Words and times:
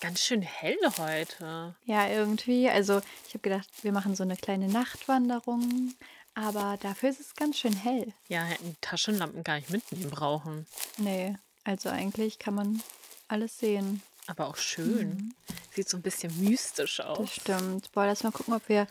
Ganz 0.00 0.22
schön 0.22 0.42
hell 0.42 0.78
heute. 0.98 1.74
Ja, 1.84 2.08
irgendwie. 2.08 2.68
Also, 2.68 3.00
ich 3.26 3.34
habe 3.34 3.40
gedacht, 3.40 3.68
wir 3.82 3.92
machen 3.92 4.16
so 4.16 4.22
eine 4.22 4.36
kleine 4.36 4.68
Nachtwanderung, 4.68 5.94
aber 6.34 6.78
dafür 6.80 7.10
ist 7.10 7.20
es 7.20 7.34
ganz 7.34 7.58
schön 7.58 7.74
hell. 7.74 8.12
Ja, 8.28 8.42
hätten 8.42 8.76
Taschenlampen 8.80 9.44
gar 9.44 9.56
nicht 9.56 9.70
mitnehmen 9.70 10.10
brauchen. 10.10 10.66
Ne, 10.96 11.38
also 11.64 11.90
eigentlich 11.90 12.38
kann 12.38 12.54
man 12.54 12.82
alles 13.28 13.58
sehen. 13.58 14.02
Aber 14.26 14.48
auch 14.48 14.56
schön. 14.56 15.08
Mhm. 15.08 15.34
Sieht 15.74 15.88
so 15.88 15.96
ein 15.96 16.02
bisschen 16.02 16.32
mystisch 16.42 17.00
aus. 17.00 17.18
Das 17.18 17.34
stimmt. 17.34 17.92
Boah, 17.92 18.06
lass 18.06 18.22
mal 18.22 18.32
gucken, 18.32 18.54
ob 18.54 18.68
wir 18.68 18.86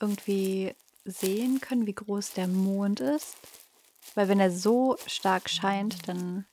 irgendwie 0.00 0.74
sehen 1.04 1.60
können, 1.60 1.86
wie 1.86 1.94
groß 1.94 2.32
der 2.32 2.48
Mond 2.48 3.00
ist. 3.00 3.36
Weil 4.14 4.28
wenn 4.28 4.40
er 4.40 4.50
so 4.50 4.96
stark 5.06 5.50
scheint, 5.50 6.08
dann 6.08 6.46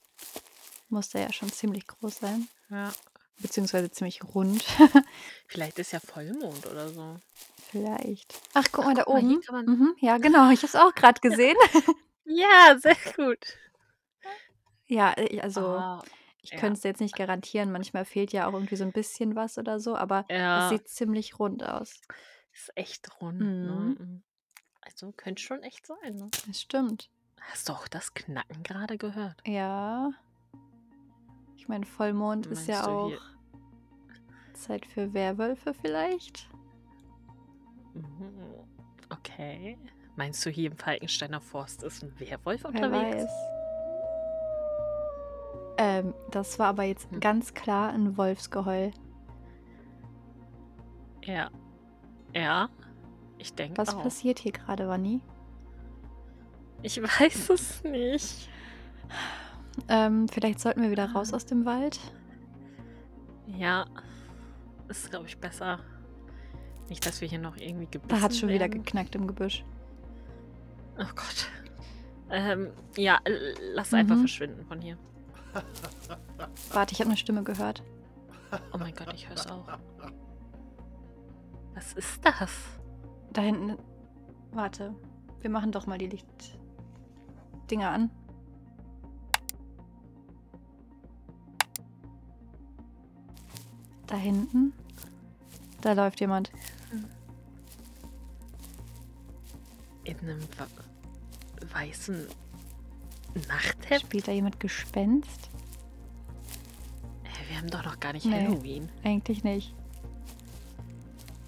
muss 0.90 1.10
der 1.10 1.22
ja 1.22 1.34
schon 1.34 1.52
ziemlich 1.52 1.88
groß 1.88 2.18
sein. 2.18 2.48
Ja. 2.70 2.92
Beziehungsweise 3.40 3.92
ziemlich 3.92 4.24
rund. 4.24 4.64
Vielleicht 5.48 5.80
ist 5.80 5.92
ja 5.92 6.00
Vollmond 6.00 6.66
oder 6.68 6.90
so. 6.90 7.18
Vielleicht. 7.70 8.40
Ach, 8.54 8.66
guck 8.72 8.86
mal 8.86 8.94
da 8.94 9.04
guck 9.04 9.16
mal, 9.16 9.22
hier 9.22 9.32
oben. 9.32 9.42
kann 9.42 9.56
man- 9.56 9.66
Mhm, 9.66 9.96
ja, 10.00 10.18
genau. 10.18 10.50
Ich 10.52 10.60
habe 10.60 10.68
es 10.68 10.76
auch 10.76 10.94
gerade 10.96 11.20
gesehen. 11.22 11.58
Ja, 12.26 12.78
sehr 12.80 12.96
gut. 13.18 13.58
ja, 14.86 15.12
äh, 15.18 15.42
also 15.42 15.60
Ah, 15.68 16.02
ich 16.42 16.52
ja. 16.52 16.58
könnte 16.60 16.78
es 16.78 16.84
jetzt 16.84 17.02
nicht 17.02 17.18
garantieren. 17.18 17.70
Manchmal 17.70 18.06
fehlt 18.06 18.32
ja 18.32 18.48
auch 18.48 18.54
irgendwie 18.54 18.78
so 18.78 18.86
ein 18.86 18.94
bisschen 18.94 19.36
was 19.36 19.58
oder 19.58 19.78
so, 19.82 19.98
aber 19.98 20.24
es 20.30 20.38
ja, 20.40 20.70
sieht 20.70 20.88
ziemlich 20.88 21.38
rund 21.38 21.64
aus. 21.64 22.00
ist 22.54 22.72
echt 22.76 23.10
rund. 23.20 23.42
Mhm. 23.42 23.46
Ne? 23.66 23.96
Mhm. 24.00 24.24
Also 24.80 25.12
könnte 25.12 25.44
schon 25.44 25.64
echt 25.64 25.86
sein. 25.86 26.16
Ne? 26.16 26.30
Das 26.48 26.62
stimmt. 26.62 27.10
Hast 27.42 27.68
du 27.68 27.74
auch 27.74 27.90
das 27.90 28.14
Knacken 28.14 28.64
gerade 28.64 28.98
gehört? 28.98 29.42
Ja. 29.46 30.12
Ich 31.64 31.70
meine, 31.70 31.86
Vollmond 31.86 32.46
ist 32.48 32.68
ja 32.68 32.76
Meinst 32.82 32.90
auch 32.90 33.08
hier- 33.08 33.20
Zeit 34.52 34.86
für 34.86 35.14
Werwölfe 35.14 35.74
vielleicht. 35.74 36.50
Mhm. 37.94 38.04
Okay. 39.10 39.78
Meinst 40.18 40.46
du, 40.46 40.50
hier 40.50 40.70
im 40.72 40.76
Falkensteiner 40.78 41.40
Forst 41.40 41.84
ist 41.84 42.04
ein 42.04 42.14
Werwolf 42.20 42.64
Wer 42.64 42.70
unterwegs? 42.70 43.24
weiß. 43.24 43.30
Ähm, 45.78 46.14
das 46.32 46.60
war 46.60 46.68
aber 46.68 46.84
jetzt 46.84 47.10
Hm. 47.12 47.22
ganz 47.22 47.54
klar 47.54 47.94
ein 47.94 48.18
Wolfsgeheul. 48.18 48.92
Ja. 51.24 51.50
Ja. 52.36 52.68
Ich 53.38 53.54
denke 53.56 53.78
Was 53.78 53.96
auch. 53.96 54.04
passiert 54.04 54.40
hier 54.40 54.52
gerade, 54.52 54.90
Wanni? 54.90 55.22
Ich 56.82 57.02
weiß 57.22 57.50
es 57.52 57.82
nicht. 57.86 58.50
Ähm, 59.88 60.28
vielleicht 60.28 60.60
sollten 60.60 60.82
wir 60.82 60.92
wieder 60.92 61.12
raus 61.12 61.34
aus 61.34 61.46
dem 61.46 61.66
Wald. 61.66 62.00
Ja. 63.48 63.86
Ist, 64.88 65.10
glaube 65.10 65.28
ich, 65.28 65.38
besser. 65.38 65.80
Nicht, 66.90 67.06
dass 67.06 67.22
wir 67.22 67.28
hier 67.28 67.40
noch 67.40 67.58
irgendwie 67.58 67.88
gebissen 67.88 68.10
Da 68.10 68.22
hat 68.22 68.32
es 68.32 68.40
schon 68.40 68.50
wieder 68.50 68.62
werden. 68.62 68.84
geknackt 68.84 69.16
im 69.16 69.26
Gebüsch. 69.28 69.64
Oh 70.98 71.04
Gott. 71.16 71.50
Ähm, 72.30 72.70
ja, 72.98 73.20
lass 73.74 73.94
einfach 73.94 74.16
Mhm. 74.16 74.20
verschwinden 74.22 74.66
von 74.66 74.82
hier. 74.82 74.98
Warte, 76.74 76.94
ich 76.94 77.00
habe 77.00 77.10
eine 77.10 77.18
Stimme 77.18 77.44
gehört. 77.44 77.84
Oh 78.74 78.78
mein 78.78 78.94
Gott, 78.94 79.12
ich 79.14 79.28
höre 79.28 79.36
es 79.36 79.48
auch. 79.48 79.68
Was 81.74 81.94
ist 81.94 82.24
das? 82.24 82.52
Da 83.32 83.42
hinten. 83.42 83.78
Warte. 84.52 84.94
Wir 85.42 85.50
machen 85.50 85.72
doch 85.72 85.88
mal 85.88 85.98
die 85.98 86.08
Lichtdinger 86.08 87.90
an. 87.90 88.12
Da 94.14 94.20
hinten. 94.20 94.74
Da 95.82 95.94
läuft 95.94 96.20
jemand. 96.22 96.52
In 100.04 100.16
einem 100.20 100.40
weißen 101.74 102.28
Nachthemd? 103.48 104.02
Spielt 104.02 104.28
da 104.28 104.32
jemand 104.32 104.60
Gespenst? 104.60 105.50
Wir 107.50 107.58
haben 107.58 107.72
doch 107.72 107.84
noch 107.84 108.00
gar 108.00 108.14
nicht 108.14 108.28
Nee. 108.28 108.46
Halloween. 108.46 108.88
Eigentlich 109.04 109.44
nicht. 109.44 109.74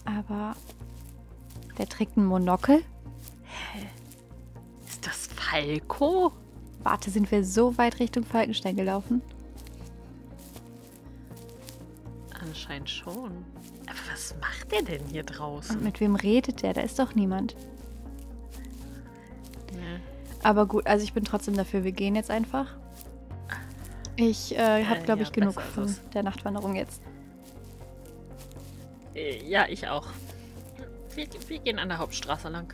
Aber. 0.03 0.55
Der 1.77 1.87
trägt 1.87 2.17
ein 2.17 2.25
Monokel? 2.25 2.83
Ist 4.87 5.05
das 5.05 5.27
Falco? 5.27 6.31
Warte, 6.81 7.11
sind 7.11 7.29
wir 7.29 7.45
so 7.45 7.77
weit 7.77 7.99
Richtung 7.99 8.23
Falkenstein 8.23 8.75
gelaufen? 8.75 9.21
Anscheinend 12.65 12.89
schon. 12.89 13.45
Aber 13.85 13.99
was 14.11 14.33
macht 14.41 14.71
der 14.71 14.81
denn 14.81 15.05
hier 15.11 15.21
draußen? 15.21 15.77
Und 15.77 15.83
mit 15.83 15.99
wem 15.99 16.15
redet 16.15 16.63
der? 16.63 16.73
Da 16.73 16.81
ist 16.81 16.97
doch 16.97 17.13
niemand. 17.13 17.55
Ja. 19.71 19.99
Aber 20.41 20.65
gut, 20.65 20.87
also 20.87 21.03
ich 21.03 21.13
bin 21.13 21.23
trotzdem 21.23 21.55
dafür, 21.55 21.83
wir 21.83 21.91
gehen 21.91 22.15
jetzt 22.15 22.31
einfach. 22.31 22.75
Ich 24.15 24.57
äh, 24.57 24.83
habe, 24.83 25.01
Äh, 25.01 25.03
glaube 25.03 25.21
ja, 25.21 25.27
ich, 25.27 25.31
genug 25.31 25.61
von 25.61 25.95
der 26.15 26.23
Nachtwanderung 26.23 26.75
jetzt. 26.75 27.03
Äh, 29.13 29.47
ja, 29.47 29.67
ich 29.69 29.87
auch. 29.87 30.07
Wir, 31.13 31.27
wir 31.47 31.59
gehen 31.59 31.77
an 31.77 31.89
der 31.89 31.99
Hauptstraße 31.99 32.49
lang. 32.49 32.73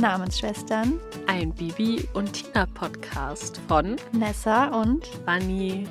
Namensschwestern, 0.00 1.00
ein 1.26 1.52
Bibi 1.52 2.08
und 2.14 2.32
Tina 2.32 2.66
Podcast 2.66 3.60
von 3.66 3.96
Nessa 4.12 4.68
und 4.68 5.04
Bunny. 5.26 5.88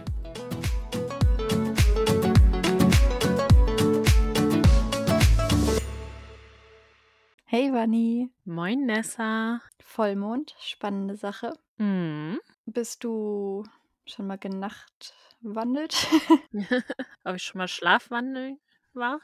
Hey 7.44 7.74
Vanni. 7.74 8.30
Moin 8.46 8.86
Nessa. 8.86 9.60
Vollmond, 9.82 10.56
spannende 10.62 11.18
Sache. 11.18 11.54
Mhm. 11.78 12.40
Bist 12.66 13.04
du 13.04 13.66
schon 14.06 14.28
mal 14.28 14.38
genachtwandelt? 14.38 16.08
Ob 17.26 17.36
ich 17.36 17.44
schon 17.44 17.60
mal 17.60 17.68
Schlafwandeln 17.68 18.58
war? 18.94 19.20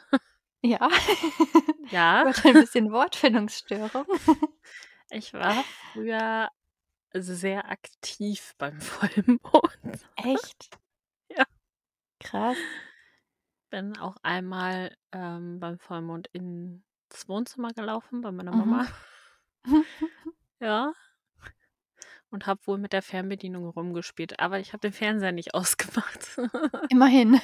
Ja. 0.63 0.90
Ja. 1.91 2.25
Wird 2.25 2.46
ein 2.46 2.53
bisschen 2.53 2.91
Wortfindungsstörung. 2.91 4.06
Ich 5.12 5.34
war 5.34 5.63
früher 5.91 6.50
sehr 7.13 7.69
aktiv 7.69 8.53
beim 8.57 8.79
Vollmond. 8.81 10.07
Echt? 10.16 10.69
Ja. 11.35 11.46
Krass. 12.19 12.57
Bin 13.72 13.97
auch 13.97 14.18
einmal 14.22 14.96
ähm, 15.12 15.59
beim 15.59 15.79
Vollmond 15.79 16.28
ins 16.28 16.84
Wohnzimmer 17.28 17.69
gelaufen 17.74 18.22
bei 18.22 18.31
meiner 18.31 18.51
Mhm. 18.53 18.57
Mama. 18.59 18.88
Ja. 20.59 20.94
Und 22.30 22.47
habe 22.47 22.66
wohl 22.66 22.78
mit 22.78 22.94
der 22.94 23.01
Fernbedienung 23.01 23.68
rumgespielt. 23.68 24.40
Aber 24.40 24.59
ich 24.59 24.74
habe 24.74 24.80
den 24.81 24.94
Fernseher 24.94 25.31
nicht 25.31 25.53
ausgemacht. 25.56 26.40
Immerhin. 26.90 27.40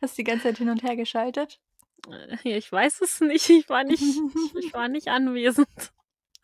Hast 0.00 0.18
die 0.18 0.24
ganze 0.24 0.44
Zeit 0.44 0.58
hin 0.58 0.70
und 0.70 0.82
her 0.82 0.96
geschaltet? 0.96 1.60
Äh, 2.08 2.56
ich 2.56 2.70
weiß 2.70 3.00
es 3.02 3.20
nicht. 3.20 3.48
Ich 3.50 3.68
war 3.68 3.84
nicht, 3.84 4.02
ich, 4.02 4.64
ich 4.64 4.74
war 4.74 4.88
nicht 4.88 5.08
anwesend. 5.08 5.92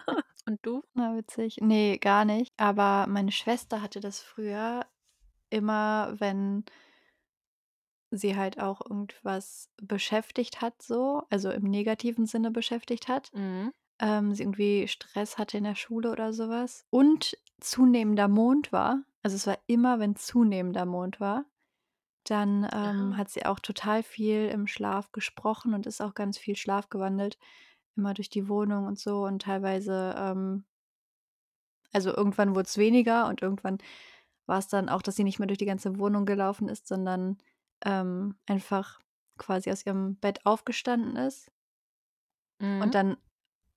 Und 0.46 0.60
du? 0.62 0.84
Na, 0.94 1.16
witzig. 1.16 1.58
Nee, 1.60 1.98
gar 1.98 2.24
nicht. 2.24 2.52
Aber 2.56 3.06
meine 3.08 3.32
Schwester 3.32 3.82
hatte 3.82 3.98
das 3.98 4.20
früher 4.20 4.86
immer, 5.50 6.14
wenn 6.18 6.64
sie 8.12 8.36
halt 8.36 8.60
auch 8.60 8.80
irgendwas 8.80 9.70
beschäftigt 9.82 10.60
hat, 10.60 10.80
so, 10.80 11.24
also 11.30 11.50
im 11.50 11.64
negativen 11.64 12.26
Sinne 12.26 12.52
beschäftigt 12.52 13.08
hat. 13.08 13.32
Mhm. 13.34 13.72
Ähm, 13.98 14.34
sie 14.34 14.42
irgendwie 14.42 14.86
Stress 14.88 15.38
hatte 15.38 15.58
in 15.58 15.64
der 15.64 15.74
Schule 15.74 16.12
oder 16.12 16.32
sowas. 16.32 16.86
Und 16.90 17.36
zunehmender 17.60 18.28
Mond 18.28 18.70
war. 18.70 19.02
Also 19.22 19.34
es 19.34 19.46
war 19.46 19.58
immer, 19.66 19.98
wenn 19.98 20.14
zunehmender 20.14 20.86
Mond 20.86 21.18
war. 21.18 21.44
Dann 22.26 22.68
ähm, 22.72 23.16
Ah. 23.16 23.16
hat 23.16 23.30
sie 23.30 23.46
auch 23.46 23.60
total 23.60 24.02
viel 24.02 24.48
im 24.48 24.66
Schlaf 24.66 25.12
gesprochen 25.12 25.74
und 25.74 25.86
ist 25.86 26.00
auch 26.02 26.14
ganz 26.14 26.38
viel 26.38 26.56
Schlaf 26.56 26.90
gewandelt. 26.90 27.38
Immer 27.96 28.14
durch 28.14 28.30
die 28.30 28.48
Wohnung 28.48 28.86
und 28.86 28.98
so. 28.98 29.24
Und 29.26 29.42
teilweise, 29.42 30.14
ähm, 30.18 30.64
also 31.92 32.14
irgendwann 32.14 32.50
wurde 32.54 32.66
es 32.66 32.78
weniger 32.78 33.26
und 33.28 33.42
irgendwann 33.42 33.78
war 34.46 34.58
es 34.58 34.68
dann 34.68 34.88
auch, 34.88 35.02
dass 35.02 35.16
sie 35.16 35.24
nicht 35.24 35.38
mehr 35.38 35.48
durch 35.48 35.58
die 35.58 35.66
ganze 35.66 35.98
Wohnung 35.98 36.26
gelaufen 36.26 36.68
ist, 36.68 36.86
sondern 36.88 37.38
ähm, 37.84 38.36
einfach 38.46 39.00
quasi 39.38 39.70
aus 39.70 39.86
ihrem 39.86 40.16
Bett 40.18 40.46
aufgestanden 40.46 41.16
ist 41.16 41.50
Mhm. 42.60 42.82
und 42.82 42.94
dann 42.94 43.16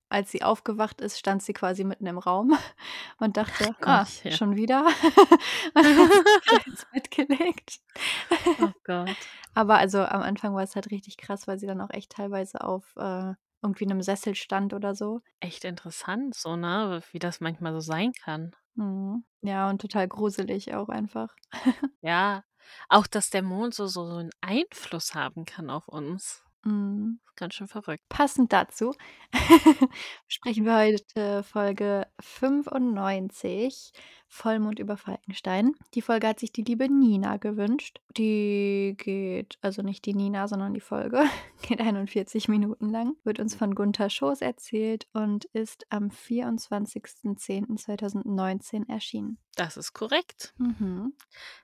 als 0.10 0.32
sie 0.32 0.44
aufgewacht 0.44 1.02
ist, 1.02 1.20
stand 1.20 1.44
sie 1.44 1.54
quasi 1.54 1.84
mitten 1.84 2.06
im 2.08 2.18
Raum 2.18 2.58
und 3.20 3.38
dachte: 3.38 3.76
„Ah, 3.84 4.06
Gott, 4.06 4.24
ja. 4.24 4.40
schon 4.40 4.56
wieder?“ 4.56 4.86
Und 5.76 5.98
hat 5.98 6.14
sich 6.14 6.24
wieder 6.50 6.66
ins 6.68 6.86
Bett 6.88 7.12
gelegt. 7.12 7.80
Oh 8.58 8.74
Gott. 8.84 9.30
Aber 9.54 9.78
also, 9.78 10.00
am 10.04 10.22
Anfang 10.22 10.54
war 10.56 10.64
es 10.64 10.76
halt 10.76 10.92
richtig 10.92 11.18
krass, 11.18 11.48
weil 11.48 11.60
sie 11.60 11.68
dann 11.68 11.82
auch 11.82 11.92
echt 11.92 12.12
teilweise 12.14 12.62
auf, 12.62 12.96
äh, 12.98 13.34
irgendwie 13.62 13.86
'nem 13.86 14.02
Sessel 14.02 14.36
stand 14.36 14.74
oder 14.74 14.96
so. 14.96 15.22
Echt 15.42 15.66
interessant 15.66 16.34
so, 16.34 16.56
ne, 16.56 17.02
wie 17.12 17.20
das 17.20 17.42
manchmal 17.42 17.74
so 17.74 17.82
sein 17.82 18.14
kann. 18.14 18.56
Mhm. 18.76 19.26
Ja, 19.42 19.70
und 19.70 19.80
total 19.82 20.08
gruselig 20.08 20.74
auch 20.74 20.90
einfach. 20.90 21.36
Ja, 22.02 22.44
auch 22.90 23.08
dass 23.08 23.30
der 23.30 23.42
Mond 23.44 23.74
so 23.74 23.88
so 23.88 24.06
'n 24.18 24.30
Einfluss 24.42 25.16
haben 25.16 25.46
kann 25.46 25.70
auf 25.70 25.88
uns. 25.88 26.44
Mhm. 26.64 27.20
Ganz 27.40 27.54
schön 27.54 27.68
verrückt. 27.70 28.04
Passend 28.10 28.52
dazu 28.52 28.94
besprechen 30.28 30.66
wir 30.66 30.76
heute 30.76 31.42
Folge 31.44 32.06
95, 32.20 33.94
Vollmond 34.28 34.78
über 34.78 34.98
Falkenstein. 34.98 35.72
Die 35.94 36.02
Folge 36.02 36.28
hat 36.28 36.42
sich 36.42 36.52
die 36.52 36.64
liebe 36.64 36.90
Nina 36.90 37.38
gewünscht. 37.38 38.02
Die 38.18 38.94
geht 38.98 39.58
also 39.62 39.84
nicht 39.84 40.06
die 40.06 40.14
Nina, 40.14 40.50
sondern 40.50 40.74
die 40.74 40.82
Folge, 40.82 41.24
geht 41.62 41.80
41 41.80 42.50
Minuten 42.50 42.90
lang, 42.90 43.16
wird 43.24 43.40
uns 43.40 43.56
von 43.56 43.74
Gunther 43.74 44.10
Schoß 44.10 44.42
erzählt 44.42 45.08
und 45.14 45.46
ist 45.46 45.86
am 45.90 46.10
24.10.2019 46.10 48.90
erschienen. 48.90 49.38
Das 49.56 49.78
ist 49.78 49.94
korrekt. 49.94 50.54
Mhm. 50.58 51.14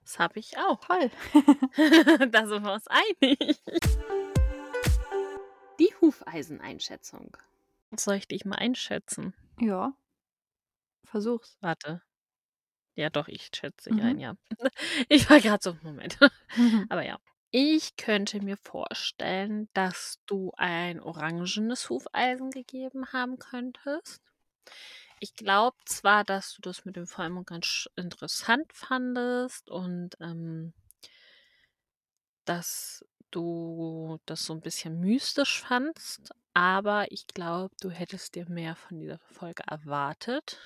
Das 0.03 0.19
habe 0.19 0.39
ich 0.39 0.57
auch. 0.57 0.79
Toll. 0.85 1.11
Da 2.31 2.47
sind 2.47 2.63
wir 2.63 2.73
uns 2.73 2.87
einig. 2.87 3.59
Die 5.79 5.93
Hufeiseneinschätzung. 5.99 7.35
Soll 7.95 8.15
ich 8.15 8.27
dich 8.27 8.45
mal 8.45 8.55
einschätzen? 8.55 9.33
Ja. 9.59 9.95
Versuch's. 11.05 11.57
Warte. 11.63 12.01
Ja 12.95 13.09
doch, 13.09 13.27
ich 13.27 13.49
schätze 13.55 13.91
dich 13.91 14.01
Mhm. 14.01 14.03
ein, 14.03 14.19
ja. 14.19 14.35
Ich 15.09 15.29
war 15.29 15.39
grad 15.41 15.63
so 15.63 15.77
Moment. 15.83 16.17
Mhm. 16.55 16.85
Aber 16.89 17.05
ja. 17.05 17.19
Ich 17.51 17.95
könnte 17.95 18.41
mir 18.43 18.57
vorstellen, 18.57 19.67
dass 19.73 20.19
du 20.27 20.51
ein 20.57 20.99
orangenes 20.99 21.89
Hufeisen 21.89 22.51
gegeben 22.51 23.11
haben 23.13 23.39
könntest. 23.39 24.21
Ich 25.21 25.33
glaube 25.35 25.77
zwar, 25.85 26.23
dass 26.25 26.53
du 26.55 26.61
das 26.61 26.83
mit 26.85 26.95
dem 26.97 27.07
Vollmond 27.07 27.47
ganz 27.47 27.87
interessant 27.95 28.71
fandest 28.73 29.69
und, 29.69 30.15
ähm 30.19 30.73
dass 32.47 33.03
du 33.35 34.19
das 34.25 34.45
so 34.45 34.53
'n 34.53 34.61
bisschen 34.61 34.99
mystisch 34.99 35.61
fandst, 35.61 36.31
aber 36.53 37.11
ich 37.11 37.27
glaube, 37.27 37.75
du 37.81 37.89
hättest 37.91 38.35
dir 38.35 38.49
mehr 38.49 38.75
von 38.75 38.99
dieser 38.99 39.19
Folge 39.19 39.63
erwartet. 39.67 40.59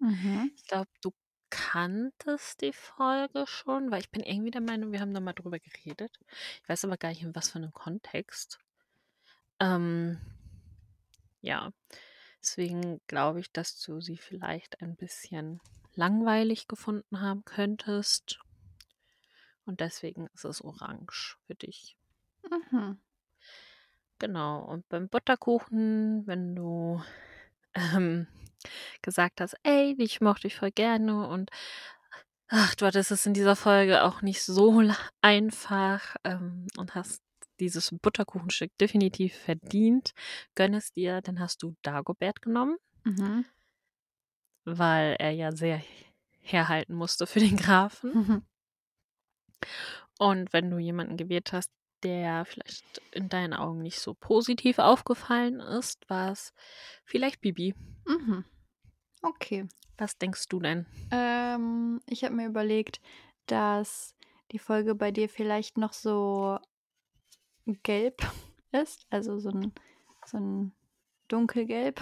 Mhm. 0.00 0.56
Ich 0.58 0.64
glaube, 0.68 0.90
du 1.02 1.12
kanntest 1.50 2.60
die 2.62 2.72
Folge 2.72 3.46
schon, 3.46 3.90
weil 3.90 4.00
ich 4.00 4.10
bin 4.10 4.22
irgendwie 4.22 4.50
der 4.50 4.60
Meinung, 4.60 4.92
wir 4.92 5.00
haben 5.00 5.14
da 5.14 5.20
mal 5.20 5.32
drüber 5.32 5.58
geredet. 5.60 6.18
Ich 6.62 6.68
weiß 6.68 6.84
aber 6.84 6.96
gar 6.96 7.10
nicht, 7.10 7.22
in 7.22 7.34
was 7.34 7.50
für 7.50 7.60
'nem 7.60 7.72
Kontext. 7.72 8.58
Ähm 9.60 10.18
ja, 11.42 11.70
deswegen 12.42 13.00
glaube 13.06 13.40
ich, 13.40 13.52
dass 13.52 13.80
du 13.80 14.00
sie 14.00 14.16
vielleicht 14.18 14.80
ein 14.82 14.96
bisschen 14.96 15.60
langweilig 15.94 16.68
gefunden 16.68 17.20
haben 17.20 17.44
könntest. 17.44 18.40
Und 19.66 19.80
deswegen 19.80 20.28
ist 20.28 20.44
es 20.44 20.62
orange 20.64 21.38
für 21.46 21.56
dich. 21.56 21.96
Mhm. 22.50 22.98
Genau. 24.20 24.60
Und 24.64 24.88
beim 24.88 25.08
Butterkuchen, 25.08 26.26
wenn 26.26 26.54
du, 26.56 27.02
ähm, 27.74 28.26
gesagt 29.02 29.40
hast: 29.40 29.56
„Ey, 29.62 29.94
ich 29.98 30.20
mochte 30.20 30.42
dich 30.48 30.56
voll 30.56 30.70
gerne 30.72 31.28
und 31.28 31.50
ach, 32.48 32.74
du 32.76 32.86
hattest 32.86 33.10
es 33.12 33.26
in 33.26 33.34
dieser 33.34 33.56
Folge 33.56 34.02
auch 34.04 34.22
nicht 34.22 34.42
so 34.42 34.80
la 34.80 34.96
einfach, 35.22 36.16
ähm, 36.24 36.66
und 36.78 36.94
hast 36.94 37.22
dieses 37.60 37.90
Butterkuchenstück 38.02 38.70
definitiv 38.78 39.34
verdient. 39.36 40.12
Gönn 40.54 40.74
es 40.74 40.92
dir“, 40.92 41.20
dann 41.22 41.40
hast 41.40 41.62
du 41.62 41.74
Dagobert 41.82 42.42
genommen. 42.42 42.76
Mhm. 43.04 43.46
Weil 44.68 45.14
er 45.20 45.30
ja 45.30 45.52
sehr 45.52 45.80
herhalten 46.40 46.94
musste 46.94 47.26
für 47.28 47.38
den 47.40 47.56
Grafen. 47.56 48.12
Mhm. 48.14 48.46
Und 50.18 50.52
wenn 50.52 50.70
du 50.70 50.78
jemanden 50.78 51.16
gewählt 51.16 51.52
hast, 51.52 51.70
der 52.02 52.44
vielleicht 52.44 53.02
in 53.12 53.28
deinen 53.28 53.54
Augen 53.54 53.82
nicht 53.82 54.00
so 54.00 54.14
positiv 54.14 54.78
aufgefallen 54.78 55.60
ist, 55.60 56.08
war's 56.08 56.52
vielleicht 57.04 57.40
Bibi. 57.40 57.74
Mhm. 58.06 58.44
Okay. 59.24 59.68
Was 59.98 60.18
denkst 60.18 60.48
du 60.48 60.60
denn? 60.60 60.86
Ähm, 61.10 62.00
ich 62.06 62.24
habe 62.24 62.34
mir 62.34 62.46
überlegt, 62.46 63.00
dass 63.46 64.14
die 64.52 64.58
Folge 64.58 64.94
bei 64.94 65.10
dir 65.12 65.28
vielleicht 65.28 65.78
noch 65.78 65.92
so 65.92 66.58
gelb 67.82 68.22
ist, 68.72 69.06
also 69.10 69.38
so 69.38 69.50
'n 69.50 69.72
so 70.24 70.36
'n 70.38 70.72
dunkelgelb 71.28 72.00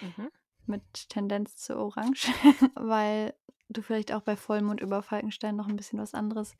Mhm. 0.00 0.28
mit 0.66 1.08
Tendenz 1.08 1.56
zu 1.56 1.76
orange, 1.76 2.26
weil 2.74 3.34
du 3.68 3.82
vielleicht 3.82 4.12
auch 4.12 4.22
bei 4.22 4.36
Vollmond 4.36 4.80
über 4.80 5.02
Falkenstein 5.02 5.56
noch 5.56 5.68
'n 5.68 5.76
bisschen 5.76 5.98
was 5.98 6.14
anderes 6.14 6.54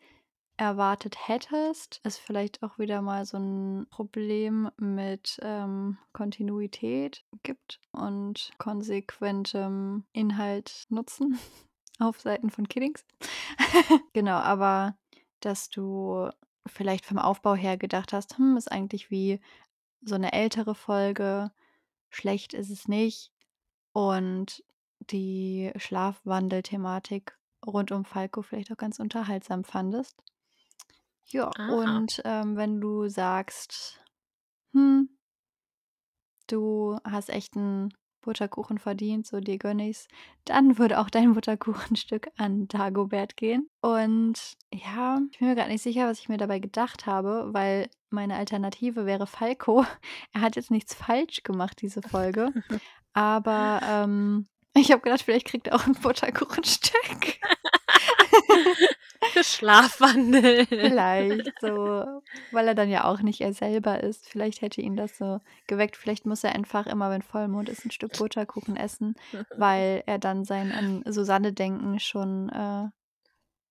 erwartet 0.58 1.28
hättest. 1.28 2.00
Es 2.04 2.18
vielleicht 2.18 2.62
auch 2.62 2.78
wieder 2.78 3.02
mal 3.02 3.24
so 3.26 3.36
'n 3.38 3.86
Problem 3.90 4.70
mit, 4.78 5.38
ähm, 5.42 5.98
Kontinuität 6.12 7.24
gibt 7.42 7.80
und 7.92 8.50
konsequentem 8.58 10.04
Inhalt 10.12 10.86
nutzen 10.90 11.38
auf 12.00 12.20
Seiten 12.20 12.50
von 12.50 12.68
Kiddings. 12.68 13.04
Genau, 14.14 14.36
aber 14.36 14.96
dass 15.40 15.70
du 15.70 16.28
vielleicht 16.66 17.06
vom 17.06 17.18
Aufbau 17.18 17.54
her 17.54 17.76
gedacht 17.78 18.12
hast: 18.12 18.38
„Hm, 18.38 18.56
ist 18.56 18.70
eigentlich 18.70 19.10
wie 19.10 19.40
so 20.02 20.16
'ne 20.18 20.32
ältere 20.32 20.74
Folge. 20.76 21.52
Schlecht 22.10 22.54
ist 22.54 22.70
es 22.70 22.88
nicht.“ 22.88 23.32
Und 23.94 24.64
die 25.10 25.72
Schlafwandel-Thematik 25.76 27.38
rund 27.66 27.92
um 27.92 28.04
Falco 28.06 28.42
vielleicht 28.42 28.72
auch 28.72 28.76
ganz 28.78 28.98
unterhaltsam 29.00 29.64
fandest. 29.64 30.22
Ja, 31.30 31.54
Ah. 31.58 31.62
und, 31.66 32.20
ähm, 32.24 32.56
wenn 32.56 32.80
du 32.80 33.08
sagst: 33.08 34.00
„Hm“ 34.74 35.08
„du 36.50 36.98
hast 37.04 37.30
echt 37.30 37.56
'n 37.56 37.92
Butterkuchen 38.22 38.78
verdient, 38.78 39.26
so 39.26 39.40
dir 39.40 39.58
gönne 39.58 39.88
ich's“, 39.88 40.06
dann 40.44 40.78
würde 40.78 41.00
auch 41.00 41.10
dein 41.10 41.34
Butterkuchenstück 41.34 42.28
an 42.36 42.68
Dagobert 42.68 43.36
gehen. 43.36 43.68
Und 43.80 44.54
ja, 44.72 45.20
ich 45.30 45.38
bin 45.38 45.48
mir 45.48 45.54
grad 45.56 45.68
nicht 45.68 45.82
sicher, 45.82 46.06
was 46.08 46.20
ich 46.20 46.28
mir 46.28 46.38
dabei 46.38 46.58
gedacht 46.60 47.06
habe, 47.06 47.48
weil 47.52 47.88
meine 48.10 48.36
Alternative 48.36 49.06
wäre 49.06 49.26
Falco. 49.26 49.84
Er 50.34 50.40
hat 50.40 50.56
jetzt 50.56 50.70
nichts 50.70 50.94
falsch 50.94 51.42
gemacht, 51.42 51.80
diese 51.82 52.02
Folge. 52.02 52.52
Aber, 53.14 53.80
ähm, 53.84 54.48
ich 54.76 54.92
habe 54.92 55.02
gedacht, 55.02 55.22
vielleicht 55.22 55.46
kriegt 55.48 55.68
er 55.68 55.76
auch 55.76 55.86
'n 55.86 55.94
Butterkuchenstück. 55.94 57.38
Für 59.42 59.44
Schlafwandel. 59.44 60.66
Vielleicht 60.66 61.60
so, 61.60 62.22
weil 62.50 62.68
er 62.68 62.74
dann 62.74 62.88
ja 62.88 63.04
auch 63.04 63.20
nicht 63.20 63.40
er 63.40 63.52
selber 63.52 64.02
ist. 64.02 64.28
Vielleicht 64.28 64.62
hätte 64.62 64.80
ihn 64.80 64.96
das 64.96 65.16
so 65.18 65.40
geweckt. 65.66 65.96
Vielleicht 65.96 66.26
muss 66.26 66.44
er 66.44 66.54
einfach 66.54 66.86
immer, 66.86 67.10
wenn 67.10 67.22
Vollmond 67.22 67.68
ist, 67.68 67.84
'n 67.84 67.90
Stück 67.90 68.12
Butterkuchen 68.12 68.76
essen, 68.76 69.14
weil 69.56 70.02
er 70.06 70.18
dann 70.18 70.44
sein 70.44 70.72
an 70.72 71.02
Susanne-Denken 71.06 71.98
schon, 72.00 72.48
äh, 72.50 72.88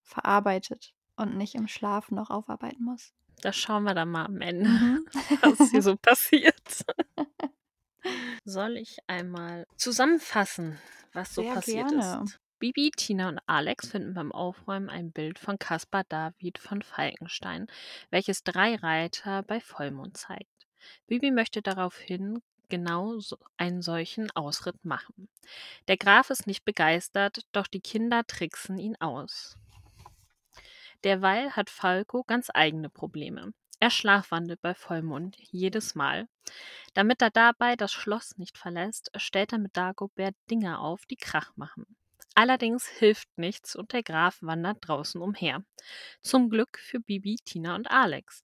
verarbeitet 0.04 0.94
und 1.16 1.38
nicht 1.38 1.56
im 1.56 1.68
Schlaf 1.68 2.12
noch 2.12 2.30
aufarbeiten 2.30 2.84
muss. 2.84 3.14
Das 3.42 3.56
schauen 3.56 3.84
wir 3.84 3.96
dann 3.96 4.10
mal 4.10 4.26
am 4.26 4.42
Ende, 4.42 4.70
Mhm. 4.70 5.06
was 5.42 5.70
hier 5.72 5.82
so 5.82 5.96
passiert. 6.02 6.86
Soll 8.46 8.78
ich 8.78 8.98
einmal 9.08 9.66
zusammenfassen, 9.78 10.80
was 11.14 11.34
so 11.34 11.44
Sehr 11.44 11.54
passiert 11.54 11.92
gerne. 11.92 12.22
ist? 12.24 12.40
Bibi, 12.62 12.92
Tina 12.92 13.28
und 13.28 13.40
Alex 13.48 13.90
finden 13.90 14.14
beim 14.14 14.32
Aufräumen 14.32 14.88
ein 14.88 15.12
Bild 15.12 15.40
von 15.40 15.58
Caspar 15.58 16.04
David 16.04 16.60
von 16.60 16.84
Falkenstein, 16.84 17.66
welches 18.12 18.44
3 18.44 18.76
Reiter 18.76 19.42
bei 19.42 19.60
Vollmond 19.60 20.16
zeigt. 20.16 20.68
Bibi 21.08 21.32
möchte 21.32 21.64
daraufhin 21.64 22.44
genau 22.70 23.18
einen 23.58 23.82
solchen 23.82 24.30
Ausritt 24.36 24.86
machen. 24.86 25.28
Der 25.88 25.98
Graf 25.98 26.30
ist 26.30 26.46
nicht 26.46 26.64
begeistert, 26.64 27.48
doch 27.52 27.66
die 27.66 27.82
Kinder 27.82 28.28
tricksen 28.28 28.78
ihn 28.78 28.96
aus. 28.98 29.58
Derweil 31.04 31.56
hat 31.56 31.72
Falco 31.72 32.24
ganz 32.24 32.52
eigene 32.54 32.92
Probleme. 32.92 33.54
Er 33.80 33.90
schlafwandelt 33.90 34.62
bei 34.62 34.76
Vollmond 34.76 35.36
jedes 35.40 35.96
Mal. 35.96 36.28
Damit 36.94 37.24
er 37.24 37.32
dabei 37.32 37.76
das 37.76 37.92
Schloss 37.92 38.38
nicht 38.38 38.60
verlässt, 38.60 39.10
stellt 39.16 39.52
er 39.52 39.58
mit 39.58 39.76
Dagobert 39.76 40.36
Dinge 40.52 40.78
auf, 40.78 41.08
die 41.08 41.18
Krach 41.18 41.58
machen. 41.58 41.88
Allerdings 42.34 42.88
hilft 42.88 43.28
nichts 43.38 43.76
und 43.76 43.94
der 43.94 44.04
Graf 44.04 44.38
wandert 44.42 44.78
draußen 44.82 45.22
umher. 45.22 45.64
Zum 46.22 46.50
Glück 46.50 46.80
für 46.80 47.00
Bibi, 47.00 47.38
Tina 47.44 47.76
und 47.76 47.92
Alex, 47.92 48.44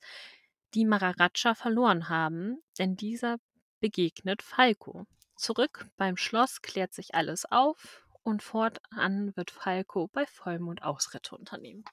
die 0.73 0.85
Maharaja 0.85 1.55
verloren 1.55 2.09
haben, 2.09 2.61
denn 2.77 2.95
dieser 2.95 3.37
begegnet 3.79 4.41
Falco. 4.41 5.05
Zurück 5.35 5.87
beim 5.97 6.17
Schloss 6.17 6.61
klärt 6.61 6.93
sich 6.93 7.15
alles 7.15 7.45
auf 7.45 8.05
und 8.23 8.43
fortan 8.43 9.35
wird 9.37 9.51
Falco 9.51 10.07
bei 10.07 10.25
Vollmond 10.25 10.83
Ausritte 10.83 11.35
unternehmen. 11.35 11.85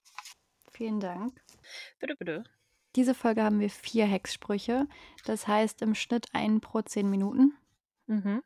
Vielen 0.73 0.99
Dank. 0.99 1.41
Bitte, 2.01 2.17
bitte. 2.17 2.45
Diese 2.97 3.15
Folge 3.15 3.43
haben 3.43 3.61
wir 3.61 3.71
vier 3.71 4.07
Hexsprüche. 4.07 4.87
Das 5.25 5.47
heißt 5.47 5.83
im 5.83 5.95
Schnitt 5.95 6.27
einen 6.33 6.61
pro 6.61 6.83
zehn 6.83 7.09
Minuten. 7.09 7.57
Mhm. 8.07 8.43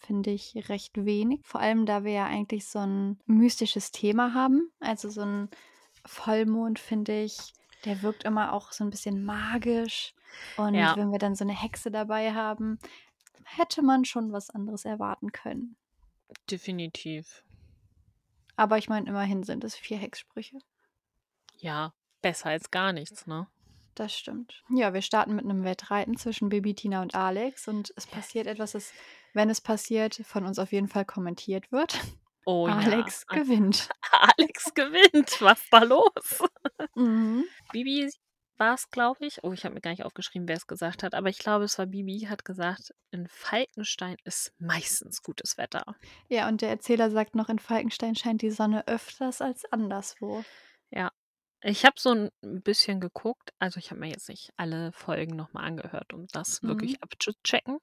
Finde 0.00 0.30
ich 0.30 0.68
recht 0.68 1.04
wenig. 1.04 1.40
Vor 1.44 1.60
allem, 1.60 1.84
da 1.86 2.04
wir 2.04 2.12
ja 2.12 2.26
eigentlich 2.26 2.66
so 2.66 2.78
ein 2.80 3.20
mystisches 3.26 3.90
Thema 3.92 4.32
haben. 4.34 4.72
Also 4.80 5.10
so 5.10 5.20
ein 5.22 5.48
Vollmond, 6.06 6.78
finde 6.78 7.22
ich, 7.22 7.52
der 7.84 8.02
wirkt 8.02 8.24
immer 8.24 8.52
auch 8.52 8.72
so 8.72 8.82
ein 8.82 8.90
bisschen 8.90 9.22
magisch. 9.24 10.14
Und 10.56 10.74
Ja. 10.74 10.96
wenn 10.96 11.12
wir 11.12 11.18
dann 11.18 11.34
so 11.34 11.44
eine 11.44 11.52
Hexe 11.58 11.90
dabei 11.90 12.32
haben, 12.32 12.78
hätte 13.44 13.82
man 13.82 14.04
schon 14.04 14.32
was 14.32 14.48
anderes 14.50 14.84
erwarten 14.84 15.32
können. 15.32 15.76
Definitiv. 16.50 17.44
Aber 18.56 18.78
ich 18.78 18.88
meine, 18.88 19.08
immerhin 19.08 19.42
sind 19.42 19.64
es 19.64 19.74
vier 19.74 19.98
Hexsprüche. 19.98 20.58
Ja, 21.56 21.92
besser 22.22 22.50
als 22.50 22.70
gar 22.70 22.92
nichts, 22.92 23.26
ne? 23.26 23.48
Das 23.94 24.16
stimmt. 24.16 24.62
Ja, 24.70 24.94
wir 24.94 25.02
starten 25.02 25.34
mit 25.34 25.44
einem 25.44 25.64
Wettreiten 25.64 26.16
zwischen 26.16 26.48
Baby 26.48 26.74
Tina 26.74 27.02
und 27.02 27.14
Alex 27.14 27.68
und 27.68 27.92
es 27.96 28.06
passiert 28.06 28.46
etwas, 28.46 28.72
das, 28.72 28.92
wenn 29.34 29.50
es 29.50 29.60
passiert, 29.60 30.20
von 30.24 30.44
uns 30.44 30.58
auf 30.58 30.72
jeden 30.72 30.88
Fall 30.88 31.04
kommentiert 31.04 31.70
wird. 31.72 31.98
Oh 32.46 32.66
Alex 32.66 33.26
ja. 33.30 33.38
gewinnt. 33.42 33.88
Alex 34.10 34.74
gewinnt. 34.74 35.40
Was 35.40 35.62
da 35.70 35.82
los? 35.82 36.42
Mhm. 36.94 37.44
Bibi 37.72 38.10
war 38.60 38.74
es, 38.74 38.90
glaube 38.90 39.26
ich. 39.26 39.42
Oh, 39.42 39.52
ich 39.52 39.64
habe 39.64 39.74
mir 39.74 39.80
gar 39.80 39.90
nicht 39.90 40.04
aufgeschrieben, 40.04 40.46
wer 40.46 40.56
es 40.56 40.66
gesagt 40.66 41.02
hat. 41.02 41.14
Aber 41.14 41.28
ich 41.28 41.38
glaube, 41.38 41.64
es 41.64 41.78
war 41.78 41.86
Bibi, 41.86 42.26
hat 42.28 42.44
gesagt, 42.44 42.94
in 43.10 43.26
Falkenstein 43.28 44.16
ist 44.24 44.52
meistens 44.58 45.22
gutes 45.22 45.56
Wetter. 45.58 45.96
Ja, 46.28 46.48
und 46.48 46.60
der 46.60 46.68
Erzähler 46.68 47.10
sagt 47.10 47.34
noch, 47.34 47.48
in 47.48 47.58
Falkenstein 47.58 48.14
scheint 48.14 48.42
die 48.42 48.50
Sonne 48.50 48.86
öfters 48.86 49.40
als 49.40 49.64
anderswo. 49.72 50.44
Ja. 50.90 51.10
Ich 51.62 51.84
habe 51.84 51.96
so 51.98 52.12
ein 52.12 52.30
bisschen 52.62 53.00
geguckt. 53.00 53.52
Also 53.58 53.78
ich 53.78 53.90
habe 53.90 54.00
mir 54.00 54.08
jetzt 54.08 54.28
nicht 54.28 54.50
alle 54.56 54.92
Folgen 54.92 55.36
nochmal 55.36 55.64
angehört, 55.64 56.12
um 56.14 56.26
das 56.32 56.62
Mhm. 56.62 56.68
wirklich 56.68 57.02
abzuchecken. 57.02 57.78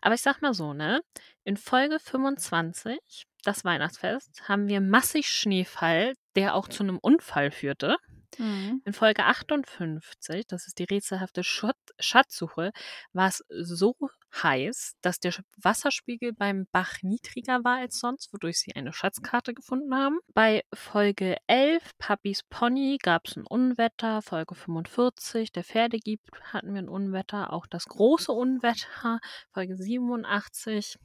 Aber 0.00 0.14
ich 0.14 0.22
sag 0.22 0.42
mal 0.42 0.52
so, 0.54 0.74
ne? 0.74 1.00
In 1.44 1.56
Folge 1.56 1.98
25, 1.98 2.98
das 3.44 3.64
Weihnachtsfest, 3.64 4.48
haben 4.48 4.68
wir 4.68 4.80
massig 4.80 5.28
Schneefall, 5.28 6.14
der 6.36 6.54
auch 6.54 6.68
zu 6.68 6.82
einem 6.82 6.98
Unfall 6.98 7.50
führte. 7.50 7.96
Mhm. 8.36 8.82
In 8.84 8.92
Folge 8.92 9.24
58, 9.24 10.46
das 10.46 10.66
ist 10.66 10.78
die 10.78 10.84
rätselhafte 10.84 11.42
Schott 11.42 11.76
Schatzsuche, 11.98 12.72
war 13.12 13.28
es 13.28 13.44
so 13.48 13.94
heiß, 14.42 14.96
dass 15.00 15.20
der 15.20 15.34
Wasserspiegel 15.56 16.32
beim 16.32 16.66
Bach 16.70 17.02
niedriger 17.02 17.64
war 17.64 17.78
als 17.78 17.98
sonst, 17.98 18.32
wodurch 18.32 18.58
sie 18.58 18.74
eine 18.74 18.92
Schatzkarte 18.92 19.54
gefunden 19.54 19.94
haben. 19.94 20.18
Bei 20.34 20.62
Folge 20.72 21.36
11, 21.46 21.92
Papis 21.98 22.42
Pony, 22.48 22.98
gab 23.02 23.26
es 23.26 23.36
ein 23.36 23.46
Unwetter. 23.46 24.22
Folge 24.22 24.54
45, 24.54 25.52
der 25.52 25.64
Pferdegib, 25.64 26.20
hatten 26.52 26.74
wir 26.74 26.82
ein 26.82 26.88
Unwetter. 26.88 27.52
Auch 27.52 27.66
das 27.66 27.86
große 27.86 28.32
Unwetter. 28.32 29.20
Folge 29.52 29.76
87 29.76 30.98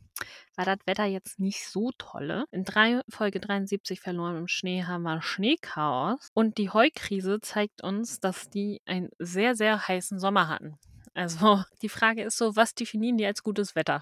war 0.55 0.65
das 0.65 0.77
Wetter 0.85 1.05
jetzt 1.05 1.39
nicht 1.39 1.67
so 1.67 1.91
tolle. 1.97 2.45
In 2.51 2.63
drei, 2.63 3.01
Folge 3.09 3.39
73 3.39 3.99
verloren 3.99 4.37
im 4.37 4.47
Schnee 4.47 4.83
haben 4.83 5.03
wir 5.03 5.21
Schneechaos. 5.21 6.29
Und 6.33 6.57
die 6.57 6.69
Heukrise 6.69 7.39
zeigt 7.41 7.83
uns, 7.83 8.19
dass 8.19 8.49
die 8.49 8.81
einen 8.85 9.09
sehr, 9.19 9.55
sehr 9.55 9.87
heißen 9.87 10.19
Sommer 10.19 10.47
hatten. 10.47 10.77
Also 11.13 11.63
die 11.81 11.89
Frage 11.89 12.23
ist 12.23 12.37
so, 12.37 12.55
was 12.55 12.75
definieren 12.75 13.17
die 13.17 13.25
als 13.25 13.43
gutes 13.43 13.75
Wetter? 13.75 14.01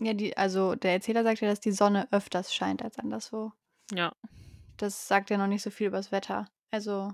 Ja, 0.00 0.12
die, 0.12 0.36
also 0.36 0.74
der 0.74 0.92
Erzähler 0.92 1.22
sagt 1.22 1.40
ja, 1.40 1.48
dass 1.48 1.60
die 1.60 1.72
Sonne 1.72 2.08
öfters 2.10 2.52
scheint 2.54 2.82
als 2.82 2.98
anderswo. 2.98 3.52
Ja, 3.92 4.12
Das 4.76 5.06
sagt 5.08 5.30
ja 5.30 5.38
noch 5.38 5.46
nicht 5.46 5.62
so 5.62 5.70
viel 5.70 5.86
über 5.86 5.98
das 5.98 6.10
Wetter. 6.10 6.48
Also 6.70 7.12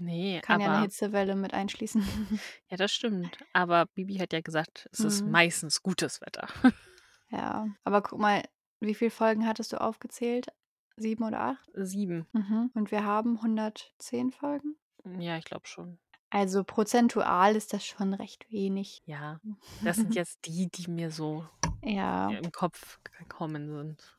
nee, 0.00 0.40
kann 0.42 0.60
ja 0.60 0.66
eine 0.66 0.74
aber 0.76 0.82
Hitzewelle 0.84 1.36
mit 1.36 1.54
einschließen. 1.54 2.02
ja, 2.70 2.76
das 2.76 2.90
stimmt. 2.92 3.38
Aber 3.52 3.86
Bibi 3.86 4.16
hat 4.16 4.32
ja 4.32 4.40
gesagt, 4.40 4.88
es 4.92 5.00
ist 5.00 5.24
Mhm. 5.24 5.30
meistens 5.30 5.82
gutes 5.82 6.20
Wetter. 6.20 6.48
ja, 7.30 7.66
aber 7.84 8.02
guck 8.02 8.18
mal, 8.18 8.42
wie 8.80 8.94
viele 8.94 9.10
Folgen 9.10 9.46
hattest 9.46 9.72
du 9.72 9.80
aufgezählt? 9.80 10.48
Sieben 10.96 11.24
oder 11.24 11.40
acht? 11.40 11.70
Sieben. 11.74 12.26
Mhm. 12.32 12.70
Und 12.74 12.90
wir 12.90 13.04
haben 13.04 13.36
110 13.36 14.32
Folgen. 14.32 14.76
Ja, 15.18 15.36
ich 15.38 15.44
glaube 15.44 15.66
schon. 15.66 15.98
Also 16.30 16.62
prozentual 16.64 17.56
ist 17.56 17.72
das 17.72 17.84
schon 17.86 18.12
recht 18.14 18.50
wenig. 18.50 19.02
Ja, 19.06 19.40
das 19.82 19.96
sind 19.96 20.14
jetzt 20.14 20.44
die, 20.46 20.68
die 20.68 20.90
mir 20.90 21.10
so 21.10 21.46
Ja, 21.82 22.28
im 22.30 22.50
Kopf 22.52 22.98
gekommen 23.18 23.68
sind. 23.68 24.18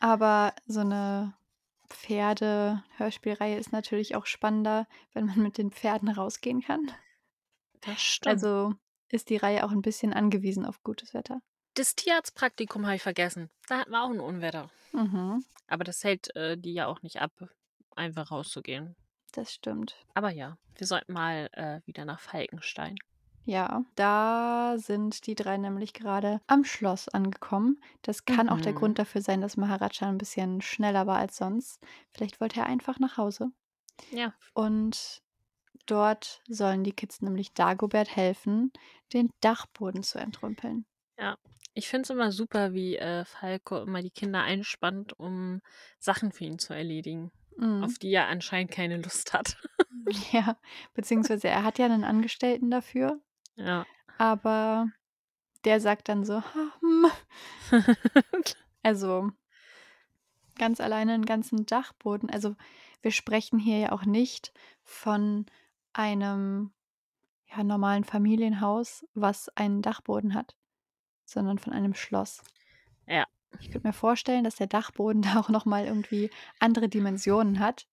aber 0.00 0.54
so 0.66 0.80
eine 0.80 1.34
Pferde-Hörspielreihe 1.88 3.58
ist 3.58 3.72
natürlich 3.72 4.14
auch 4.16 4.26
spannender, 4.26 4.86
wenn 5.12 5.26
man 5.26 5.40
mit 5.42 5.58
den 5.58 5.70
Pferden 5.70 6.08
rausgehen 6.08 6.62
kann. 6.62 6.90
Das 7.80 8.00
stimmt. 8.00 8.32
Also 8.34 8.74
ist 9.08 9.30
die 9.30 9.36
Reihe 9.36 9.64
auch 9.64 9.70
ein 9.72 9.82
bisschen 9.82 10.12
angewiesen 10.12 10.64
auf 10.64 10.82
gutes 10.82 11.14
Wetter. 11.14 11.40
Das 11.74 11.94
Tierarztpraktikum 11.96 12.86
habe 12.86 12.96
ich 12.96 13.02
vergessen. 13.02 13.50
Da 13.68 13.78
hatten 13.78 13.90
wir 13.90 14.02
auch 14.02 14.10
ein 14.10 14.20
Unwetter. 14.20 14.70
Mhm, 14.92 15.44
Aber 15.68 15.84
das 15.84 16.02
hält 16.04 16.34
äh, 16.36 16.56
die 16.58 16.74
ja 16.74 16.86
auch 16.86 17.02
nicht 17.02 17.20
ab, 17.20 17.32
einfach 17.96 18.30
rauszugehen. 18.30 18.96
das 19.32 19.52
stimmt. 19.52 19.94
Aber 20.14 20.30
ja, 20.30 20.58
wir 20.76 20.86
sollten 20.86 21.12
mal 21.12 21.48
äh, 21.52 21.80
wieder 21.86 22.04
nach 22.04 22.18
Falkenstein. 22.20 22.96
Ja, 23.44 23.84
da 23.94 24.74
sind 24.76 25.26
die 25.26 25.34
drei 25.34 25.56
nämlich 25.56 25.92
gerade 25.94 26.40
am 26.46 26.64
Schloss 26.64 27.08
angekommen. 27.08 27.80
Das 28.02 28.24
kann 28.24 28.48
auch 28.48 28.60
der 28.60 28.72
Mhm. 28.72 28.76
Grund 28.76 28.98
dafür 28.98 29.22
sein, 29.22 29.40
dass 29.40 29.56
Maharaja 29.56 30.08
ein 30.08 30.18
bisschen 30.18 30.60
schneller 30.60 31.06
war 31.06 31.18
als 31.18 31.36
sonst. 31.36 31.80
Vielleicht 32.12 32.40
wollte 32.40 32.60
er 32.60 32.66
einfach 32.66 32.98
nach 32.98 33.16
Hause. 33.16 33.50
Ja, 34.10 34.34
Und 34.52 35.22
dort 35.86 36.42
sollen 36.48 36.84
die 36.84 36.92
Kids 36.92 37.22
nämlich 37.22 37.52
Dagobert 37.52 38.14
helfen, 38.14 38.72
den 39.12 39.30
Dachboden 39.40 40.02
zu 40.02 40.18
entrümpeln. 40.18 40.84
Ich 41.80 41.88
finde 41.88 42.02
es 42.02 42.10
immer 42.10 42.30
super, 42.30 42.74
wie 42.74 42.96
äh, 42.96 43.24
Falco 43.24 43.78
immer 43.80 44.02
die 44.02 44.10
Kinder 44.10 44.42
einspannt, 44.42 45.18
um 45.18 45.62
Sachen 45.98 46.30
für 46.30 46.44
ihn 46.44 46.58
zu 46.58 46.74
erledigen, 46.74 47.32
Mhm. 47.56 47.82
auf 47.84 47.98
die 47.98 48.12
er 48.12 48.28
anscheinend 48.28 48.70
keine 48.70 48.98
Lust 48.98 49.32
hat. 49.32 49.56
Ja, 50.32 50.56
beziehungsweise 50.94 51.48
er 51.48 51.62
hat 51.62 51.78
ja 51.78 51.84
einen 51.86 52.04
Angestellten 52.04 52.70
dafür, 52.70 53.20
ja. 53.56 53.86
aber 54.18 54.86
der 55.64 55.78
sagt 55.80 56.08
dann 56.08 56.24
so, 56.24 56.42
"Ha, 56.42 56.72
hm." 56.80 57.06
also 58.82 59.30
ganz 60.58 60.80
alleine 60.80 61.12
einen 61.14 61.26
ganzen 61.26 61.66
Dachboden. 61.66 62.30
Also 62.30 62.56
wir 63.02 63.10
sprechen 63.10 63.58
hier 63.58 63.78
ja 63.78 63.92
auch 63.92 64.04
nicht 64.04 64.52
von 64.82 65.46
einem 65.92 66.72
ja, 67.46 67.62
normalen 67.62 68.04
Familienhaus, 68.04 69.06
was 69.14 69.48
einen 69.56 69.82
Dachboden 69.82 70.34
hat, 70.34 70.56
sondern 71.30 71.58
von 71.58 71.72
einem 71.72 71.94
Schloss. 71.94 72.42
Ja. 73.06 73.26
Ich 73.58 73.70
könnte 73.70 73.88
mir 73.88 73.92
vorstellen, 73.92 74.44
dass 74.44 74.56
der 74.56 74.66
Dachboden 74.66 75.22
da 75.22 75.40
auch 75.40 75.48
nochmal 75.48 75.86
irgendwie 75.86 76.30
andere 76.58 76.88
Dimensionen 76.88 77.58
hat 77.60 77.86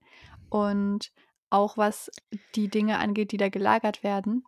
und 0.50 1.12
auch 1.50 1.78
was 1.78 2.12
die 2.56 2.70
Dinge 2.70 3.00
angeht, 3.00 3.32
die 3.32 3.38
da 3.38 3.50
gelagert 3.50 4.04
werden. 4.04 4.44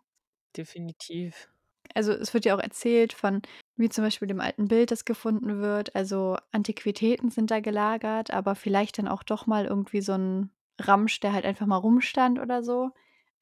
Definitiv. 0.56 1.48
Also 1.94 2.12
es 2.12 2.34
wird 2.34 2.44
ja 2.44 2.54
auch 2.54 2.60
erzählt 2.60 3.12
von, 3.12 3.42
wie 3.76 3.88
zum 3.88 4.04
Beispiel 4.04 4.28
dem 4.28 4.40
alten 4.40 4.68
Bild, 4.68 4.90
das 4.90 5.04
gefunden 5.04 5.60
wird. 5.60 5.94
Also 5.96 6.36
Antiquitäten 6.52 7.30
sind 7.30 7.50
da 7.50 7.60
gelagert, 7.60 8.30
aber 8.30 8.54
vielleicht 8.54 8.98
dann 8.98 9.08
auch 9.08 9.22
doch 9.22 9.46
mal 9.46 9.64
irgendwie 9.64 10.00
so 10.00 10.12
ein 10.12 10.50
Ramsch, 10.78 11.20
der 11.20 11.32
halt 11.32 11.44
einfach 11.44 11.66
mal 11.66 11.76
rumstand 11.76 12.38
oder 12.38 12.62
so. 12.62 12.90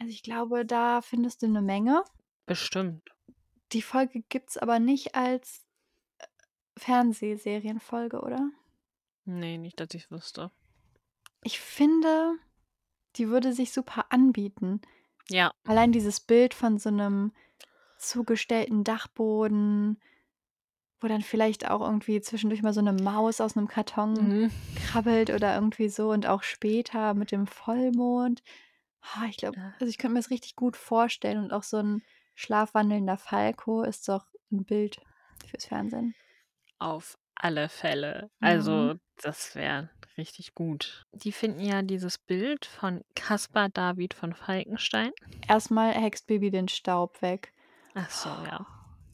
Also 0.00 0.11
ich 0.12 0.23
glaube, 0.23 0.64
da 0.64 1.02
findest 1.02 1.43
du 1.43 1.47
eine 1.47 1.62
Menge. 1.62 2.05
Bestimmt. 2.47 3.11
Die 3.73 3.83
Folge 3.83 4.23
gibt 4.29 4.51
es 4.51 4.57
aber 4.59 4.79
nicht 4.79 5.15
als 5.15 5.65
äh, 6.19 6.27
Fernsehserienfolge, 6.77 8.21
oder? 8.21 8.51
Nee, 9.25 9.59
nicht, 9.59 9.79
dass 9.81 9.93
ich 9.93 10.11
wüsste. 10.11 10.51
Ich 11.43 11.61
finde, 11.61 12.35
die 13.17 13.29
würde 13.29 13.53
sich 13.53 13.73
super 13.73 14.07
anbieten. 14.11 14.81
Ja, 15.29 15.51
Allein 15.67 15.93
dieses 15.93 16.21
Bild 16.21 16.55
von 16.55 16.79
so 16.79 16.89
einem 16.89 17.33
zugestellten 17.99 18.85
Dachboden, 18.85 20.01
wo 21.01 21.09
dann 21.09 21.21
vielleicht 21.21 21.71
auch 21.71 21.81
irgendwie 21.81 22.21
zwischendurch 22.21 22.63
mal 22.63 22.73
so 22.73 22.81
eine 22.81 22.93
Maus 22.93 23.41
aus 23.41 23.57
einem 23.57 23.69
Karton 23.69 24.13
mhm. 24.15 24.51
krabbelt 24.87 25.31
oder 25.31 25.55
irgendwie 25.55 25.89
so 25.89 26.11
und 26.11 26.27
auch 26.27 26.43
später 26.43 27.15
mit 27.15 27.31
dem 27.31 27.47
Vollmond. 27.47 28.43
Ah, 29.01 29.27
ich 29.29 29.37
glaube, 29.37 29.59
also 29.79 29.87
ich 29.87 29.99
könnte 29.99 30.15
mir 30.15 30.21
das 30.21 30.31
richtig 30.31 30.57
gut 30.57 30.77
vorstellen 30.77 31.39
und 31.39 31.53
auch 31.53 31.63
so 31.63 31.77
ein 31.77 32.03
schlafwandelnder 32.38 33.18
Falco 33.18 33.83
ist 33.83 34.09
doch 34.09 34.26
ein 34.52 34.64
Bild 34.64 35.00
fürs 35.50 35.66
Fernsehen. 35.66 36.14
Auf 36.78 37.18
alle 37.35 37.68
Fälle. 37.68 38.30
Mhm. 38.38 38.47
Also, 38.47 38.95
das 39.16 39.54
wäre 39.57 39.90
richtig 40.16 40.54
gut. 40.54 41.02
Die 41.12 41.33
finden 41.33 41.61
ja 41.61 41.83
dieses 41.83 42.16
Bild 42.18 42.64
von 42.66 43.04
Caspar 43.16 43.68
David 43.68 44.14
von 44.14 44.35
Falkenstein. 44.35 45.11
Erstmal 45.49 45.92
hext 45.92 46.26
Baby 46.28 46.50
den 46.50 46.68
Staub 46.68 47.21
weg. 47.23 47.52
Ach 47.95 48.11
so, 48.11 48.28
ja. 48.28 48.66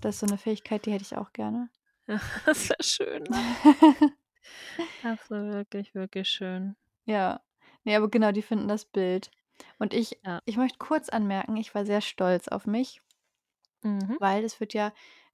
Das 0.03 0.17
ist 0.17 0.21
so 0.21 0.27
eine 0.27 0.39
Fähigkeit, 0.39 0.85
die 0.85 0.93
hätte 0.93 1.05
ich 1.05 1.17
auch 1.17 1.33
gerne. 1.33 1.71
Das 2.45 2.69
wäre 2.69 2.83
schön? 2.83 3.25
Das 5.03 5.31
wäre 5.31 5.53
wirklich, 5.55 5.95
wirklich 5.95 6.29
schön. 6.29 6.77
Ja. 7.07 7.41
Ne, 7.85 7.97
aber 7.97 8.11
genau, 8.11 8.31
die 8.33 8.43
finden 8.43 8.69
das 8.69 8.85
Bild. 8.85 9.31
Und 9.79 9.95
ich 9.95 10.19
Ja. 10.25 10.41
ich 10.45 10.57
möchte 10.59 10.79
kurz 10.79 11.09
anmerken, 11.09 11.57
ich 11.57 11.75
war 11.75 11.87
sehr 11.87 12.03
stolz 12.03 12.49
auf 12.49 12.67
mich 12.67 13.01
Mhm. 13.85 14.19
weil 14.19 14.45
es 14.45 14.61
wird 14.61 14.75
ja 14.75 14.93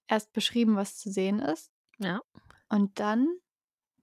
erst 0.09 0.33
beschrieben, 0.33 0.77
was 0.77 0.97
zu 0.99 1.11
sehen 1.11 1.41
ist 1.41 1.69
Ja. 1.99 2.21
und 2.71 2.99
dann 3.01 3.29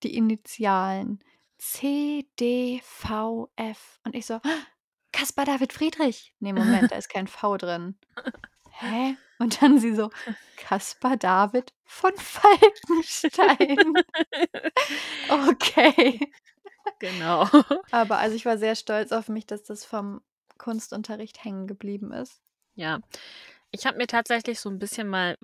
die 0.04 0.16
Initialen 0.16 1.20
C-D-V-F. 1.60 2.82
Und 4.06 4.16
ich 4.16 4.25
so: 4.27 4.39
„Caspar 5.13 5.46
David 5.46 5.74
Friedrich.“ 5.74 6.36
Ne, 6.39 6.54
Moment, 6.54 6.92
da 6.92 6.98
ist 6.98 7.10
kein 7.10 7.27
V 7.27 7.58
drin. 7.58 7.98
Hä? 8.70 9.18
Und 9.39 9.62
dann 9.62 9.80
sie 9.80 9.96
so: 9.96 10.12
„Caspar 10.58 11.18
David 11.18 11.74
von 11.86 12.13
Falkenstein.“ 12.18 14.00
Okay. 15.30 16.20
Genau. 17.00 17.46
Aber 17.92 18.18
also, 18.18 18.36
ich 18.36 18.46
war 18.46 18.58
sehr 18.58 18.75
stolz 18.75 19.12
auf 19.12 19.30
mich, 19.30 19.46
dass 19.46 19.63
das 19.63 19.86
vom 19.86 20.22
Kunstunterricht 20.58 21.44
hängen 21.44 21.68
geblieben 21.68 22.12
ist. 22.12 22.42
Ja. 22.77 23.00
Ich 23.79 23.86
habe 23.86 23.98
mir 23.98 24.07
tatsächlich 24.07 24.60
so 24.60 24.69
'n 24.69 24.79
bisschen 24.79 25.07
mal 25.07 25.38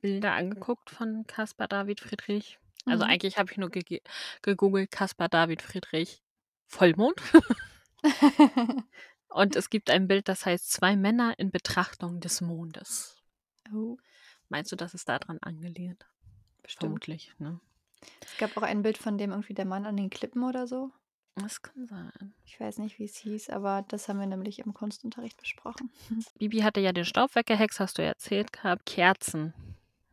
Bilder 0.00 0.32
angeguckt 0.32 0.88
von 0.90 1.26
Caspar 1.26 1.66
David 1.66 1.98
Friedrich. 2.00 2.58
Also, 2.84 3.02
Mhm. 3.04 3.10
eigentlich 3.10 3.38
habe 3.38 3.50
ich 3.50 3.58
nur 3.58 3.70
gege 3.70 4.00
gegoogelt 4.42 4.92
Caspar 4.92 5.28
David 5.28 5.62
Friedrich 5.62 6.22
Vollmond. 6.68 7.20
Und 9.28 9.56
es 9.56 9.68
gibt 9.68 9.90
ein 9.90 10.06
Bild, 10.06 10.28
das 10.28 10.46
heißt 10.46 10.70
„Zwei 10.72 10.94
Männer 10.96 11.34
in 11.38 11.50
Betrachtung 11.50 12.20
des 12.20 12.40
Mondes.“ 12.40 13.16
Oh. 13.72 13.96
Meinst 14.48 14.70
du, 14.70 14.76
das 14.76 14.94
ist 14.94 15.08
da 15.08 15.18
dran 15.18 15.38
angelehnt? 15.40 16.06
Bestimmt. 16.62 17.08
Vermutlich, 17.08 17.32
ne? 17.38 17.60
Es 18.24 18.36
gab 18.36 18.56
auch 18.56 18.62
ein 18.62 18.82
Bild 18.82 18.98
von 18.98 19.18
dem 19.18 19.30
irgendwie 19.32 19.54
der 19.54 19.64
Mann 19.64 19.86
an 19.86 19.96
den 19.96 20.10
Klippen 20.10 20.44
oder 20.44 20.66
so. 20.66 20.92
Das 21.36 21.60
kann 21.60 21.86
sein. 21.86 22.32
Ich 22.48 22.60
weiß 22.60 22.78
nicht, 22.78 23.00
wie's 23.00 23.16
hieß, 23.16 23.50
aber 23.50 23.82
das 23.88 24.08
haben 24.08 24.20
wir 24.20 24.26
nämlich 24.26 24.60
im 24.60 24.72
Kunstunterricht 24.72 25.36
besprochen. 25.36 25.90
Bibi 26.40 26.60
hatte 26.62 26.80
ja 26.80 26.92
den 26.92 27.04
Staubweckerhex, 27.04 27.80
hast 27.80 27.98
du 27.98 28.02
ja 28.02 28.08
erzählt 28.08 28.52
gehabt. 28.52 28.84
Kerzen, 28.86 29.54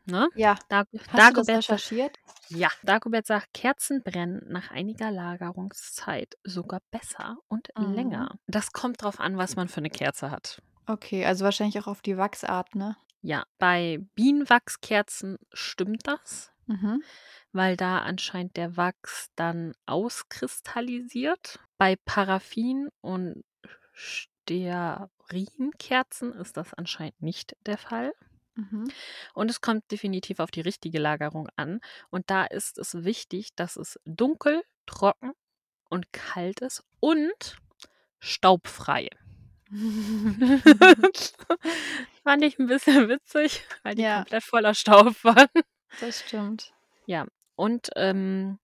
ne? 0.06 0.30
Ja. 0.36 0.58
Dag 0.70 0.88
Hast 1.08 1.30
du 1.30 1.34
das 1.36 1.54
Dagobert 1.54 1.54
recherchiert? 1.54 2.18
ja, 2.50 2.70
Dagobert 2.84 3.28
sagt: 3.28 3.54
„Kerzen 3.54 4.04
brennen 4.04 4.42
nach 4.48 4.72
einiger 4.72 5.12
Lagerungszeit 5.12 6.36
sogar 6.44 6.82
besser 6.92 7.38
und 7.50 7.70
Mhm. 7.78 7.78
länger.“ 7.78 8.38
Das 8.48 8.72
kommt 8.74 9.02
drauf 9.04 9.20
an, 9.20 9.38
was 9.38 9.56
man 9.58 9.68
für 9.70 9.82
'ne 9.82 9.90
Kerze 9.92 10.32
hat. 10.32 10.62
Okay, 10.88 11.24
also, 11.26 11.46
wahrscheinlich 11.46 11.80
auch 11.80 11.88
auf 11.88 12.02
die 12.02 12.18
Wachsart, 12.18 12.76
ne? 12.76 12.96
Ja, 13.26 13.46
bei 13.58 14.00
Bienenwachskerzen 14.16 15.38
stimmt 15.54 16.06
das, 16.08 16.52
Mhm. 16.68 17.04
Weil 17.54 17.78
da 17.78 18.00
anscheinend 18.00 18.58
der 18.58 18.76
Wachs 18.78 19.30
dann 19.36 19.74
auskristallisiert. 19.86 21.60
Bei 21.78 21.96
Paraffin 22.06 22.90
und 23.02 23.44
Stearinkerzen 23.94 26.34
ist 26.34 26.58
das 26.58 26.74
anscheinend 26.74 27.22
nicht 27.22 27.56
der 27.66 27.78
Fall. 27.78 28.14
Mhm. 28.56 28.92
Und 29.34 29.50
es 29.52 29.62
kommt 29.62 29.90
definitiv 29.92 30.40
auf 30.40 30.52
die 30.52 30.62
richtige 30.62 31.00
Lagerung 31.00 31.48
an. 31.56 31.80
Und 32.10 32.30
da 32.30 32.46
ist 32.46 32.78
es 32.78 33.04
wichtig, 33.04 33.56
dass 33.56 33.76
es 33.78 34.00
dunkel, 34.06 34.64
trocken 34.86 35.32
und 35.90 36.14
kalt 36.14 36.62
ist 36.62 36.84
und 37.02 37.58
staubfrei. 38.20 39.10
Fand 42.24 42.44
ich 42.44 42.58
'n 42.60 42.68
bisschen 42.68 43.10
witzig, 43.10 43.64
weil 43.84 43.96
die 43.96 44.02
Ja. 44.02 44.10
komplett 44.10 44.44
voller 44.44 44.74
Staub 44.74 45.24
waren. 45.24 45.48
Das 46.00 46.20
stimmt. 46.20 46.74
Ja, 47.08 47.26
und, 47.64 47.90
ähm, 47.96 48.60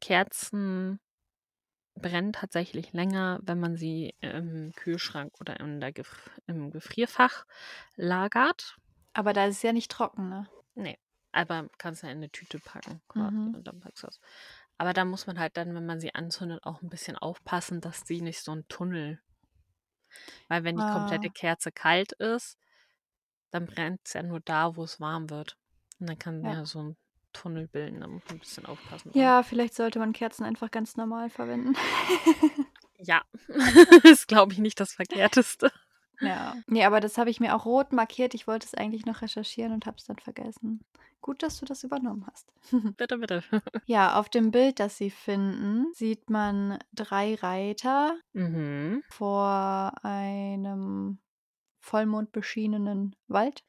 Kerzen 0.00 1.00
brennen 1.96 2.32
tatsächlich 2.32 2.92
länger, 2.92 3.40
wenn 3.44 3.60
man 3.60 3.76
sie 3.76 4.14
im 4.20 4.72
Kühlschrank 4.76 5.32
oder 5.40 5.60
in 5.60 5.80
der 5.80 5.92
Gef 5.92 6.30
im 6.46 6.70
Gefrierfach 6.70 7.46
lagert. 7.96 8.78
Aber 9.16 9.32
da 9.32 9.46
ist 9.46 9.56
es 9.58 9.62
ja 9.62 9.72
nicht 9.72 9.90
trocken, 9.92 10.28
ne? 10.28 10.48
Ne, 10.76 10.96
aber 11.32 11.68
kannst 11.78 12.02
ja 12.02 12.10
in 12.10 12.18
'ne 12.20 12.30
Tüte 12.30 12.58
packen 12.58 13.00
quasi 13.08 13.36
Mhm. 13.36 13.54
und 13.54 13.66
dann 13.68 13.78
packst 13.80 14.02
du 14.02 14.06
das. 14.08 14.20
Aber 14.76 14.92
da 14.92 15.04
muss 15.04 15.26
man 15.28 15.38
halt 15.38 15.56
dann, 15.56 15.74
wenn 15.74 15.86
man 15.86 16.00
sie 16.00 16.14
anzündet, 16.14 16.64
auch 16.64 16.82
'n 16.82 16.88
bisschen 16.90 17.16
aufpassen, 17.16 17.80
dass 17.80 18.00
sie 18.06 18.20
nicht 18.20 18.40
so 18.42 18.50
'n 18.52 18.66
Tunnel 18.68 19.20
weil 20.50 20.64
wenn 20.64 20.76
die 20.76 20.84
komplette 20.84 21.30
Ah. 21.30 21.34
Kerze 21.34 21.72
kalt 21.72 22.12
ist, 22.12 22.58
dann 23.50 23.66
brennt's 23.66 24.14
ja 24.14 24.22
nur 24.22 24.40
da, 24.40 24.76
wo's 24.76 25.00
warm 25.00 25.30
wird. 25.30 25.58
Und 26.00 26.08
dann 26.10 26.18
kann 26.18 26.42
Ja. 26.42 26.54
ja 26.54 26.66
so 26.66 26.80
'n 26.80 26.96
Tunnel 27.34 27.68
bilden, 27.68 28.00
da 28.00 28.06
muss 28.08 28.22
man 28.28 28.36
'n 28.36 28.40
bisschen 28.40 28.64
aufpassen. 28.64 29.10
Ja, 29.14 29.42
vielleicht 29.42 29.74
sollte 29.74 29.98
man 29.98 30.14
Kerzen 30.14 30.44
einfach 30.44 30.70
ganz 30.70 30.96
normal 30.96 31.28
verwenden. 31.30 31.74
Ja, 32.98 33.22
ist, 34.04 34.28
glaube 34.28 34.52
ich, 34.52 34.60
nicht 34.60 34.78
das 34.80 34.94
Verkehrteste. 34.94 35.70
Ja. 36.20 36.54
Ne, 36.68 36.86
aber 36.86 37.00
das 37.00 37.18
habe 37.18 37.28
ich 37.28 37.40
mir 37.40 37.54
auch 37.54 37.66
rot 37.66 37.92
markiert. 37.92 38.32
Ich 38.34 38.46
wollte 38.46 38.66
es 38.66 38.74
eigentlich 38.74 39.04
noch 39.04 39.20
recherchieren 39.20 39.72
und 39.72 39.84
habe 39.84 39.96
es 39.98 40.04
dann 40.04 40.16
vergessen. 40.16 40.80
Gut, 41.20 41.42
dass 41.42 41.58
du 41.58 41.66
das 41.66 41.82
übernommen 41.84 42.24
hast. 42.30 42.52
Bitte, 42.96 43.18
bitte. 43.18 43.42
Ja, 43.84 44.18
auf 44.18 44.28
dem 44.30 44.52
Bild, 44.52 44.78
das 44.80 44.96
sie 44.96 45.10
finden, 45.10 45.92
sieht 45.92 46.30
man 46.30 46.78
3 46.92 47.34
Reiter 47.34 48.16
Mhm. 48.32 49.02
vor 49.10 49.92
einem 50.02 51.18
vollmondbeschienenen 51.80 53.16
Wald. 53.28 53.64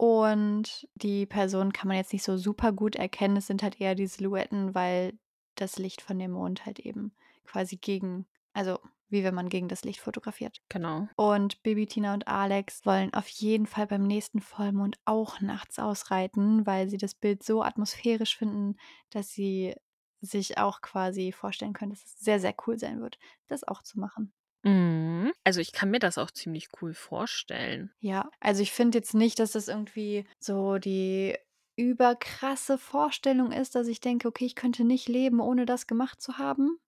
Und 0.00 0.88
die 0.94 1.26
Personen 1.26 1.74
kann 1.74 1.88
man 1.88 1.98
jetzt 1.98 2.14
nicht 2.14 2.24
so 2.24 2.38
super 2.38 2.72
gut 2.72 2.96
erkennen. 2.96 3.36
Es 3.36 3.46
sind 3.46 3.62
halt 3.62 3.78
eher 3.82 3.94
die 3.94 4.06
Silhouetten, 4.06 4.74
weil 4.74 5.18
das 5.56 5.78
Licht 5.78 6.00
von 6.00 6.18
dem 6.18 6.30
Mond 6.30 6.64
halt 6.64 6.78
eben 6.78 7.12
quasi 7.44 7.76
gegen 7.76 8.26
also, 8.52 8.78
wie 9.08 9.24
wenn 9.24 9.34
man 9.34 9.48
gegen 9.48 9.68
das 9.68 9.84
Licht 9.84 10.00
fotografiert. 10.00 10.62
Genau. 10.68 11.08
Und 11.16 11.62
Bibi, 11.62 11.86
Tina 11.86 12.14
und 12.14 12.28
Alex 12.28 12.86
wollen 12.86 13.12
auf 13.12 13.28
jeden 13.28 13.66
Fall 13.66 13.86
beim 13.86 14.06
nächsten 14.06 14.40
Vollmond 14.40 14.98
auch 15.04 15.40
nachts 15.40 15.78
ausreiten, 15.78 16.66
weil 16.66 16.88
sie 16.88 16.96
das 16.96 17.14
Bild 17.14 17.42
so 17.42 17.62
atmosphärisch 17.62 18.38
finden, 18.38 18.76
dass 19.10 19.30
sie 19.30 19.74
sich 20.20 20.58
auch 20.58 20.80
quasi 20.80 21.32
vorstellen 21.32 21.72
können, 21.72 21.90
dass 21.90 22.04
es 22.04 22.18
sehr, 22.20 22.40
sehr 22.40 22.54
cool 22.66 22.78
sein 22.78 23.00
wird, 23.00 23.18
das 23.48 23.64
auch 23.64 23.82
zu 23.82 23.98
machen. 23.98 24.32
Mhm. 24.62 25.32
Also, 25.44 25.60
ich 25.60 25.72
kann 25.72 25.90
mir 25.90 25.98
das 25.98 26.16
auch 26.18 26.30
ziemlich 26.30 26.68
cool 26.80 26.94
vorstellen. 26.94 27.92
Ja, 28.02 28.30
also, 28.40 28.62
ich 28.62 28.72
finde 28.72 28.98
jetzt 28.98 29.14
nicht, 29.14 29.38
dass 29.38 29.52
das 29.52 29.68
irgendwie 29.68 30.24
so 30.38 30.78
die 30.78 31.36
überkrasse 31.76 32.78
Vorstellung 32.78 33.52
ist, 33.52 33.74
dass 33.74 33.88
ich 33.88 34.00
denke: 34.00 34.28
„Okay, 34.28 34.46
ich 34.46 34.54
könnte 34.54 34.84
nicht 34.84 35.08
leben, 35.08 35.40
ohne 35.40 35.66
das 35.66 35.86
gemacht 35.86 36.20
zu 36.20 36.38
haben.“ 36.38 36.78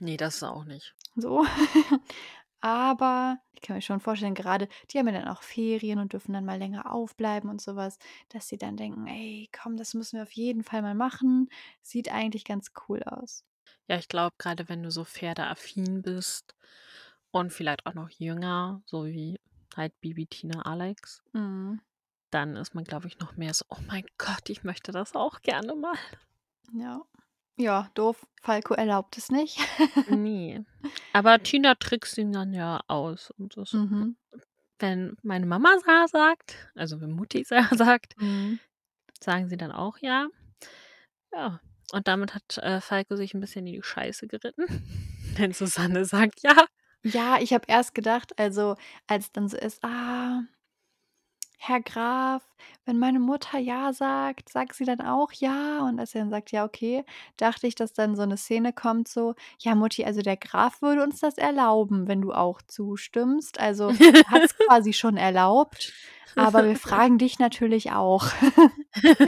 Ne, 0.00 0.16
das 0.16 0.42
auch 0.42 0.64
nicht. 0.64 0.96
So. 1.16 1.44
Aber 2.60 3.38
ich 3.52 3.60
kann 3.62 3.76
mir 3.76 3.82
schon 3.82 4.00
vorstellen, 4.00 4.34
gerade 4.34 4.68
die 4.90 4.98
haben 4.98 5.06
ja 5.08 5.12
dann 5.14 5.28
auch 5.28 5.42
Ferien 5.42 6.00
und 6.00 6.12
dürfen 6.12 6.32
dann 6.32 6.44
mal 6.44 6.58
länger 6.58 6.92
aufbleiben 6.92 7.48
und 7.50 7.60
so 7.60 7.76
was, 7.76 7.98
dass 8.30 8.48
sie 8.48 8.58
dann 8.58 8.76
denken: 8.76 9.06
„Ey, 9.06 9.48
komm, 9.52 9.76
das 9.76 9.94
müssen 9.94 10.16
wir 10.16 10.24
auf 10.24 10.32
jeden 10.32 10.64
Fall 10.64 10.82
mal 10.82 10.94
machen. 10.94 11.48
Sieht 11.82 12.10
eigentlich 12.12 12.44
ganz 12.44 12.72
cool 12.88 13.02
aus.“ 13.04 13.44
Ja, 13.88 13.96
ich 13.98 14.08
glaube, 14.08 14.36
grade 14.38 14.68
wenn 14.68 14.82
du 14.82 14.90
so 14.90 15.04
pferdeaffin 15.04 16.02
bist 16.02 16.54
und 17.32 17.52
vielleicht 17.52 17.86
auch 17.86 17.94
noch 17.94 18.10
jünger, 18.10 18.82
so 18.86 19.06
wie 19.06 19.38
halt 19.76 19.98
Bibi, 20.00 20.26
Tina, 20.26 20.62
Alex 20.62 21.22
Mhm. 21.32 21.80
dann 22.30 22.56
ist 22.56 22.74
man, 22.74 22.84
glaube 22.84 23.06
ich, 23.08 23.18
noch 23.18 23.36
mehr 23.36 23.54
so: 23.54 23.64
„Oh 23.70 23.80
mein 23.86 24.04
Gott, 24.18 24.50
ich 24.50 24.64
möchte 24.64 24.92
das 24.92 25.14
auch 25.14 25.40
gerne 25.42 25.74
mal.“ 25.74 25.96
Ja. 26.72 27.02
Ja, 27.56 27.90
doof. 27.94 28.26
Falco 28.42 28.74
erlaubt 28.74 29.18
es 29.18 29.30
nicht. 29.30 29.58
Ne. 30.06 30.64
Aber 31.12 31.42
Tina 31.42 31.74
trickst 31.74 32.18
ihn 32.18 32.32
dann 32.32 32.52
ja 32.52 32.80
aus 32.86 33.30
und 33.32 33.56
das 33.56 33.72
Mhm. 33.72 34.16
wenn 34.80 35.16
meine 35.22 35.46
Mama 35.46 35.76
ja 35.86 36.06
sagt 36.08 36.70
also, 36.76 37.00
wenn 37.00 37.10
Mutti 37.12 37.44
ja 37.50 37.68
sagt, 37.74 38.14
Mhm. 38.20 38.60
sagen 39.20 39.48
sie 39.48 39.56
dann 39.56 39.72
auch 39.72 39.98
ja. 39.98 40.28
Ja, 41.32 41.60
und 41.92 42.08
damit 42.08 42.34
hat, 42.34 42.58
äh, 42.58 42.80
Falco 42.80 43.16
sich 43.16 43.34
'n 43.34 43.40
bisschen 43.40 43.66
in 43.66 43.74
die 43.74 43.82
Scheiße 43.82 44.26
geritten, 44.28 44.66
denn 45.38 45.52
Susanne 45.52 46.04
sagt 46.04 46.42
ja. 46.42 46.66
Ja, 47.12 47.38
ich 47.40 47.52
habe 47.52 47.64
erst 47.68 47.94
gedacht 47.94 48.38
also, 48.38 48.76
als 49.06 49.32
dann 49.32 49.48
so 49.48 49.56
ist: 49.56 49.82
„Ah, 49.84 50.42
Herr 51.60 51.80
Graf, 51.82 52.42
wenn 52.84 52.98
meine 52.98 53.18
Mutter 53.20 53.58
ja 53.58 53.92
sagt, 53.92 54.48
sagt 54.48 54.74
sie 54.74 54.84
dann 54.84 55.00
auch 55.00 55.32
ja?“ 55.32 55.80
Und 55.86 55.98
als 56.00 56.14
er 56.14 56.20
dann 56.22 56.30
sagt: 56.30 56.52
„Ja, 56.52 56.64
okay“, 56.64 57.04
dachte 57.36 57.66
ich, 57.66 57.74
dass 57.74 57.92
dann 57.92 58.16
so 58.16 58.24
'ne 58.24 58.36
Szene 58.36 58.72
kommt 58.72 59.08
so: 59.08 59.34
„Ja, 59.60 59.74
Mutti, 59.74 60.04
also, 60.04 60.22
der 60.22 60.36
Graf 60.36 60.80
würde 60.82 61.02
uns 61.02 61.20
das 61.20 61.36
erlauben, 61.38 62.06
wenn 62.08 62.22
du 62.22 62.32
auch 62.32 62.62
zustimmst. 62.62 63.58
Also, 63.60 63.94
er 64.22 64.30
hat's 64.32 64.56
quasi 64.58 64.92
schon 64.92 65.16
erlaubt, 65.16 65.94
aber 66.36 66.64
wir 66.64 66.76
fragen 66.76 67.18
dich 67.18 67.38
natürlich 67.38 67.92
auch.“ 67.92 68.26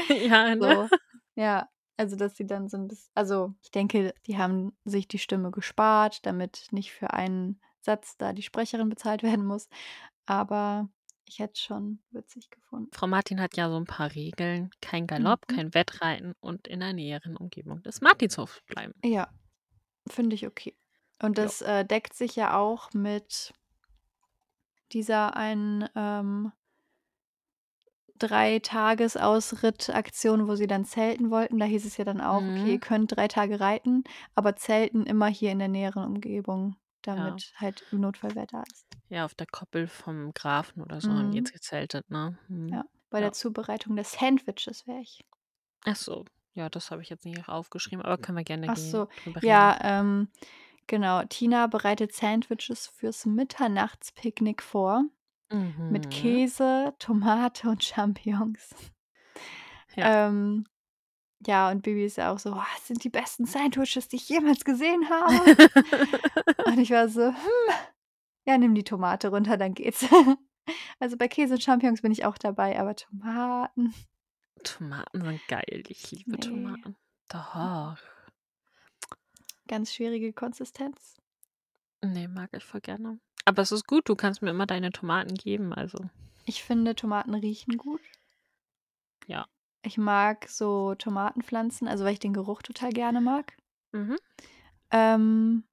Ja, 0.09 0.55
ne? 0.57 0.77
So, 0.77 0.91
ja. 1.35 1.69
Also, 1.97 2.17
dass 2.17 2.37
sie 2.37 2.47
dann 2.47 2.69
so 2.69 2.77
'n 2.79 2.89
biss 2.89 3.11
also, 3.15 3.55
ich 3.63 3.71
denke, 3.71 4.15
die 4.27 4.39
haben 4.39 4.73
sich 4.85 5.07
die 5.09 5.19
Stimme 5.19 5.51
gespart, 5.51 6.25
damit 6.27 6.69
nicht 6.71 6.93
für 6.93 7.13
einen 7.13 7.61
Satz 7.81 8.17
da 8.17 8.33
die 8.33 8.43
Sprecherin 8.43 8.89
bezahlt 8.89 9.23
werden 9.23 9.45
muss. 9.45 9.69
Aber 10.27 10.89
ich 11.27 11.39
hätte 11.39 11.53
es 11.55 11.61
schon 11.61 12.01
witzig 12.11 12.51
gefunden. 12.51 12.91
Frau 12.93 13.07
Martin 13.07 13.41
hat 13.41 13.57
ja 13.57 13.69
so 13.71 13.77
ein 13.77 13.85
paar 13.85 14.15
Regeln. 14.15 14.71
Kein 14.81 15.07
Galopp, 15.07 15.47
Mhm. 15.51 15.55
kein 15.55 15.75
Wettreiten 15.75 16.35
und 16.41 16.67
in 16.69 16.81
der 16.81 16.93
näheren 16.93 17.37
Umgebung 17.37 17.83
des 17.83 18.01
Martinshofs 18.01 18.61
bleiben. 18.67 18.95
Ja, 19.05 19.29
finde 20.09 20.35
ich 20.35 20.47
okay. 20.47 20.77
Und 21.23 21.39
das 21.39 21.61
äh, 21.63 21.85
deckt 21.85 22.15
sich 22.15 22.35
ja 22.37 22.57
auch 22.59 22.93
mit 22.95 23.53
dieser 24.93 25.37
einen 25.37 25.87
ähm, 25.95 26.53
Drei-Tages-Ausritt-Aktion, 28.19 30.47
wo 30.49 30.55
sie 30.55 30.67
dann 30.67 30.85
zelten 30.85 31.31
wollten. 31.31 31.59
Da 31.59 31.65
hieß 31.67 31.87
es 31.87 31.97
ja 31.97 32.05
dann 32.05 32.21
auch, 32.21 32.43
okay, 32.43 32.67
ihr 32.73 32.75
Mhm. 32.75 32.81
könnt 32.81 33.17
drei 33.17 33.29
Tage 33.29 33.61
reiten, 33.61 34.05
aber 34.35 34.57
zelten 34.57 35.07
immer 35.07 35.27
hier 35.29 35.53
in 35.53 35.59
der 35.59 35.69
näheren 35.69 36.05
Umgebung, 36.05 36.77
Ja. 37.15 37.41
damit 37.41 37.53
halt 37.57 37.87
im 37.91 38.01
Notfall 38.01 38.35
wer 38.35 38.47
da 38.47 38.63
ist. 38.65 38.87
Ja, 39.09 39.27
auf 39.27 39.35
der 39.35 39.47
Koppel 39.47 39.89
vom 39.89 40.33
Grafen 40.33 40.83
oder 40.83 41.01
so 41.03 41.13
haben 41.13 41.31
die 41.31 41.37
Mhm. 41.37 41.39
jetzt 41.39 41.53
gezeltet, 41.53 42.09
ne? 42.11 42.39
Mhm. 42.49 42.69
Ja, 42.73 42.87
bei 43.11 43.21
Ja. 43.21 43.21
der 43.21 43.33
Zubereitung 43.33 43.97
des 43.97 44.13
Sandwiches 44.13 44.87
wäre 44.87 45.01
ich. 45.03 45.27
Ach 45.85 45.97
so. 45.97 46.25
Ja, 46.55 46.69
das 46.71 46.91
habe 46.91 47.03
ich 47.03 47.11
jetzt 47.11 47.25
nicht 47.27 47.49
aufgeschrieben, 47.49 48.03
aber 48.05 48.17
können 48.19 48.39
wir 48.39 48.45
gerne 48.45 48.67
Ach 48.69 48.77
so, 48.77 49.09
ja, 49.41 49.79
ähm, 49.83 50.29
genau. 50.87 51.25
Tina 51.25 51.67
bereitet 51.67 52.13
Sandwiches 52.15 52.87
fürs 52.89 53.27
Mitternachtspicknick 53.27 54.63
vor 54.63 55.05
mit 55.89 56.11
Mhm. 56.11 56.11
Käse, 56.11 56.95
Tomate 56.99 57.69
und 57.71 57.85
Champignons. 57.85 58.71
Ja. 59.97 60.11
Ähm, 60.29 60.65
ja, 61.47 61.71
und 61.71 61.83
Bibi 61.83 62.05
ist 62.05 62.17
ja 62.17 62.33
auch 62.33 62.39
so: 62.39 62.53
„Oh, 62.53 62.63
das 62.77 62.87
sind 62.89 63.05
die 63.05 63.11
besten 63.11 63.47
Sandwiches, 63.47 64.09
die 64.09 64.17
ich 64.17 64.29
jemals 64.29 64.65
gesehen 64.65 65.09
habe.“ 65.11 65.57
Und 66.67 66.79
ich 66.79 66.91
war 66.91 67.09
so: 67.09 67.23
„Hm, 67.29 67.35
ja, 68.47 68.59
nimm 68.59 68.75
die 68.75 68.85
Tomate 68.85 69.29
runter, 69.29 69.57
dann 69.57 69.75
geht's.“ 69.75 70.05
Also, 71.01 71.17
bei 71.17 71.27
Käse 71.27 71.55
und 71.55 71.63
Champignons 71.63 72.03
bin 72.03 72.13
ich 72.13 72.25
auch 72.25 72.39
dabei, 72.39 72.79
aber 72.79 72.95
Tomaten 72.95 73.93
Tomaten 74.63 75.23
sind 75.23 75.49
geil. 75.49 75.83
Ich 75.89 76.11
liebe 76.13 76.33
Ne. 76.33 76.37
Tomaten. 76.39 76.97
Doch. 77.29 77.97
Ganz 79.67 79.93
schwierige 79.95 80.33
Konsistenz. 80.33 81.17
Ne, 82.03 82.29
mag 82.29 82.51
ich 82.53 82.65
voll 82.65 82.81
gerne. 82.83 83.19
Aber 83.47 83.63
es 83.63 83.73
ist 83.73 83.87
gut, 83.87 84.09
du 84.09 84.15
kannst 84.17 84.43
mir 84.43 84.51
immer 84.51 84.67
deine 84.67 84.91
Tomaten 84.93 85.35
geben, 85.35 85.73
also. 85.73 85.99
Ich 86.45 86.63
finde, 86.63 86.95
Tomaten 86.95 87.35
riechen 87.35 87.77
gut. 87.79 88.01
Ja. 89.27 89.47
Ich 89.83 89.97
mag 89.97 90.47
so 90.49 90.95
Tomatenpflanzen, 90.95 91.89
also, 91.89 92.05
weil 92.05 92.13
ich 92.13 92.19
den 92.19 92.35
Geruch 92.35 92.63
total 92.63 92.91
gerne 92.91 93.21
mag. 93.21 93.57
Mhm. 93.93 94.17
Ähm 94.91 95.65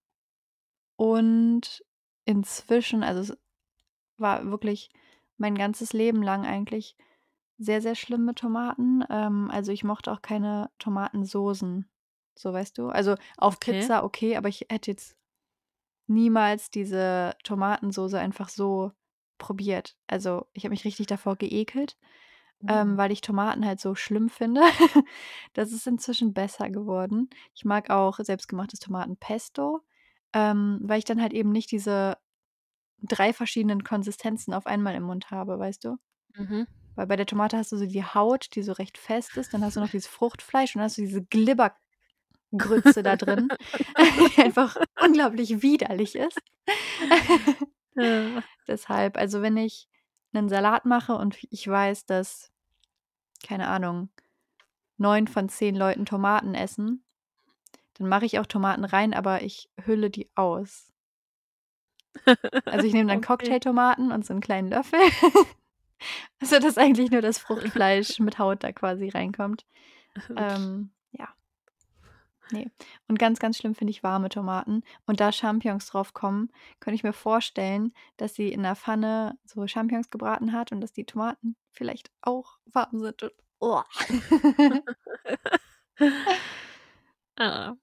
und 0.95 1.83
inzwischen 2.25 3.03
also, 3.03 3.21
es 3.21 3.37
war 4.17 4.45
wirklich 4.49 4.89
mein 5.37 5.55
ganzes 5.55 5.93
Leben 5.93 6.23
lang 6.23 6.45
eigentlich 6.45 6.95
sehr, 7.57 7.81
sehr 7.81 7.95
schlimm 7.95 8.25
mit 8.25 8.39
Tomaten. 8.39 9.03
Ähm, 9.09 9.49
also, 9.51 9.71
ich 9.71 9.83
mochte 9.83 10.11
auch 10.11 10.21
keine 10.21 10.69
Tomatensoßen, 10.79 11.89
so, 12.37 12.53
weißt 12.53 12.77
du? 12.77 12.89
Also, 12.89 13.15
auf 13.37 13.55
Okay. 13.55 13.79
Pizza 13.79 14.03
okay, 14.03 14.37
aber 14.37 14.49
ich 14.49 14.65
hätte 14.69 14.91
jetzt 14.91 15.15
niemals 16.07 16.69
diese 16.69 17.35
Tomatensoße 17.43 18.19
einfach 18.19 18.49
so 18.49 18.91
probiert. 19.37 19.97
Also, 20.07 20.47
ich 20.53 20.63
habe 20.63 20.71
mich 20.71 20.85
richtig 20.85 21.07
davor 21.07 21.35
geekelt, 21.35 21.97
ähm, 22.67 22.93
Mhm. 22.93 22.97
weil 22.97 23.11
ich 23.11 23.21
Tomaten 23.21 23.65
halt 23.65 23.79
so 23.79 23.95
schlimm 23.95 24.29
finde. 24.29 24.61
Das 25.53 25.71
ist 25.71 25.87
inzwischen 25.87 26.33
besser 26.33 26.69
geworden. 26.69 27.29
Ich 27.55 27.65
mag 27.65 27.89
auch 27.89 28.19
selbstgemachtes 28.19 28.79
Tomatenpesto, 28.79 29.81
ähm, 30.33 30.79
weil 30.83 30.99
ich 30.99 31.05
dann 31.05 31.21
halt 31.21 31.33
eben 31.33 31.51
nicht 31.51 31.71
diese 31.71 32.17
3 33.03 33.33
verschiedenen 33.33 33.83
Konsistenzen 33.83 34.53
auf 34.53 34.67
einmal 34.67 34.95
im 34.95 35.03
Mund 35.03 35.31
habe, 35.31 35.59
weißt 35.59 35.85
du? 35.85 35.97
Mhm. 36.35 36.67
Weil 36.95 37.07
bei 37.07 37.15
der 37.17 37.25
Tomate 37.27 37.57
hast 37.57 37.71
du 37.73 37.77
so 37.77 37.85
die 37.87 38.03
Haut, 38.05 38.47
die 38.55 38.63
so 38.63 38.73
recht 38.73 38.97
fest 38.97 39.37
ist, 39.37 39.53
dann 39.53 39.63
hast 39.63 39.77
du 39.77 39.81
noch 39.81 39.89
dieses 39.91 40.07
Fruchtfleisch 40.07 40.75
und 40.75 40.79
dann 40.81 40.85
hast 40.87 40.97
du 40.99 41.03
diese 41.03 41.23
Glibbergrütze 41.25 41.93
da 43.03 43.17
drin, 43.17 43.53
die 44.37 44.41
einfach 44.43 44.77
unglaublich 45.03 45.61
widerlich 45.63 46.15
ist. 46.15 46.41
Ja. 47.95 48.43
Deshalb, 48.67 49.17
also, 49.17 49.41
wenn 49.41 49.57
ich 49.57 49.87
'nen 50.33 50.49
Salat 50.49 50.85
mache 50.85 51.15
und 51.15 51.37
ich 51.51 51.67
weiß, 51.67 52.05
dass, 52.05 52.51
keine 53.45 53.67
Ahnung, 53.67 54.09
9 54.97 55.27
von 55.27 55.49
10 55.49 55.75
Leuten 55.75 56.05
Tomaten 56.05 56.55
essen, 56.55 57.05
dann 57.95 58.09
mache 58.09 58.25
ich 58.25 58.39
auch 58.39 58.47
Tomaten 58.47 58.85
rein, 58.85 59.13
aber 59.13 59.43
ich 59.43 59.69
hülle 59.85 60.09
die 60.11 60.29
aus. 60.35 60.91
Also, 62.69 62.85
ich 62.85 62.93
nehme 62.93 63.09
dann 63.09 63.21
Okay. 63.21 63.21
Cocktailtomaten 63.21 64.11
und 64.11 64.25
so 64.25 64.33
'n 64.33 64.41
kleinen 64.41 64.67
Löffel, 64.69 64.99
sodass 66.43 66.77
eigentlich 66.77 67.11
nur 67.11 67.21
das 67.21 67.39
Fruchtfleisch 67.39 68.19
mit 68.19 68.39
Haut 68.39 68.63
da 68.63 68.71
quasi 68.73 69.09
reinkommt. 69.09 69.65
Ähm, 70.37 70.91
ja. 71.11 71.29
Ne. 72.51 72.71
Und 73.07 73.19
ganz, 73.19 73.39
ganz 73.39 73.57
schlimm 73.57 73.75
finde 73.75 73.91
ich 73.91 74.03
warme 74.03 74.29
Tomaten. 74.29 74.81
Und 75.05 75.19
da 75.19 75.31
Champignons 75.31 75.87
drauf 75.87 76.13
kommen, 76.13 76.49
könnte 76.79 76.95
ich 76.95 77.03
mir 77.03 77.13
vorstellen, 77.13 77.93
dass 78.17 78.35
sie 78.35 78.49
in 78.51 78.61
'ner 78.61 78.75
Pfanne 78.75 79.37
so 79.45 79.67
Champignons 79.67 80.09
gebraten 80.09 80.53
hat 80.53 80.71
und 80.71 80.79
dass 80.81 80.93
die 80.93 81.05
Tomaten 81.05 81.55
vielleicht 81.71 82.09
auch 82.21 82.57
warm 82.71 82.99
sind 82.99 83.23
und 83.23 83.33
Ah. 87.39 87.75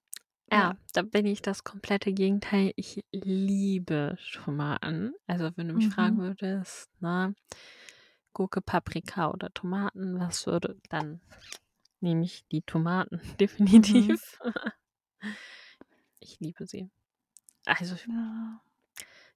Ja. 0.51 0.77
Da 0.95 1.03
bin 1.03 1.27
ich 1.27 1.43
das 1.43 1.65
komplette 1.65 2.13
Gegenteil. 2.13 2.73
Ich 2.77 3.05
liebe 3.13 4.17
Tomaten. 4.33 5.15
Also, 5.27 5.51
wenn 5.57 5.69
du 5.69 5.75
mich 5.75 5.89
fragen 5.89 6.17
Mhm. 6.17 6.21
würdest, 6.21 6.91
ne, 7.01 7.35
Gurke, 8.35 8.61
Paprika 8.63 9.31
oder 9.31 9.53
Tomaten, 9.55 10.19
was 10.21 10.47
würde 10.47 10.79
dann 10.91 11.21
nehme 12.05 12.25
ich 12.25 12.47
die 12.53 12.63
Tomaten, 12.63 13.17
Mhm. 13.25 13.37
definitiv. 13.39 14.39
Ich 16.21 16.39
liebe 16.41 16.67
sie. 16.67 16.91
Also 17.67 17.97
Ja. 18.09 18.61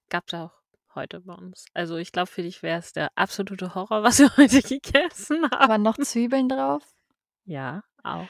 gab's 0.09 0.33
auch 0.33 0.51
heute 0.95 1.21
bei 1.21 1.33
uns. 1.33 1.65
Also, 1.73 1.97
ich 1.97 2.11
glaube, 2.11 2.27
für 2.31 2.41
dich 2.41 2.63
wäre 2.63 2.79
es 2.79 2.93
der 2.93 3.11
absolute 3.15 3.75
Horror, 3.75 4.01
was 4.03 4.19
wir 4.19 4.35
heute 4.37 4.61
gegessen 4.63 5.43
haben. 5.51 5.69
Waren 5.69 5.81
noch 5.83 5.97
Zwiebeln 5.97 6.49
drauf? 6.49 6.83
Ja, 7.45 7.83
auch. 8.03 8.27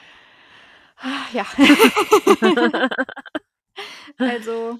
Ah, 0.96 1.24
ja. 1.32 1.46
Also 4.18 4.78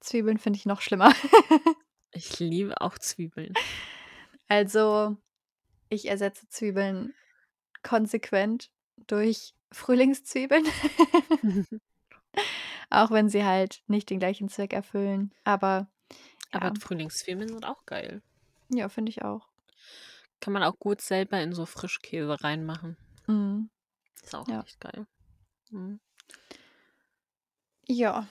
Zwiebeln 0.00 0.38
finde 0.38 0.58
ich 0.58 0.64
noch 0.66 0.80
schlimmer. 0.80 1.12
Ich 2.12 2.38
liebe 2.38 2.80
auch 2.80 2.98
Zwiebeln. 2.98 3.52
Also, 4.48 5.16
ich 5.90 6.06
ersetze 6.08 6.48
Zwiebeln 6.48 7.12
konsequent 7.86 8.70
durch 9.06 9.54
Frühlingszwiebeln. 9.72 10.64
Auch 12.90 13.10
wenn 13.10 13.28
sie 13.28 13.44
halt 13.44 13.82
nicht 13.86 14.10
den 14.10 14.18
gleichen 14.18 14.48
Zweck 14.48 14.72
erfüllen, 14.72 15.32
aber 15.44 15.88
Aber 16.52 16.66
ja. 16.68 16.74
Frühlingszwiebeln 16.80 17.48
sind 17.48 17.64
auch 17.64 17.84
geil. 17.86 18.22
Ja, 18.70 18.88
finde 18.88 19.10
ich 19.10 19.22
auch. 19.22 19.48
Kann 20.42 20.52
man 20.52 20.62
auch 20.62 20.78
gut 20.78 21.00
selber 21.00 21.40
in 21.40 21.52
so 21.54 21.66
Frischkäse 21.66 22.42
reinmachen. 22.42 22.96
Mhm. 23.28 23.70
Ist 24.22 24.34
auch 24.34 24.48
Ja. 24.48 24.60
echt 24.62 24.80
geil. 24.80 25.06
Mhm. 25.70 26.00
Ja. 27.88 28.26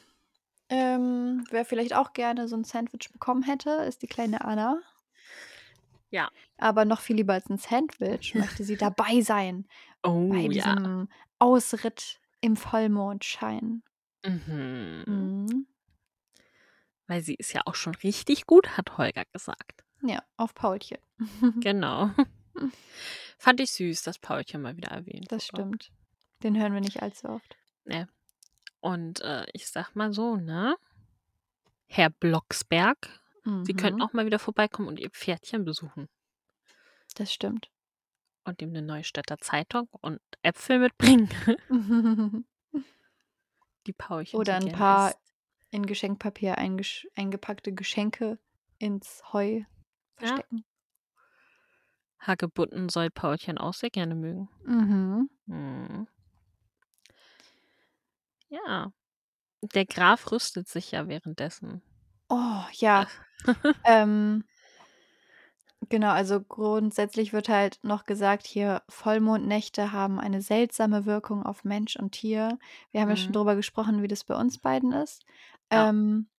Ähm, 0.69 1.45
wer 1.51 1.65
vielleicht 1.65 1.95
auch 1.95 2.13
gerne 2.13 2.47
so 2.47 2.55
'n 2.55 2.63
Sandwich 2.65 3.11
bekommen 3.11 3.43
hätte, 3.43 3.71
ist 3.87 4.01
die 4.03 4.07
kleine 4.07 4.45
Anna. 4.45 4.81
Ja. 6.15 6.29
Aber 6.57 6.85
noch 6.85 7.01
viel 7.01 7.17
lieber 7.17 7.33
als 7.33 7.49
'n 7.49 7.57
Sandwich 7.57 8.35
möchte 8.35 8.63
sie 8.63 8.77
dabei 8.77 9.19
sein 9.21 9.67
bei 10.01 10.09
Oh, 10.09 10.33
ja. 10.33 10.75
diesem 10.75 11.09
Ausritt 11.39 12.19
im 12.41 12.55
Vollmondschein. 12.55 13.83
Mhm. 14.25 15.03
Mhm. 15.05 15.67
Weil 17.07 17.21
sie 17.21 17.35
ist 17.35 17.53
ja 17.53 17.61
auch 17.65 17.75
schon 17.75 17.95
richtig 17.95 18.45
gut, 18.47 18.77
hat 18.77 18.97
Holger 18.97 19.25
gesagt. 19.33 19.83
Ja, 20.01 20.23
auf 20.37 20.53
Paulchen. 20.55 20.99
Genau. 21.63 22.11
Fand 23.37 23.59
ich 23.59 23.71
süß, 23.73 24.03
dass 24.03 24.17
Paulchen 24.19 24.61
mal 24.61 24.77
wieder 24.77 24.91
erwähnt 24.91 25.29
Das 25.31 25.51
wurde. 25.51 25.63
stimmt. 25.63 25.91
Den 26.43 26.57
hören 26.59 26.73
wir 26.73 26.81
nicht 26.81 27.01
allzu 27.03 27.27
oft. 27.27 27.57
Ne. 27.83 28.07
Und, 28.79 29.19
äh, 29.21 29.45
ich 29.53 29.67
sage 29.67 29.89
mal 29.95 30.13
so, 30.13 30.37
ne? 30.37 30.75
Herr 31.87 32.09
Blocksberg, 32.09 33.09
Sie 33.63 33.73
könnten 33.73 33.99
Mhm. 33.99 34.03
auch 34.03 34.13
mal 34.13 34.25
wieder 34.25 34.39
vorbeikommen 34.39 34.87
und 34.87 34.99
Ihr 34.99 35.09
Pferdchen 35.11 35.65
besuchen. 35.65 36.07
Das 37.17 37.31
stimmt. 37.33 37.69
Und 38.47 38.61
ihm 38.61 38.71
'ne 38.71 38.83
Neustädter 38.83 39.39
Zeitung 39.39 39.87
und 40.01 40.19
Äpfel 40.43 40.77
mitbringen. 40.77 41.29
Die 43.87 43.93
Paulchen 43.93 44.43
Oder 44.43 44.55
so 44.57 44.57
'n 44.57 44.69
gerne 44.69 44.71
paar 44.71 45.15
isst. 45.15 45.19
in 45.71 45.85
Geschenkpapier 45.85 46.57
eingesch 46.57 47.07
eingepackte 47.15 47.73
Geschenke 47.73 48.39
ins 48.79 49.23
Heu 49.33 49.61
Ja. 50.21 50.41
verstecken. 50.41 50.63
Hagebutten 52.19 52.87
soll 52.89 53.09
Paulchen 53.11 53.57
auch 53.57 53.73
sehr 53.73 53.89
gerne 53.89 54.15
mögen. 54.15 54.49
Mhm. 54.63 55.27
Mhm. 55.47 56.07
Ja. 58.51 58.91
Der 59.61 59.85
Graf 59.85 60.31
rüstet 60.31 60.67
sich 60.69 60.91
ja 60.91 61.07
währenddessen. 61.09 61.81
Oh, 62.29 62.65
ja. 62.73 63.07
Ähm 63.85 64.43
Genau, 65.89 66.09
also 66.11 66.41
grundsätzlich 66.41 67.31
wird 67.33 67.49
halt 67.49 67.79
noch 67.83 68.05
gesagt 68.05 68.47
hier, 68.47 68.81
Vollmondnächte 68.89 69.91
haben 69.91 70.19
eine 70.19 70.41
seltsame 70.41 71.05
Wirkung 71.05 71.43
auf 71.45 71.63
Mensch 71.63 71.95
und 71.97 72.11
Tier. 72.13 72.57
Wir 72.91 73.01
haben 73.01 73.09
ja 73.09 73.15
schon 73.17 73.33
Mhm. 73.33 73.35
drüber 73.35 73.55
gesprochen, 73.55 74.01
wie 74.01 74.07
das 74.07 74.23
bei 74.23 74.35
uns 74.35 74.57
beiden 74.57 74.91
ist. 74.93 75.25
Ja. 75.73 75.87
Ähm, 75.89 76.29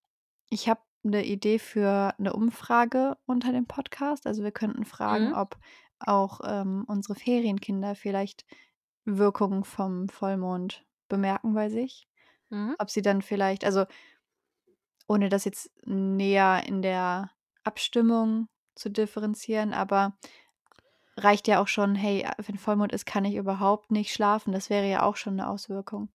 ich 0.51 0.69
habe 0.69 0.83
'ne 1.05 1.25
Idee 1.27 1.59
für 1.61 2.15
'ne 2.19 2.33
Umfrage 2.35 3.19
unter 3.27 3.53
dem 3.53 3.67
Podcast. 3.67 4.27
Also, 4.27 4.45
wir 4.45 4.53
könnten 4.53 4.85
fragen, 4.87 5.33
Mhm. 5.33 5.35
ob 5.35 5.59
auch, 6.01 6.41
ähm, 6.45 6.85
unsere 6.89 7.15
Ferienkinder 7.17 7.95
vielleicht 7.97 8.47
Wirkungen 9.07 9.65
vom 9.65 10.09
Vollmond 10.09 10.85
bemerken 11.09 11.55
bei 11.55 11.71
sich. 11.71 12.09
Mhm. 12.53 12.77
Ob 12.79 12.91
sie 12.91 13.03
dann 13.03 13.23
vielleicht 13.23 13.65
also 13.65 13.87
ohne 15.09 15.29
das 15.29 15.45
jetzt 15.45 15.71
näher 15.87 16.63
in 16.67 16.83
der 16.83 17.31
Abstimmung 17.65 18.49
zu 18.75 18.91
differenzieren, 18.91 19.73
aber 19.75 20.17
reicht 21.19 21.49
ja 21.49 21.61
auch 21.63 21.69
schon: 21.69 21.95
„Hey, 21.97 22.23
äh, 22.23 22.33
wenn 22.47 22.59
Vollmond 22.59 22.93
ist, 22.93 23.07
kann 23.07 23.25
ich 23.25 23.37
überhaupt 23.37 23.91
nicht 23.91 24.13
schlafen.“ 24.13 24.53
Das 24.53 24.71
wäre 24.71 24.89
ja 24.91 25.03
auch 25.03 25.17
schon 25.17 25.37
'ne 25.37 25.49
Auswirkung. 25.49 26.11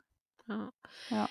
Ja. 0.48 0.72
Ja. 1.10 1.30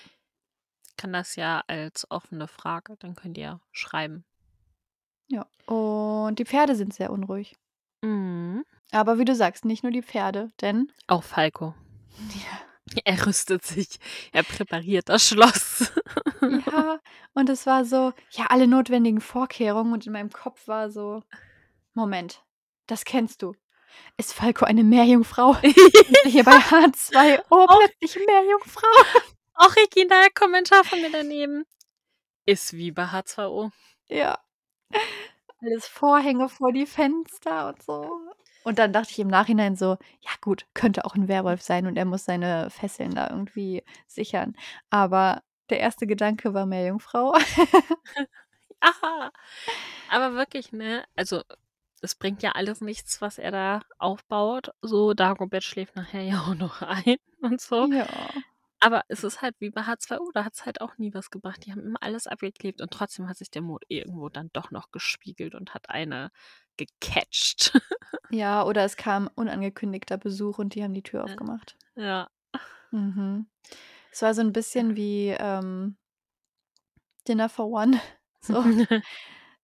Kann 0.97 1.13
das 1.13 1.35
ja 1.35 1.63
als 1.67 2.09
offene 2.11 2.47
Frage 2.47 2.95
dann 2.97 3.15
könnt 3.15 3.37
ihr 3.37 3.59
schreiben. 3.71 4.23
Ja, 5.29 5.45
und 5.65 6.39
die 6.39 6.45
Pferde 6.45 6.75
sind 6.75 6.93
sehr 6.93 7.11
unruhig. 7.11 7.55
Mhm. 8.03 8.63
Aber 8.91 9.17
wie 9.19 9.25
du 9.25 9.35
sagst, 9.35 9.63
nicht 9.65 9.83
nur 9.83 9.91
die 9.91 10.01
Pferde, 10.01 10.49
denn 10.61 10.91
Auch 11.07 11.23
Falco. 11.23 11.73
Ja. 12.95 13.01
Er 13.05 13.25
rüstet 13.25 13.63
sich. 13.65 13.99
Er 14.33 14.43
präpariert 14.43 15.07
das 15.09 15.27
Schloss. 15.27 15.91
Ja, 16.47 16.99
und 17.33 17.49
es 17.49 17.65
war 17.65 17.85
so 17.85 18.13
ja, 18.31 18.45
alle 18.49 18.67
notwendigen 18.67 19.21
Vorkehrungen 19.21 19.93
und 19.93 20.05
in 20.07 20.13
meinem 20.13 20.31
Kopf 20.31 20.67
war 20.67 20.89
so: 20.89 21.21
„Moment, 21.93 22.43
das 22.87 23.05
kennst 23.05 23.41
du. 23.43 23.55
Ist 24.17 24.33
Falco 24.33 24.65
eine 24.65 24.83
Meerjungfrau?“ 24.83 25.57
Hier 26.25 26.43
bei 26.45 26.57
H2O 26.59 27.41
Auch 27.51 27.79
plötzlich 27.99 28.25
Meerjungfrau. 28.27 28.87
Original-Kommentar 29.55 30.83
von 30.85 31.01
mir 31.01 31.11
daneben. 31.11 31.65
Ist 32.47 32.73
wie 32.73 32.91
bei 32.91 33.05
H2O. 33.05 33.71
Ja. 34.09 34.39
Alles 35.61 35.87
Vorhänge 35.87 36.49
vor 36.49 36.71
die 36.73 36.85
Fenster 36.87 37.69
und 37.69 37.83
so. 37.83 38.19
Und 38.63 38.79
dann 38.79 38.93
dachte 38.93 39.11
ich 39.11 39.19
im 39.19 39.27
Nachhinein 39.27 39.75
so: 39.75 39.97
„Ja 40.21 40.31
gut, 40.41 40.65
könnte 40.73 41.05
auch 41.05 41.15
'n 41.15 41.27
Werwolf 41.27 41.61
sein 41.61 41.87
und 41.87 41.97
er 41.97 42.05
muss 42.05 42.25
seine 42.25 42.69
Fesseln 42.69 43.13
da 43.15 43.29
irgendwie 43.29 43.83
sichern.“ 44.07 44.55
Aber 44.89 45.43
der 45.69 45.79
erste 45.79 46.07
Gedanke 46.07 46.53
war 46.53 46.65
Meerjungfrau. 46.65 47.35
Ja, 48.83 49.31
aber 50.09 50.35
wirklich, 50.35 50.71
ne? 50.71 51.03
Also, 51.15 51.43
es 52.01 52.15
bringt 52.15 52.41
ja 52.43 52.53
alles 52.53 52.81
nichts, 52.81 53.21
was 53.21 53.37
er 53.37 53.51
da 53.51 53.81
aufbaut. 53.99 54.71
So, 54.81 55.13
Dagobert 55.13 55.63
schläft 55.63 55.95
nachher 55.95 56.23
ja 56.23 56.41
auch 56.41 56.55
noch 56.55 56.81
ein 56.81 57.17
und 57.41 57.61
so. 57.61 57.85
Ja. 57.87 58.07
Aber 58.83 59.03
es 59.09 59.23
ist 59.23 59.43
halt 59.43 59.55
wie 59.59 59.69
bei 59.69 59.81
H2O, 59.81 60.31
da 60.33 60.43
hat's 60.43 60.65
halt 60.65 60.81
auch 60.81 60.97
nie 60.97 61.13
was 61.13 61.29
gebracht. 61.29 61.63
Die 61.65 61.71
haben 61.71 61.81
immer 61.81 62.01
alles 62.01 62.25
abgeklebt 62.25 62.81
und 62.81 62.91
trotzdem 62.91 63.29
hat 63.29 63.37
sich 63.37 63.51
der 63.51 63.61
Mond 63.61 63.83
irgendwo 63.87 64.27
dann 64.29 64.49
doch 64.53 64.71
noch 64.71 64.89
gespiegelt 64.91 65.53
und 65.53 65.75
hat 65.75 65.89
eine 65.89 66.31
gecatcht. 66.77 67.73
Ja, 68.33 68.63
oder 68.63 68.85
es 68.85 68.95
kam 68.95 69.29
unangekündigter 69.35 70.17
Besuch 70.17 70.57
und 70.57 70.73
die 70.73 70.83
haben 70.83 70.93
die 70.93 71.03
Tür 71.03 71.25
aufgemacht. 71.25 71.75
Ja. 71.95 72.29
Mhm. 72.91 73.47
Es 74.13 74.21
war 74.21 74.33
so 74.33 74.41
'n 74.41 74.51
Ja. 74.75 74.83
bisschen 74.83 74.95
wie, 74.97 75.29
ähm 75.29 75.95
Dinner 77.27 77.49
for 77.49 77.65
One. 77.69 77.99
So: 78.43 78.63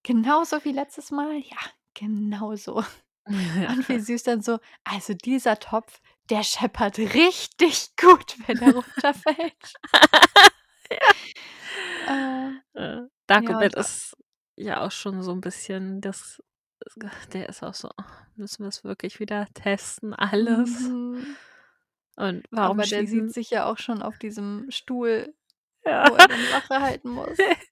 „Genauso 0.04 0.64
wie 0.66 0.72
letztes 0.72 1.10
Mal?“ 1.12 1.40
„Ja, 1.40 1.58
genauso.“ 1.96 2.84
Und 3.68 3.90
wie 3.90 4.00
süß 4.00 4.24
dann 4.24 4.42
so: 4.42 4.60
„Also 4.84 5.14
dieser 5.16 5.60
Topf, 5.60 6.02
der 6.30 6.44
scheppert 6.44 7.00
richtig 7.00 7.96
gut, 8.00 8.38
wenn 8.48 8.62
er 8.62 8.74
runterfällt.“ 8.74 9.80
Ja. 10.92 11.00
Äh. 12.08 12.52
Äh, 12.76 13.08
Ja, 13.36 13.60
Dagobert 13.60 13.74
und 13.74 13.78
a 13.78 13.88
ist 13.88 14.16
ja 14.56 14.82
auch 14.86 14.92
schon 14.92 15.22
so 15.24 15.32
'n 15.32 15.42
bisschen 15.42 16.02
das 16.02 16.42
der 17.34 17.50
ist 17.50 17.64
auch 17.64 17.74
so: 17.74 17.90
„Oh, 17.98 18.04
müssen 18.36 18.64
wir's 18.64 18.84
wirklich 18.84 19.20
wieder 19.20 19.48
testen 19.54 20.14
alles?“ 20.14 20.94
Mhm. 21.06 21.38
Und 22.18 22.44
warum 22.52 22.80
Aber 22.80 22.88
der 22.88 23.06
sieht 23.08 23.32
sich 23.32 23.52
ja 23.52 23.66
auch 23.66 23.78
schon 23.78 24.02
auf 24.02 24.18
diesem 24.18 24.66
Stuhl, 24.72 25.34
Ja. 25.86 26.10
wo 26.10 26.16
er 26.16 26.28
dann 26.28 26.40
Wache 26.52 26.82
halten 26.82 27.10
muss. 27.12 27.38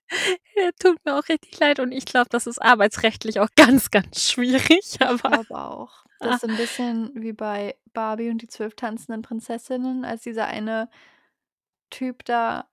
Er 0.56 0.72
tut 0.80 1.04
mir 1.04 1.16
auch 1.20 1.28
richtig 1.28 1.60
leid 1.60 1.80
und 1.80 1.92
ich 1.92 2.06
glaube, 2.06 2.30
das 2.30 2.48
ist 2.48 2.62
arbeitsrechtlich 2.62 3.40
auch 3.42 3.50
ganz, 3.58 3.92
ganz 3.92 4.22
schwierig, 4.32 4.98
Ich 4.98 5.02
aber 5.02 5.30
glaube 5.30 5.56
auch. 5.60 6.06
Das 6.20 6.32
ah. 6.32 6.36
ist 6.36 6.42
so 6.42 6.48
'n 6.48 6.56
bisschen 6.58 7.12
wie 7.16 7.34
bei 7.34 7.76
Barbie 7.94 8.30
und 8.30 8.42
die 8.42 8.48
12 8.48 8.76
tanzenden 8.76 9.22
Prinzessinnen, 9.24 10.06
als 10.06 10.22
dieser 10.24 10.46
eine 10.48 10.90
Typ 11.92 12.24
da 12.26 12.68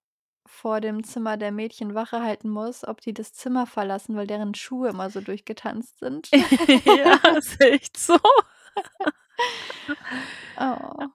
vor 0.47 0.81
dem 0.81 1.05
Zimmer 1.05 1.37
der 1.37 1.53
Mädchen 1.53 1.95
Wache 1.95 2.23
halten 2.23 2.49
muss, 2.51 2.87
ob 2.87 3.01
die 3.01 3.15
das 3.15 3.33
Zimmer 3.33 3.67
verlassen, 3.67 4.17
weil 4.17 4.27
deren 4.27 4.55
Schuhe 4.55 4.89
immer 4.91 5.11
so 5.11 5.21
durchgetanzt 5.21 5.99
sind. 6.01 6.29
Ja, 6.87 7.17
ist 7.39 7.61
echt 7.61 7.97
so. 7.97 8.19
Ja. 10.59 10.79
Oh. 10.99 11.13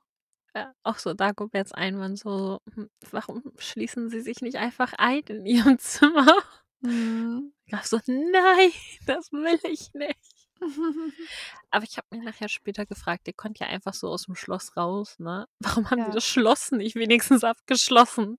Auch 0.84 0.98
so 1.00 1.14
Dagoberts 1.14 1.72
Einwand 1.74 2.20
so: 2.20 2.60
„Hm, 2.74 2.90
warum 3.12 3.44
schließen 3.58 4.10
Sie 4.10 4.22
sich 4.22 4.42
nicht 4.42 4.58
einfach 4.58 4.94
ein 4.98 5.22
in 5.28 5.46
Ihrem 5.46 5.80
Zimmer?“ 5.80 6.44
Mhm. 6.82 7.52
Graf 7.70 7.86
so: 7.86 7.98
„Nein, 8.08 8.72
das 9.06 9.32
will 9.32 9.60
ich 9.64 9.94
nicht.“ 9.94 10.48
Aber 11.72 11.84
ich 11.84 11.98
habe 11.98 12.08
mich 12.12 12.22
nachher 12.24 12.50
später 12.50 12.86
gefragt, 12.86 13.28
der 13.28 13.34
konnte 13.34 13.64
ja 13.64 13.70
einfach 13.70 13.94
so 13.94 14.08
aus'm 14.14 14.36
Schloss 14.36 14.76
raus, 14.78 15.20
ne? 15.20 15.48
Warum 15.60 15.90
haben 15.90 16.04
die 16.04 16.12
Ja. 16.12 16.12
das 16.12 16.26
Schloss 16.26 16.72
nicht 16.72 16.96
wenigstens 16.96 17.44
abgeschlossen? 17.44 18.38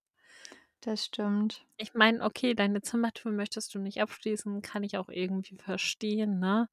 Das 0.80 1.04
stimmt. 1.04 1.64
Ich 1.76 1.94
meine, 1.94 2.22
okay, 2.24 2.54
deine 2.54 2.82
Zimmertür 2.82 3.30
möchtest 3.32 3.74
du 3.74 3.78
nicht 3.78 4.00
abschließen, 4.00 4.62
kann 4.62 4.82
ich 4.82 4.96
auch 4.96 5.08
irgendwie 5.08 5.56
verstehen, 5.56 6.38
ne? 6.40 6.68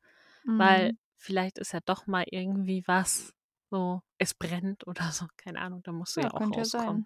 Weil 0.56 0.92
Mhm. 0.92 0.98
vielleicht 1.18 1.58
ist 1.60 1.74
ja 1.74 1.80
doch 1.86 2.08
mal 2.08 2.26
irgendwie 2.30 2.84
was, 2.88 3.34
so 3.76 4.02
es 4.18 4.34
brennt 4.34 4.88
oder 4.88 5.12
so, 5.12 5.28
keine 5.38 5.60
Ahnung, 5.62 5.84
da 5.84 5.92
musst 5.92 6.18
du 6.18 6.22
Ja, 6.22 6.28
ja 6.28 6.32
auch 6.32 6.52
ja 6.52 6.52
rauskommen. 6.52 7.04
sein. 7.04 7.06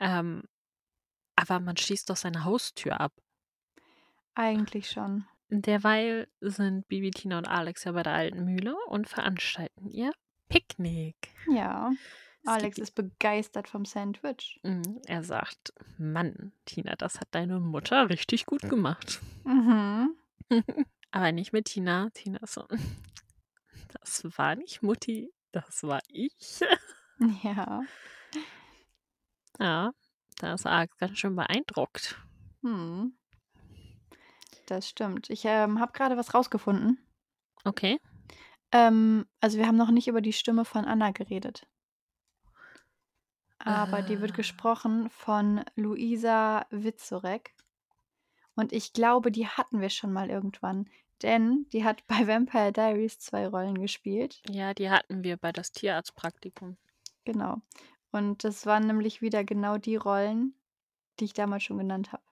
Ähm, 0.00 0.42
aber 1.36 1.60
man 1.60 1.76
schließt 1.78 2.10
doch 2.10 2.16
seine 2.16 2.44
Haustür 2.44 3.00
ab. 3.00 3.14
Eigentlich 4.34 4.90
schon. 4.90 5.24
Derweil 5.50 6.26
sind 6.40 6.88
Bibi, 6.88 7.10
Tina 7.12 7.38
und 7.38 7.46
Alex 7.46 7.84
ja 7.84 7.92
bei 7.92 8.02
der 8.02 8.14
alten 8.14 8.44
Mühle 8.44 8.74
und 8.88 9.08
veranstalten 9.08 9.88
ihr 9.88 10.12
Picknick. 10.48 11.28
Ja, 11.46 11.94
Es 12.44 12.56
Alex 12.56 12.78
ist 12.80 12.94
begeistert 12.96 13.68
vom 13.68 13.84
Sandwich. 13.84 14.60
Mhm, 14.64 15.00
er 15.06 15.22
sagt: 15.22 15.72
„Mann, 15.98 16.52
Tina, 16.64 16.96
das 16.96 17.20
hat 17.20 17.28
deine 17.30 17.60
Mutter 17.60 18.08
richtig 18.10 18.44
gut 18.44 18.68
gemacht.“ 18.68 19.20
Mhm. 19.44 20.16
Aber 21.10 21.32
nicht 21.32 21.52
mit 21.52 21.66
Tina. 21.66 22.10
Tina 22.12 22.38
ist 22.42 22.54
so: 22.54 22.66
„Das 24.00 24.24
war 24.38 24.56
nicht 24.56 24.82
Mutti, 24.82 25.32
das 25.52 25.82
war 25.82 26.00
ich.“ 26.08 26.60
Ja. 27.42 27.86
Ja, 29.58 29.92
da 30.38 30.52
ist 30.54 30.66
Alex 30.66 30.96
ganz 30.98 31.18
schön 31.18 31.34
beeindruckt. 31.36 32.20
Mhm. 32.62 33.12
Das 34.66 34.88
stimmt. 34.88 35.30
Ich, 35.30 35.44
ähm, 35.44 35.78
habe 35.78 35.92
grade 35.92 36.16
was 36.16 36.34
rausgefunden. 36.34 36.98
Okay. 37.66 37.98
Ähm, 38.72 39.26
also, 39.40 39.56
wir 39.58 39.66
haben 39.66 39.76
noch 39.76 39.90
nicht 39.90 40.08
über 40.08 40.20
die 40.20 40.32
Stimme 40.34 40.64
von 40.66 40.84
Anna 40.84 41.10
geredet. 41.12 41.66
Aber 43.64 44.02
die 44.02 44.20
wird 44.20 44.32
Äh. 44.32 44.34
gesprochen 44.34 45.08
von 45.10 45.64
Luisa 45.74 46.66
Witzorek. 46.70 47.54
Und 48.54 48.72
ich 48.72 48.92
glaube, 48.92 49.30
die 49.32 49.46
hatten 49.48 49.80
wir 49.80 49.90
schon 49.90 50.12
mal 50.12 50.30
irgendwann, 50.30 50.88
denn 51.22 51.66
die 51.72 51.84
hat 51.84 52.06
bei 52.06 52.26
Vampire 52.26 52.72
Diaries 52.72 53.18
2 53.18 53.46
Rollen 53.48 53.80
gespielt. 53.80 54.44
Ja, 54.48 54.72
die 54.72 54.88
hatten 54.88 55.24
wir 55.24 55.36
bei 55.36 55.50
das 55.50 55.72
Tierarztpraktikum. 55.72 56.76
Genau. 57.24 57.60
Und 58.12 58.44
das 58.44 58.64
waren 58.66 58.86
nämlich 58.86 59.22
wieder 59.22 59.42
genau 59.44 59.76
die 59.78 59.96
Rollen, 59.96 60.54
die 61.20 61.26
ich 61.26 61.34
damals 61.34 61.64
schon 61.64 61.78
genannt 61.78 62.12
habe. 62.12 62.24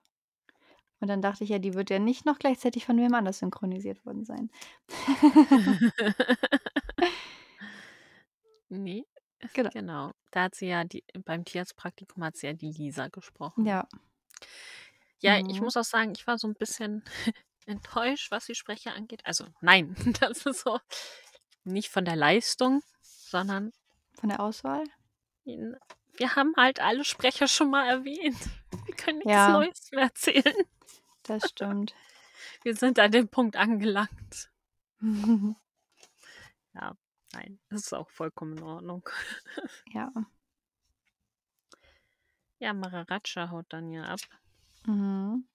Und 1.00 1.08
dann 1.08 1.22
dachte 1.22 1.44
ich: 1.44 1.50
„Ja, 1.50 1.58
die 1.58 1.74
wird 1.74 1.90
ja 1.90 1.98
nicht 1.98 2.26
noch 2.26 2.38
gleichzeitig 2.38 2.84
von 2.86 2.96
wem 2.98 3.14
anders 3.14 3.38
synchronisiert 3.38 4.04
worden 4.06 4.24
sein.“ 4.24 4.50
Ne, 8.70 9.04
Genau. 9.52 9.70
genau. 9.70 10.12
Da 10.32 10.44
hat 10.44 10.54
sie 10.54 10.68
ja 10.68 10.84
die 10.84 11.04
beim 11.24 11.44
Tierarztpraktikum 11.44 12.24
hat 12.24 12.36
sie 12.36 12.46
ja 12.48 12.52
die 12.54 12.72
Lisa 12.72 13.08
gesprochen. 13.08 13.66
Ja. 13.66 13.86
Ja, 15.22 15.38
ich 15.46 15.60
Mhm. 15.60 15.60
muss 15.60 15.76
auch 15.76 15.84
sagen, 15.84 16.12
ich 16.16 16.26
war 16.26 16.38
so 16.38 16.46
'n 16.48 16.54
bisschen 16.54 17.02
enttäuscht, 17.66 18.30
was 18.30 18.46
die 18.46 18.54
Sprecher 18.54 18.94
angeht. 18.94 19.24
Also, 19.24 19.46
nein, 19.60 19.94
das 20.20 20.46
ist 20.46 20.60
so 20.60 20.78
nicht 21.64 21.90
von 21.90 22.04
der 22.04 22.16
Leistung, 22.16 22.82
sondern 23.02 23.72
Von 24.18 24.28
der 24.30 24.40
Auswahl? 24.40 24.84
Wir 25.44 26.36
haben 26.36 26.54
halt 26.56 26.80
alle 26.80 27.04
Sprecher 27.04 27.48
schon 27.48 27.70
mal 27.70 27.86
erwähnt. 27.88 28.38
Wir 28.86 28.94
können 28.94 29.18
nix 29.18 29.30
Ja. 29.30 29.48
Neues 29.52 29.90
mehr 29.92 30.04
erzählen. 30.04 30.54
Das 31.24 31.48
stimmt. 31.50 31.94
Wir 32.62 32.74
sind 32.76 32.98
an 32.98 33.10
dem 33.12 33.28
Punkt 33.28 33.56
angelangt. 33.56 34.50
Ja, 36.74 36.94
nein, 37.32 37.58
das 37.70 37.82
ist 37.82 37.94
auch 37.94 38.10
vollkommen 38.10 38.58
in 38.58 38.62
Ordnung. 38.64 39.08
Ja. 39.92 40.12
Ja, 42.58 42.74
Maharaja 42.74 43.50
haut 43.50 43.66
dann 43.70 43.90
ja 43.90 44.04
ab, 44.04 44.20
Mhm. 44.86 45.46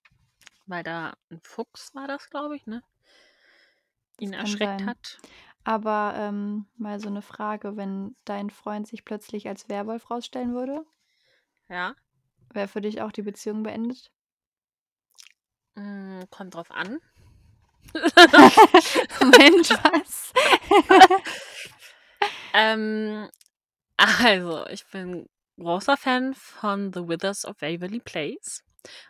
Weil 0.68 0.84
da 0.84 1.14
ein 1.32 1.40
Fuchs 1.44 1.94
war 1.96 2.08
das, 2.08 2.30
glaube 2.30 2.56
ich, 2.56 2.66
ne? 2.68 2.82
Ihn 4.20 4.32
Das 4.32 4.38
kann 4.40 4.42
erschreckt 4.42 4.82
sein. 4.82 4.88
hat. 4.88 5.18
Aber, 5.64 6.14
ähm, 6.18 6.66
mal 6.78 7.00
so 7.00 7.10
'ne 7.10 7.22
Frage, 7.22 7.76
wenn 7.76 8.16
dein 8.26 8.50
Freund 8.50 8.88
sich 8.88 9.04
plötzlich 9.04 9.48
als 9.48 9.68
Werwolf 9.70 10.10
rausstellen 10.12 10.54
würde? 10.54 10.86
Ja. 11.70 11.96
Wäre 12.54 12.68
für 12.68 12.82
dich 12.82 13.02
auch 13.02 13.12
die 13.12 13.22
Beziehung 13.22 13.64
beendet? 13.64 14.10
Hm, 15.78 16.26
kommt 16.32 16.54
drauf 16.56 16.72
an. 16.72 17.00
Moment, 19.22 19.70
was? 19.84 20.34
Ähm, 22.54 23.30
also, 23.98 24.66
ich 24.68 24.86
bin 24.88 25.28
großer 25.58 25.98
Fan 25.98 26.34
von 26.36 26.94
The 26.94 27.08
Withers 27.08 27.46
of 27.46 27.62
Waverly 27.62 28.00
Place. 28.00 28.64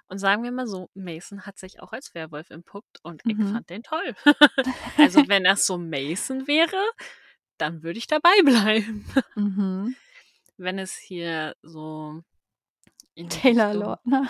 Und 0.08 0.20
sagen 0.20 0.44
wir 0.44 0.52
mal 0.52 0.68
so, 0.68 0.90
Mason 0.94 1.46
hat 1.46 1.58
sich 1.58 1.82
auch 1.82 1.92
als 1.94 2.14
Werwolf 2.16 2.50
entpuppt 2.50 3.00
und 3.04 3.22
ich 3.28 3.38
Mhm. 3.38 3.46
fand 3.46 3.70
den 3.70 3.84
toll. 3.84 4.16
Also, 5.00 5.22
wenn 5.30 5.44
das 5.44 5.66
so 5.66 5.78
Mason 5.78 6.48
wäre, 6.48 6.84
dann 7.58 7.84
würde 7.84 8.00
ich 8.00 8.08
dabei 8.08 8.32
bleiben. 8.46 9.06
Mhm. 9.36 9.96
Wenn 10.58 10.80
es 10.80 10.96
hier 10.96 11.56
so 11.64 12.22
Taylor 13.30 13.70
Richtung 13.72 13.82
Lautner. 13.82 14.30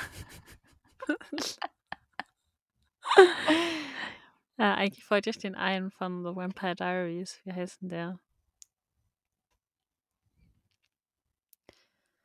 Ja, 4.58 4.74
eigentlich 4.76 5.10
wollte 5.10 5.30
ich 5.30 5.38
den 5.38 5.56
einen 5.56 5.92
von 5.92 6.24
The 6.24 6.36
Vampire 6.36 6.76
Diaries. 6.76 7.40
Wie 7.46 7.54
heißt 7.54 7.82
'n 7.84 7.90
der? 7.90 8.20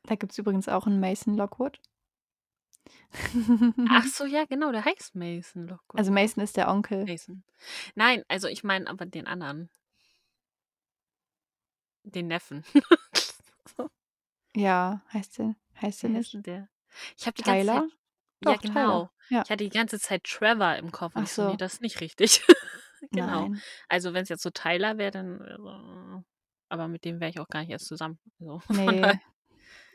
Da 0.03 0.15
gibt's 0.15 0.37
übrigens 0.37 0.69
auch 0.69 0.87
'n 0.87 1.01
Mason 1.01 1.37
Lockwood. 1.37 1.81
Ach 3.85 4.05
so, 4.07 4.25
ja, 4.25 4.45
genau, 4.47 4.73
der 4.73 4.85
heißt 4.85 5.15
Mason 5.15 5.67
Lockwood, 5.67 6.01
Also? 6.01 6.13
Mason 6.13 6.43
ist 6.43 6.57
der 6.57 6.69
Onkel. 6.69 7.07
Mason. 7.07 7.45
Nein, 7.95 8.25
also, 8.29 8.49
ich 8.49 8.65
meine 8.65 8.89
aber 8.89 9.07
den 9.07 9.27
anderen. 9.27 9.71
Den 12.05 12.29
Neffen. 12.29 12.65
Ja, 14.57 15.03
heißt 15.13 15.39
der 15.39 15.57
heißt 15.81 16.03
der 16.03 16.11
nicht 16.11 16.45
der? 16.47 16.69
Ich 17.19 17.27
habe 17.27 17.35
die 17.35 17.43
ganze 17.45 17.67
Zeit 17.67 17.83
Tyler? 17.83 17.89
ja, 18.41 18.57
Doch, 18.57 18.63
Tyler, 18.63 19.03
genau. 19.03 19.11
ja. 19.29 19.45
Ich 19.45 19.51
hatte 19.51 19.65
die 19.65 19.71
ganze 19.71 19.99
Zeit 20.01 20.25
Trevor 20.25 20.77
im 20.77 20.93
Kopf 20.93 21.15
Ach 21.15 21.27
so: 21.27 21.43
„Ne, 21.43 21.57
so. 21.57 21.57
das 21.57 21.75
ist 21.75 21.81
nicht 21.83 22.01
richtig.“ 22.01 22.43
Genau. 23.13 23.51
Nein. 23.51 23.63
Also, 23.89 24.15
wenn's 24.15 24.29
jetzt 24.29 24.43
so 24.43 24.51
Tyler 24.51 24.99
wäre, 24.99 25.11
dann 25.11 25.41
äh, 25.41 26.23
aber 26.69 26.89
mit 26.89 27.05
dem 27.05 27.21
wäre 27.21 27.31
ich 27.31 27.41
auch 27.41 27.49
gar 27.49 27.61
nicht 27.61 27.71
erst 27.71 27.87
zusammen. 27.87 28.19
So, 28.39 28.61
von 28.61 28.77
daher 28.87 29.13
Ne, 29.13 29.21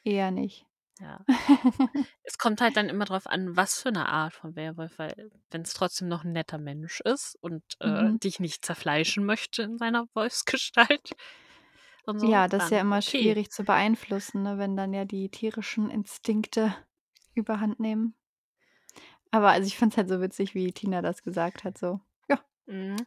eher 0.04 0.32
nicht. 0.32 0.65
Ja. 1.00 1.26
Es 2.24 2.38
kommt 2.40 2.62
halt 2.62 2.78
dann 2.78 2.90
immer 2.90 3.06
drauf 3.06 3.28
an, 3.28 3.56
was 3.56 3.82
für 3.82 3.92
'ne 3.92 4.08
Art 4.10 4.34
von 4.34 4.56
Werwolf, 4.56 4.98
weil 5.00 5.32
wenn's 5.52 5.74
trotzdem 5.74 6.08
noch 6.08 6.24
'n 6.26 6.32
netter 6.34 6.58
Mensch 6.58 7.02
ist 7.02 7.38
und, 7.42 7.64
äh, 7.82 8.10
Mhm. 8.10 8.20
dich 8.24 8.40
nicht 8.40 8.66
zerfleischen 8.66 9.26
möchte 9.26 9.64
in 9.64 9.78
seiner 9.78 10.08
Wolfsgestalt 10.16 11.12
und 12.06 12.20
so, 12.20 12.28
Ja, 12.28 12.48
das 12.48 12.66
ist 12.66 12.70
ja 12.72 12.80
dann 12.82 12.82
immer 12.82 13.02
okay. 13.08 13.38
schwierig 13.42 13.52
zu 13.52 13.64
beeinflussen, 13.66 14.44
ne, 14.44 14.58
wenn 14.58 14.78
dann 14.78 14.94
ja 14.94 15.06
die 15.06 15.30
tierischen 15.30 15.90
Instinkte 15.90 16.74
Überhand 17.34 17.80
nehmen. 17.80 18.16
Aber 19.34 19.50
also, 19.52 19.68
ich 19.68 19.78
fand's 19.78 19.98
halt 19.98 20.10
so 20.10 20.22
witzig, 20.22 20.56
wie 20.56 20.72
Tina 20.72 21.02
das 21.02 21.22
gesagt 21.24 21.64
hat, 21.64 21.78
so: 21.78 22.00
„Ja“ 22.30 22.40
Mhm. 22.68 23.06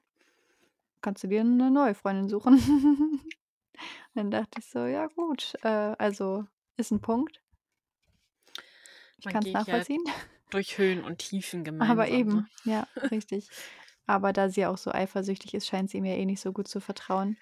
„kannst 1.04 1.22
du 1.22 1.28
dir 1.28 1.44
'ne 1.44 1.70
neue 1.70 1.94
Freundin 1.94 2.28
suchen.“ 2.28 2.58
Dann 4.14 4.30
dachte 4.30 4.60
ich 4.60 4.66
so: 4.70 4.80
„Ja 4.86 5.06
gut, 5.08 5.54
äh, 5.62 5.68
also, 5.98 6.46
ist 6.76 6.92
'n 6.92 7.00
Punkt.“ 7.00 7.40
Ich 9.18 9.26
Man 9.26 9.32
kann's 9.32 9.52
geht 9.52 9.66
ja 9.66 9.84
nachvollziehen. 9.84 10.02
durch 10.50 10.78
Höhen 10.78 11.04
und 11.04 11.18
Tiefen 11.18 11.64
Aber 11.78 12.08
gemeinsam, 12.08 12.26
ne? 12.32 12.42
eben, 12.42 12.50
ja, 12.64 12.88
richtig. 13.10 13.52
Aber 14.06 14.32
da 14.32 14.48
sie 14.48 14.66
auch 14.66 14.78
so 14.78 14.90
eifersüchtig 14.90 15.54
ist, 15.54 15.66
scheint 15.66 15.90
sie 15.90 15.98
ihm 15.98 16.04
ja 16.04 16.14
eh 16.14 16.24
nicht 16.24 16.40
so 16.40 16.52
gut 16.52 16.68
zu 16.68 16.80
vertrauen. 16.80 17.38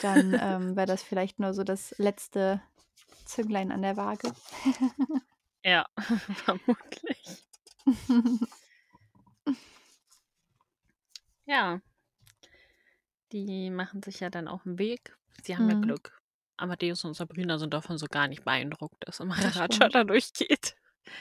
Dann, 0.00 0.36
ähm, 0.40 0.76
wäre 0.76 0.86
das 0.86 1.02
vielleicht 1.02 1.40
nur 1.40 1.54
so 1.54 1.64
das 1.64 1.94
letzte 1.98 2.62
Zünglein 3.24 3.72
an 3.72 3.82
der 3.82 3.96
Waage. 3.96 4.34
Ja, 5.64 5.84
vermutlich. 6.34 7.44
Ja. 11.46 11.80
Die 13.32 13.68
machen 13.68 14.02
sich 14.02 14.20
ja 14.20 14.30
dann 14.30 14.48
auf 14.48 14.64
'n 14.64 14.78
Weg. 14.78 15.18
Sie 15.42 15.56
haben 15.56 15.68
ja 15.68 15.74
Mhm. 15.74 15.80
Glück. 15.80 16.22
Amadeus 16.56 17.04
und 17.04 17.12
Sabrina 17.14 17.58
sind 17.58 17.74
davon 17.74 17.98
so 17.98 18.06
gar 18.06 18.28
nicht 18.28 18.44
beeindruckt, 18.44 18.96
dass 19.06 19.18
Das 19.18 19.26
Maharaja 19.26 19.88
da 19.88 20.04
durchgeht. 20.04 20.76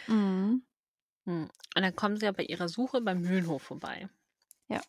Mhm. 0.08 0.63
Hm, 1.26 1.43
und 1.76 1.82
dann 1.82 1.96
kommen 1.96 2.17
sie 2.17 2.26
ja 2.26 2.32
bei 2.32 2.43
ihrer 2.43 2.67
Suche 2.67 3.02
beim 3.02 3.22
Mühlenhof 3.22 3.63
vorbei. 3.63 4.10
Ja. 4.67 4.82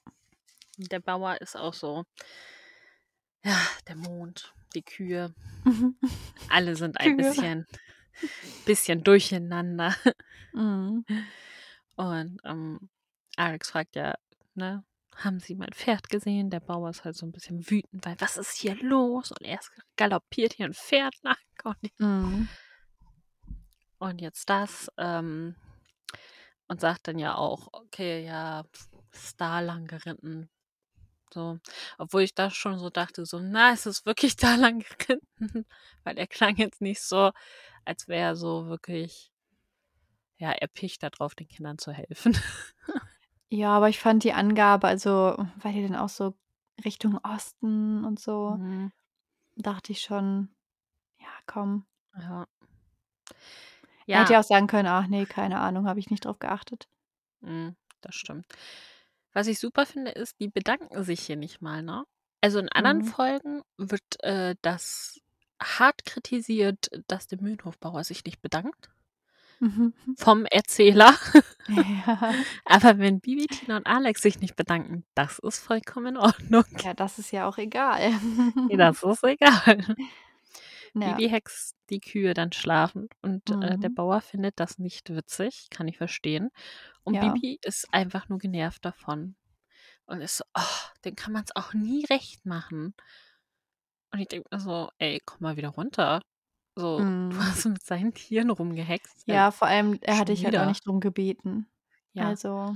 Der 0.77 1.01
Bauer 1.01 1.41
ist 1.41 1.57
auch 1.57 1.75
so 1.75 2.05
ja, 3.45 3.59
der 3.89 3.97
Mond, 3.97 4.55
die 4.75 4.83
Kühe, 4.83 5.35
alle 6.49 6.77
sind 6.77 6.99
ein 6.99 7.17
Kühe. 7.17 7.29
bisschen 7.29 7.67
bisschen 8.65 9.03
durcheinander. 9.05 9.95
Mhm. 10.53 11.05
Und, 11.97 12.41
ähm, 12.45 12.89
Alex 13.37 13.71
fragt 13.71 13.95
ja, 13.97 14.15
ne: 14.55 14.85
„Haben 15.17 15.39
Sie 15.41 15.55
mein 15.55 15.73
Pferd 15.73 16.09
gesehen?“ 16.09 16.51
Der 16.51 16.61
Bauer 16.61 16.91
ist 16.91 17.05
halt 17.05 17.17
so 17.17 17.27
'n 17.27 17.33
bisschen 17.33 17.71
wütend, 17.71 18.05
weil: 18.05 18.17
„Was 18.21 18.37
ist 18.37 18.57
hier 18.57 18.75
los?“ 18.77 19.31
Und 19.31 19.43
erst 19.43 19.71
galoppiert 19.97 20.55
hier 20.55 20.67
'n 20.67 20.75
Pferd 20.75 21.15
und 21.65 21.77
ich 21.83 21.93
Mhm. 21.99 22.49
Und 23.99 24.21
jetzt 24.21 24.49
das, 24.51 24.89
ähm 24.99 25.57
und 26.69 26.81
sagt 26.81 27.09
dann 27.09 27.19
ja 27.19 27.35
auch: 27.37 27.69
„Okay, 27.73 28.25
ja, 28.25 28.65
da 29.37 29.61
lang 29.61 29.87
geritten.“ 29.87 30.49
So, 31.33 31.59
obwohl 31.99 32.23
ich 32.23 32.35
da 32.35 32.51
schon 32.51 32.79
so 32.79 32.91
dachte, 32.91 33.27
so: 33.27 33.41
„Na, 33.41 33.73
ist 33.73 33.87
es 33.87 34.07
wirklich 34.07 34.37
da 34.39 34.57
lang 34.57 34.81
geritten?“ 34.99 35.67
Weil 36.05 36.19
er 36.19 36.27
klang 36.29 36.57
jetzt 36.57 36.81
nicht 36.83 37.03
so, 37.03 37.33
als 37.87 38.09
wäre 38.09 38.29
er 38.31 38.37
so 38.37 38.67
wirklich 38.69 39.31
ja, 40.39 40.53
erpicht 40.53 41.03
da 41.03 41.11
drauf, 41.11 41.35
den 41.35 41.49
Kindern 41.49 41.79
zu 41.79 41.93
helfen. 41.93 42.37
Ja, 43.51 43.77
aber 43.77 43.89
ich 43.89 44.01
fand 44.01 44.25
die 44.25 44.33
Angabe 44.33 44.89
also, 44.89 45.11
war 45.11 45.73
die 45.73 45.83
denn 45.83 45.95
auch 45.97 46.09
so 46.09 46.35
Richtung 46.85 47.19
Osten 47.23 48.05
und 48.05 48.19
so? 48.19 48.57
Mhm. 48.59 48.93
Dachte 49.57 49.93
ich 49.93 50.03
schon: 50.03 50.51
„Ja, 51.21 51.29
komm.“ 51.47 51.87
Ja. 52.19 52.47
Er 54.13 54.21
hätte 54.21 54.33
Ja. 54.33 54.35
ja 54.35 54.41
auch 54.41 54.45
sagen 54.45 54.67
können: 54.67 54.89
„Ach 54.89 55.07
ne, 55.09 55.27
keine 55.27 55.61
Ahnung, 55.61 55.87
habe 55.89 55.99
ich 56.01 56.11
nicht 56.11 56.25
drauf 56.25 56.39
geachtet.“ 56.39 56.87
Mhm, 57.43 57.77
das 58.01 58.15
stimmt. 58.15 58.47
Was 59.33 59.47
ich 59.49 59.59
super 59.59 59.87
finde, 59.87 60.13
ist, 60.13 60.41
die 60.41 60.49
bedanken 60.49 61.03
sich 61.05 61.21
hier 61.21 61.37
nicht 61.37 61.61
mal, 61.61 61.83
ne? 61.83 62.05
Also, 62.43 62.59
in 62.59 62.69
anderen 62.69 63.03
Mhm. 63.03 63.03
Folgen 63.03 63.63
wird, 63.79 64.03
äh, 64.23 64.55
das 64.63 65.21
hart 65.63 66.05
kritisiert, 66.05 66.91
dass 67.09 67.27
der 67.27 67.41
Mühlenhofbauer 67.41 68.05
sich 68.05 68.25
nicht 68.25 68.43
bedankt 68.43 68.91
Mhm. 69.61 69.93
vom 70.17 70.45
Erzähler. 70.47 71.15
Ja. 71.69 72.35
Aber 72.67 72.99
wenn 72.99 73.21
Bibi, 73.21 73.49
Tina 73.49 73.77
und 73.79 73.87
Alex 73.87 74.23
sich 74.23 74.41
nicht 74.41 74.57
bedanken, 74.57 75.05
das 75.15 75.39
ist 75.41 75.59
vollkommen 75.61 76.09
in 76.09 76.17
Ordnung. 76.19 76.65
Ja, 76.71 76.95
das 76.95 77.19
ist 77.19 77.31
ja 77.33 77.47
auch 77.49 77.59
egal. 77.59 78.11
Ja, 78.69 78.77
das 78.79 79.03
ist 79.03 79.23
egal. 79.25 79.97
Ja. 80.95 81.21
Bibi 81.21 81.29
hext 81.29 81.77
die 81.91 82.01
Kühe 82.01 82.35
dann 82.35 82.53
schlafend 82.53 83.13
und, 83.23 83.51
äh, 83.63 83.79
der 83.79 83.89
Mhm. 83.89 83.95
Bauer 83.95 84.21
findet 84.21 84.59
das 84.61 84.79
nicht 84.79 85.11
witzig, 85.11 85.69
kann 85.71 85.89
ich 85.89 85.99
verstehen. 85.99 86.51
Und 87.05 87.19
Ja. 87.19 87.21
Bibi 87.21 87.59
ist 87.63 87.87
einfach 87.93 88.29
nur 88.29 88.39
genervt 88.39 88.85
davon 88.85 89.37
und 90.07 90.21
ist 90.23 90.39
so: 90.39 90.45
„Oh, 90.55 90.63
dem 91.05 91.17
kann 91.17 91.33
man's 91.35 91.57
auch 91.57 91.75
nie 91.75 92.05
recht 92.07 92.47
machen.“ 92.47 92.95
Und 94.13 94.21
ich 94.21 94.29
denke 94.29 94.49
mir 94.51 94.61
so: 94.61 94.91
„Ey, 94.99 95.21
komm 95.25 95.39
mal 95.43 95.57
wieder 95.57 95.69
runter.“ 95.71 96.21
So, 96.77 97.05
du 97.31 97.39
Mhm. 97.39 97.39
hast 97.39 97.67
mit 97.67 97.83
seinen 97.85 98.15
Tieren 98.15 98.51
rumgehext, 98.51 99.27
Ja, 99.27 99.51
vor 99.51 99.69
allem, 99.69 99.99
er 100.03 100.19
hat 100.19 100.29
schon 100.29 100.29
dich 100.29 100.45
halt 100.45 100.57
auch 100.57 100.65
wieder. 100.65 100.67
nicht 100.67 100.87
drum 100.87 101.01
gebeten. 101.01 101.67
Ja. 102.13 102.37
Also 102.37 102.75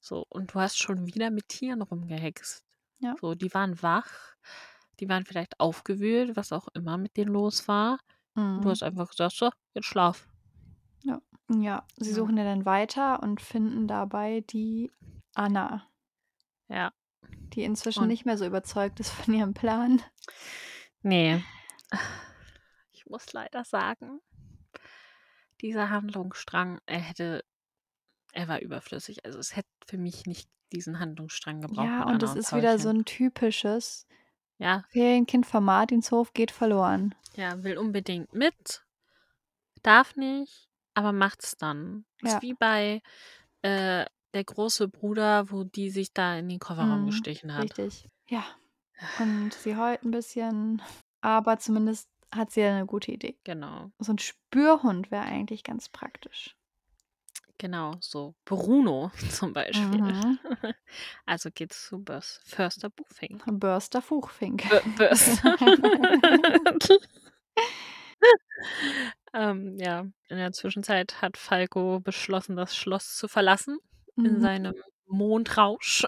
So, 0.00 0.24
und 0.28 0.54
du 0.54 0.60
hast 0.60 0.78
schon 0.78 1.06
wieder 1.06 1.30
mit 1.30 1.48
Tieren 1.48 1.82
rumgehext. 1.82 2.64
Ja. 2.98 3.18
So, 3.20 3.34
die 3.34 3.52
waren 3.54 3.82
wach, 3.82 4.36
die 5.00 5.08
waren 5.08 5.24
vielleicht 5.26 5.60
aufgewühlt, 5.60 6.36
was 6.36 6.52
auch 6.52 6.68
immer 6.74 6.98
mit 6.98 7.16
denen 7.16 7.32
los 7.32 7.68
war. 7.68 7.98
Und 8.56 8.64
du 8.64 8.68
Mhm. 8.68 8.70
hast 8.70 8.82
einfach 8.84 9.10
gesagt: 9.10 9.34
„So, 9.36 9.50
jetzt 9.74 9.86
schlaf.“ 9.86 10.28
Ja. 11.02 11.20
Ja, 11.50 11.86
sie 11.98 12.12
suchen 12.12 12.36
ja 12.38 12.44
dann 12.44 12.64
weiter 12.64 13.22
und 13.22 13.40
finden 13.42 13.86
dabei 13.86 14.40
die 14.40 14.90
Anna. 15.34 15.86
Ja. 16.68 16.92
Die 17.54 17.64
inzwischen 17.64 18.06
Und 18.06 18.08
nicht 18.08 18.26
mehr 18.26 18.38
so 18.38 18.46
überzeugt 18.46 19.00
ist 19.00 19.10
von 19.10 19.34
ihrem 19.34 19.54
Plan. 19.54 20.02
Ne. 21.04 21.44
Ich 22.92 23.06
muss 23.06 23.32
leider 23.32 23.64
sagen 23.64 24.20
dieser 25.60 25.90
Handlungsstrang, 25.90 26.80
er 26.86 27.00
hätte 27.00 27.44
er 28.32 28.48
war 28.48 28.60
überflüssig. 28.60 29.24
Also, 29.26 29.38
es 29.40 29.56
hätte 29.56 29.68
für 29.88 29.98
mich 29.98 30.26
nicht 30.26 30.48
diesen 30.72 31.00
Handlungsstrang 31.00 31.60
gebraucht 31.62 31.98
Ja, 31.98 32.04
und 32.04 32.22
es 32.22 32.34
ist 32.34 32.52
wieder 32.52 32.78
so 32.78 32.88
Paulchen. 32.88 32.90
'n 32.90 33.04
typisches 33.04 34.06
Ja. 34.64 34.84
Ferienkind 34.92 35.44
vom 35.44 35.66
Martinshof 35.66 36.32
geht 36.32 36.50
verloren. 36.50 37.14
Ja, 37.36 37.62
will 37.64 37.78
unbedingt 37.78 38.32
mit, 38.32 38.84
darf 39.82 40.16
nicht, 40.16 40.68
aber 40.94 41.12
macht's 41.12 41.56
dann. 41.58 42.06
Ist 42.22 42.40
Ja. 42.40 42.42
wie 42.42 42.54
bei, 42.54 43.02
äh, 43.62 44.06
Der 44.34 44.44
große 44.44 44.88
Bruder, 44.88 45.50
wo 45.52 45.64
die 45.64 45.90
sich 45.90 46.12
da 46.12 46.36
in 46.38 46.48
den 46.48 46.58
Kofferraum 46.60 47.06
Mhm, 47.06 47.06
gestichen 47.06 47.54
hat. 47.56 47.76
richtig. 47.76 48.08
Ja. 48.28 48.44
Und 49.18 49.54
sie 49.54 49.76
heult 49.76 50.02
'n 50.04 50.10
bisschen, 50.12 50.82
aber 51.22 51.58
zumindest 51.58 52.10
hat 52.34 52.52
sie 52.52 52.62
ja 52.62 52.74
'ne 52.78 52.86
gute 52.86 53.12
Idee. 53.12 53.38
Genau. 53.46 53.92
So 54.00 54.12
'n 54.12 54.18
Spürhund 54.18 55.10
wäre 55.10 55.24
eigentlich 55.24 55.64
ganz 55.64 55.88
praktisch. 55.90 56.56
Genau, 57.58 57.92
so 58.00 58.34
Bruno 58.44 59.10
zum 59.30 59.52
Beispiel. 59.52 60.00
Mhm. 60.00 60.38
Also 61.26 61.50
geht's 61.54 61.86
zu 61.88 61.98
Börs 62.02 62.40
Förster 62.44 62.90
Buchfink. 62.90 63.42
Börster 63.46 64.02
Fuchfink. 64.02 64.68
Bö 64.68 64.80
Börster. 64.96 65.56
Ähm, 69.32 69.76
ja, 69.80 70.00
in 70.28 70.36
der 70.36 70.52
Zwischenzeit 70.52 71.20
hat 71.20 71.36
Falco 71.36 71.98
beschlossen, 72.00 72.54
das 72.56 72.76
Schloss 72.76 73.16
zu 73.16 73.26
verlassen 73.28 73.78
in 74.16 74.34
Mhm. 74.36 74.40
seinem 74.40 74.74
Mondrausch. 75.06 76.06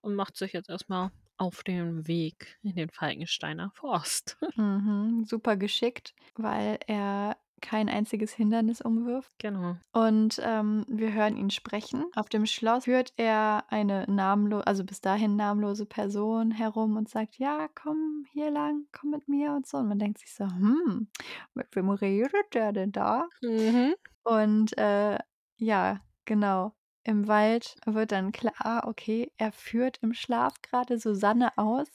Und 0.00 0.14
macht 0.14 0.36
sich 0.36 0.52
jetzt 0.52 0.68
erst 0.68 0.88
mal 0.88 1.12
auf 1.36 1.62
den 1.62 2.08
Weg 2.08 2.58
in 2.62 2.74
den 2.74 2.90
Falkensteiner 2.90 3.70
Forst. 3.74 4.36
Mhm, 4.56 5.24
super 5.24 5.56
geschickt, 5.56 6.12
weil 6.34 6.78
er 6.88 7.36
kein 7.60 7.88
einziges 7.88 8.32
Hindernis 8.32 8.80
umwirft. 8.80 9.32
Genau. 9.38 9.78
Und, 9.92 10.40
ähm, 10.44 10.84
wir 10.88 11.12
hören 11.14 11.36
ihn 11.36 11.50
sprechen. 11.50 12.04
Auf 12.14 12.28
dem 12.28 12.46
Schloss 12.46 12.84
führt 12.84 13.12
er 13.16 13.64
eine 13.68 14.04
namenlo 14.08 14.60
also 14.60 14.84
bis 14.84 15.00
dahin 15.00 15.36
namenlose 15.36 15.86
Person 15.86 16.50
herum 16.50 16.96
und 16.96 17.08
sagt: 17.08 17.38
„Ja, 17.38 17.68
komm 17.74 18.24
hier 18.32 18.50
lang, 18.50 18.86
komm 18.92 19.10
mit 19.10 19.28
mir“ 19.28 19.52
und 19.54 19.66
so. 19.66 19.78
Und 19.78 19.88
man 19.88 19.98
denkt 19.98 20.18
sich 20.20 20.34
so: 20.34 20.44
„Hm, 20.44 21.08
mit 21.54 21.74
wem 21.74 21.90
redet 21.90 22.54
der 22.54 22.72
denn 22.72 22.92
da?“ 22.92 23.28
Mhm. 23.42 23.94
Und, 24.24 24.76
äh, 24.78 25.18
ja, 25.58 26.00
genau. 26.24 26.74
Im 27.04 27.26
Wald 27.28 27.76
wird 27.86 28.12
dann 28.12 28.32
klar, 28.32 28.84
okay, 28.86 29.32
er 29.38 29.52
führt 29.52 29.98
im 30.02 30.12
Schlaf 30.14 30.60
grade 30.62 30.98
Susanne 30.98 31.56
aus 31.56 31.88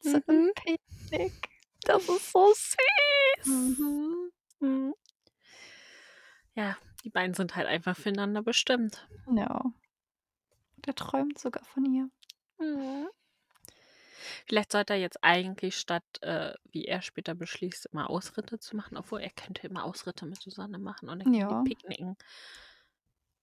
zu 0.00 0.20
Mhm. 0.28 0.52
Picknick. 0.54 1.48
Das 1.84 2.08
ist 2.08 2.32
so 2.32 2.52
süß. 2.54 3.76
Mhm. 4.60 4.92
Ja, 6.54 6.76
die 7.04 7.10
beiden 7.10 7.34
sind 7.34 7.56
halt 7.56 7.66
einfach 7.66 7.96
füreinander 7.96 8.42
bestimmt. 8.42 9.06
Ja. 9.34 9.64
Der 10.86 10.94
träumt 10.94 11.38
sogar 11.38 11.64
von 11.64 11.84
ihr. 11.84 12.10
Mhm. 12.58 13.08
Vielleicht 14.46 14.72
sollte 14.72 14.94
er 14.94 14.98
jetzt 15.00 15.22
eigentlich 15.22 15.76
statt, 15.76 16.04
äh, 16.22 16.54
wie 16.72 16.84
er 16.86 17.02
später 17.02 17.34
beschließt, 17.34 17.86
immer 17.86 18.10
Ausritte 18.10 18.58
zu 18.58 18.76
machen 18.76 18.96
obwohl 18.96 19.20
er 19.20 19.30
könnte 19.30 19.66
immer 19.66 19.84
Ausritte 19.84 20.26
mit 20.26 20.40
Susanne 20.40 20.78
machen 20.78 21.08
und 21.08 21.24
dann 21.24 21.34
Ja. 21.34 21.62
picknicken. 21.62 22.16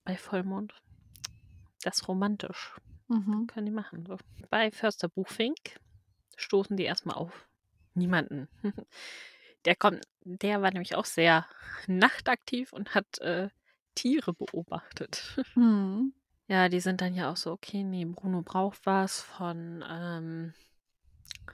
Bei 0.03 0.17
Vollmond. 0.17 0.73
Das 1.83 1.97
ist 1.99 2.07
romantisch. 2.07 2.75
Mhm. 3.07 3.47
Können 3.47 3.65
die 3.65 3.71
machen 3.71 4.05
so. 4.05 4.17
Bei 4.49 4.71
Förster 4.71 5.07
Buchfink 5.07 5.79
stoßen 6.35 6.75
die 6.77 6.83
erst 6.83 7.05
mal 7.05 7.13
auf 7.13 7.47
niemanden. 7.93 8.47
Der 9.65 9.75
kommt 9.75 10.03
der 10.23 10.61
war 10.61 10.71
nämlich 10.71 10.95
auch 10.95 11.05
sehr 11.05 11.47
nachtaktiv 11.87 12.73
und 12.73 12.95
hat, 12.95 13.19
äh, 13.19 13.49
Tiere 13.95 14.33
beobachtet. 14.33 15.23
Mhm. 15.55 16.13
Ja, 16.49 16.69
die 16.69 16.79
sind 16.79 17.01
dann 17.01 17.13
ja 17.15 17.31
auch 17.31 17.37
so: 17.37 17.51
„Okay, 17.53 17.83
ne, 17.83 18.05
Bruno 18.05 18.41
braucht 18.41 18.85
was 18.85 19.21
von, 19.21 19.83
ähm, 19.87 20.53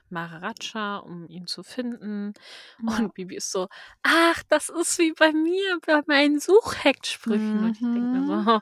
Maharaja, 0.09 0.97
um 0.97 1.27
ihn 1.27 1.47
zu 1.47 1.63
finden.“ 1.63 2.33
Ja. 2.77 3.09
Und 3.09 3.13
Bibi 3.13 3.35
ist 3.37 3.51
so: 3.51 3.67
„Ach, 4.03 4.43
das 4.49 4.69
ist 4.69 4.97
wie 4.99 5.13
bei 5.13 5.31
mir 5.33 5.79
bei 5.85 6.01
meinen 6.07 6.39
Suchhechtsprüchen.“ 6.39 7.63
Und 7.63 7.77
ich 7.77 7.89
denke 7.91 8.15
mir 8.17 8.23
Mhm. 8.23 8.33
so 8.45 8.61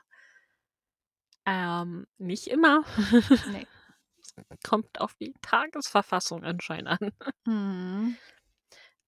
ähm, 1.46 2.06
nicht 2.18 2.46
immer. 2.48 2.84
Ne. 3.44 3.66
Kommt 4.64 5.00
auf 5.00 5.14
die 5.14 5.34
Tagesverfassung 5.42 6.44
anscheinend 6.44 6.88
an. 6.88 7.12
Mhm. 7.46 8.16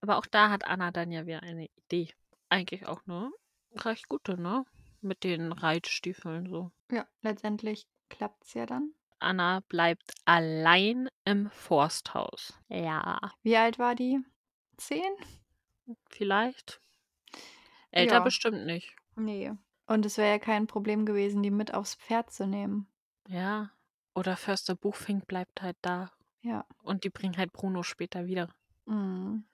Aber 0.05 0.19
auch 0.19 0.27
da 0.27 0.51
hat 0.51 0.67
Anna 0.67 0.91
dann 0.91 1.11
ja 1.11 1.25
wieder 1.25 1.43
eine 1.43 1.67
Idee. 1.79 2.13
Eigentlich 2.51 2.87
auch 2.87 3.07
'ne 3.07 3.31
recht 3.75 4.07
gute, 4.11 4.39
ne? 4.39 4.67
Mit 5.01 5.25
den 5.25 5.51
Reitstiefeln 5.51 6.47
so. 6.47 6.71
Ja, 6.91 7.07
letztendlich 7.23 7.87
klappt's 8.11 8.53
ja 8.55 8.67
dann. 8.67 8.95
Anna 9.19 9.61
bleibt 9.69 10.13
allein 10.27 11.09
im 11.25 11.49
Forsthaus. 11.51 12.53
Ja. 12.69 13.19
Wie 13.43 13.57
alt 13.57 13.79
war 13.79 13.95
die? 13.95 14.21
10? 14.77 15.03
Vielleicht. 16.11 16.81
Älter 17.93 18.17
Ja. 18.17 18.21
bestimmt 18.21 18.67
nicht. 18.67 18.95
Ne. 19.17 19.59
Und 19.87 20.07
es 20.07 20.19
wäre 20.19 20.31
ja 20.31 20.39
kein 20.39 20.67
Problem 20.67 21.07
gewesen, 21.07 21.43
die 21.43 21.51
mit 21.51 21.75
aufs 21.75 21.95
Pferd 21.95 22.31
zu 22.33 22.47
nehmen. 22.47 22.89
Ja. 23.29 23.71
Oder 24.15 24.37
Förster 24.37 24.75
Buchfink 24.77 25.27
bleibt 25.27 25.63
halt 25.63 25.77
da. 25.83 26.13
Ja. 26.43 26.67
Und 26.83 27.05
die 27.05 27.11
bringen 27.11 27.37
halt 27.37 27.53
Bruno 27.53 27.83
später 27.83 28.27
wieder. 28.27 28.55
Mhm. 28.87 29.45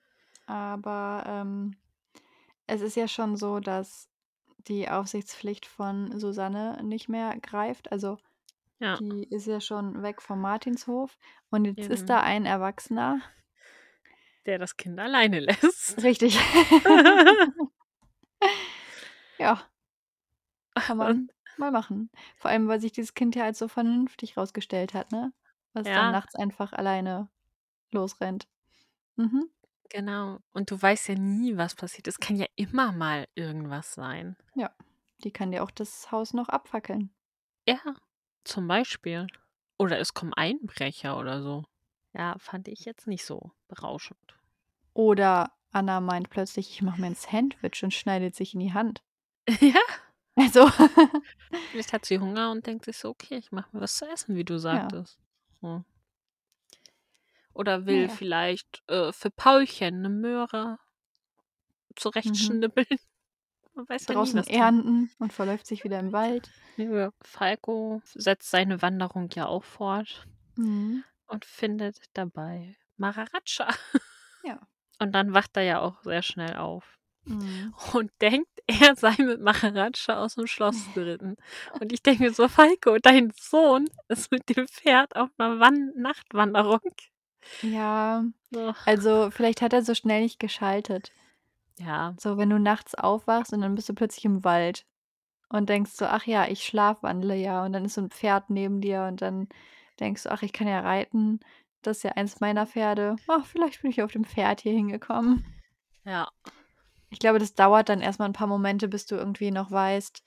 Aber, 0.51 1.23
ähm, 1.27 1.77
es 2.67 2.81
ist 2.81 2.97
ja 2.97 3.07
schon 3.07 3.37
so, 3.37 3.61
dass 3.61 4.09
die 4.59 4.89
Aufsichtspflicht 4.89 5.65
von 5.65 6.19
Susanne 6.19 6.81
nicht 6.83 7.09
mehr 7.09 7.39
greift. 7.41 7.93
Also, 7.93 8.19
Ja. 8.81 8.97
die 8.99 9.25
ist 9.31 9.47
ja 9.47 9.61
schon 9.61 10.03
weg 10.03 10.21
vom 10.21 10.41
Martinshof 10.41 11.17
und 11.51 11.65
jetzt 11.67 11.89
ist 11.89 12.01
Eben. 12.01 12.07
da 12.09 12.21
ein 12.23 12.47
Erwachsener 12.47 13.21
Der 14.47 14.59
das 14.59 14.77
Kind 14.77 14.99
alleine 14.99 15.39
lässt. 15.41 16.03
Richtig. 16.03 16.37
Ja. 19.39 19.63
Kann 20.75 20.97
man 20.99 21.11
Und 21.11 21.33
mal 21.57 21.71
machen. 21.71 22.11
Vor 22.37 22.51
allem, 22.51 22.69
weil 22.69 22.81
sich 22.81 22.93
dieses 22.93 23.15
Kind 23.15 23.35
ja 23.37 23.45
als 23.45 23.59
so 23.59 23.69
vernünftig 23.69 24.37
rausgestellt 24.37 24.93
hat, 24.95 25.13
ne? 25.13 25.33
Was 25.73 25.85
dann 25.85 25.95
Ja. 25.95 26.11
nachts 26.11 26.35
einfach 26.35 26.73
alleine 26.73 27.29
losrennt. 27.93 28.49
Mhm. 29.17 29.49
Genau. 29.93 30.39
Und 30.53 30.71
du 30.71 30.81
weißt 30.81 31.09
ja 31.09 31.15
nie, 31.17 31.57
was 31.57 31.75
passiert. 31.75 32.07
Es 32.07 32.19
kann 32.21 32.37
ja 32.37 32.47
immer 32.55 32.93
mal 32.93 33.27
irgendwas 33.35 33.93
sein. 33.93 34.37
Ja. 34.55 34.71
Die 35.25 35.33
kann 35.33 35.51
dir 35.51 35.63
auch 35.63 35.71
das 35.71 36.11
Haus 36.13 36.33
noch 36.33 36.49
abfackeln. 36.49 37.11
Ja, 37.69 37.79
zum 38.45 38.67
Beispiel. 38.69 39.27
Oder 39.79 39.99
es 39.99 40.15
kommen 40.15 40.35
Einbrecher 40.35 41.19
oder 41.19 41.43
so. 41.43 41.65
Ja, 42.15 42.37
fand 42.39 42.67
ich 42.69 42.85
jetzt 42.85 43.07
nicht 43.07 43.25
so 43.25 43.53
berauschend. 43.69 44.19
Oder 44.95 45.53
Anna 45.73 46.01
meint 46.01 46.31
plötzlich: 46.31 46.71
„Ich 46.71 46.83
mache 46.83 47.01
mir 47.01 47.09
'n 47.09 47.15
Sandwich“ 47.15 47.83
und 47.85 47.95
schneidet 47.95 48.35
sich 48.35 48.55
in 48.55 48.61
die 48.61 48.73
Hand. 48.75 49.03
Ja. 49.61 49.81
Also 50.37 50.69
Vielleicht 51.73 51.93
hat 51.93 52.05
sie 52.05 52.19
Hunger 52.19 52.51
und 52.51 52.67
denkt 52.67 52.85
sich 52.85 52.99
so: 52.99 53.11
„Okay, 53.11 53.37
ich 53.37 53.53
mache 53.53 53.69
mir 53.73 53.81
was 53.83 53.97
zu 53.97 54.07
essen“, 54.07 54.35
wie 54.37 54.45
du 54.45 54.59
sagtest. 54.59 55.19
So. 55.61 55.85
Oder 57.61 57.85
will 57.87 58.09
ja. 58.09 58.09
vielleicht, 58.09 58.83
äh, 58.89 59.13
für 59.13 59.31
Paulchen 59.31 60.01
'ne 60.01 60.09
Möhre 60.09 60.79
Mhm. 62.25 62.57
zurechtschnibbeln. 62.57 62.87
Man 63.75 63.89
weiß 63.89 64.09
ja 64.09 64.17
nie, 64.17 64.35
Draußen 64.35 64.37
was 64.37 64.51
die 64.53 64.59
ernten 64.59 65.11
und 65.19 65.33
verläuft 65.33 65.67
sich 65.67 65.85
wieder 65.85 65.99
im 66.01 66.13
Wald. 66.13 66.53
Ja, 66.77 67.13
Falco 67.23 68.03
setzt 68.05 68.51
seine 68.51 68.83
Wanderung 68.83 69.29
ja 69.35 69.47
auch 69.47 69.63
fort 69.65 70.27
Mhm. 70.57 71.03
und 71.27 71.45
findet 71.45 71.99
dabei 72.15 72.77
Maharaja. 72.97 73.69
Ja. 74.43 74.61
Und 75.01 75.13
dann 75.13 75.35
wacht 75.35 75.57
er 75.57 75.63
ja 75.65 75.81
auch 75.81 76.03
sehr 76.03 76.23
schnell 76.23 76.57
auf 76.57 76.99
Mhm. 77.27 77.75
und 77.95 78.13
denkt, 78.21 78.49
er 78.69 78.97
sei 78.97 79.15
mit 79.19 79.41
Maharaja 79.41 79.91
aus'm 80.23 80.47
Schloss 80.47 80.91
geritten. 80.93 81.37
Und 81.81 81.93
ich 81.93 82.03
denke 82.03 82.25
mir 82.25 82.33
so: 82.35 82.49
„Falco, 82.49 82.99
dein 83.03 83.33
Sohn 83.37 83.89
ist 84.09 84.31
mit 84.33 84.49
dem 84.57 84.69
Pferd 84.69 85.17
auf 85.17 85.31
'ner 85.39 85.61
Wan 85.61 85.93
Nachtwanderung.“ 85.97 86.81
Ja, 87.63 88.25
So. 88.53 88.75
also 88.85 89.31
vielleicht 89.31 89.63
hat 89.63 89.73
er 89.75 89.83
so 89.83 89.95
schnell 89.95 90.23
nicht 90.23 90.41
geschaltet. 90.41 91.13
Ja. 91.79 92.15
So, 92.19 92.37
wenn 92.37 92.51
du 92.51 92.59
nachts 92.59 92.95
aufwachst 92.95 93.53
und 93.53 93.61
dann 93.63 93.75
bist 93.75 93.89
du 93.89 93.95
plötzlich 93.95 94.25
im 94.25 94.45
Wald 94.45 94.85
und 95.51 95.69
denkst 95.69 95.93
so: 95.93 96.07
„Ach 96.07 96.27
ja, 96.27 96.47
ich 96.49 96.65
schlafwandle 96.65 97.37
ja.“ 97.37 97.65
Und 97.65 97.73
dann 97.75 97.85
ist 97.87 97.95
so 97.95 98.03
'n 98.03 98.11
Pferd 98.11 98.51
neben 98.51 98.81
dir 98.81 99.05
und 99.09 99.23
dann 99.23 99.49
denkst 100.01 100.25
du: 100.25 100.33
„Ach, 100.33 100.43
ich 100.43 100.53
kann 100.55 100.69
ja 100.69 100.81
reiten. 100.81 101.41
Das 101.83 101.99
ist 101.99 102.05
ja 102.05 102.13
eins 102.13 102.41
meiner 102.41 102.67
Pferde. 102.67 103.17
Ach, 103.29 103.47
vielleicht 103.47 103.83
bin 103.83 103.91
ich 103.91 104.03
auf 104.03 104.13
dem 104.13 104.25
Pferd 104.25 104.61
hier 104.63 104.73
hingekommen.“ 104.73 105.45
Ja. 106.05 106.31
Ich 107.13 107.19
glaube, 107.19 107.41
das 107.41 107.55
dauert 107.55 107.89
dann 107.89 108.01
erst 108.03 108.21
mal 108.21 108.27
'n 108.27 108.33
paar 108.33 108.47
Momente, 108.47 108.87
bis 108.89 109.05
du 109.07 109.17
irgendwie 109.17 109.51
noch 109.51 109.71
weißt: 109.71 110.23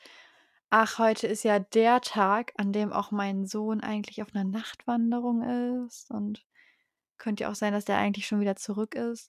„Ach, 0.70 0.99
heute 0.99 1.28
ist 1.28 1.43
ja 1.43 1.59
der 1.59 2.01
Tag, 2.01 2.53
an 2.57 2.74
dem 2.74 2.91
auch 2.93 3.11
mein 3.11 3.45
Sohn 3.45 3.82
eigentlich 3.82 4.22
auf 4.22 4.34
'ner 4.34 4.43
Nachtwanderung 4.43 5.43
ist 5.88 6.11
und 6.11 6.43
könnte 7.24 7.43
ja 7.45 7.51
auch 7.51 7.55
sein, 7.55 7.74
dass 7.74 7.86
der 7.86 7.97
eigentlich 7.97 8.28
schon 8.28 8.41
wieder 8.41 8.55
zurück 8.57 8.95
ist.“ 8.95 9.28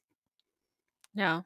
Ja. 1.15 1.45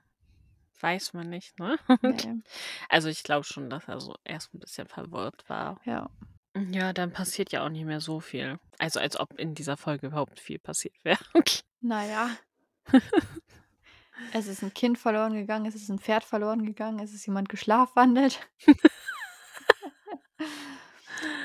Weiß 0.80 1.12
man 1.14 1.30
nicht, 1.30 1.58
ne? 1.60 1.78
Ne. 2.02 2.42
Also, 2.90 3.08
ich 3.08 3.22
glaube 3.24 3.44
schon, 3.44 3.70
dass 3.70 3.88
er 3.88 4.00
so 4.00 4.16
erst 4.24 4.54
'n 4.54 4.60
bisschen 4.60 4.88
verwirrt 4.88 5.48
war. 5.48 5.80
Ja. 5.84 6.10
Ja, 6.56 6.92
dann 6.94 7.12
passiert 7.12 7.52
ja 7.52 7.64
auch 7.64 7.70
nicht 7.70 7.84
mehr 7.86 8.00
so 8.00 8.20
viel. 8.20 8.58
Also, 8.78 9.00
als 9.00 9.18
ob 9.20 9.38
in 9.38 9.54
dieser 9.54 9.76
Folge 9.78 10.08
überhaupt 10.08 10.40
viel 10.40 10.58
passiert 10.60 10.96
wäre. 11.04 11.20
Na 11.82 12.04
ja. 12.06 12.38
Es 14.32 14.46
ist 14.46 14.62
'n 14.62 14.74
Kind 14.74 14.98
verloren 14.98 15.32
gegangen, 15.34 15.64
es 15.66 15.74
ist 15.74 15.88
'n 15.90 15.98
Pferd 15.98 16.22
verloren 16.24 16.64
gegangen, 16.64 16.98
es 16.98 17.14
ist 17.14 17.26
jemand 17.26 17.48
geschlafwandelt. 17.48 18.40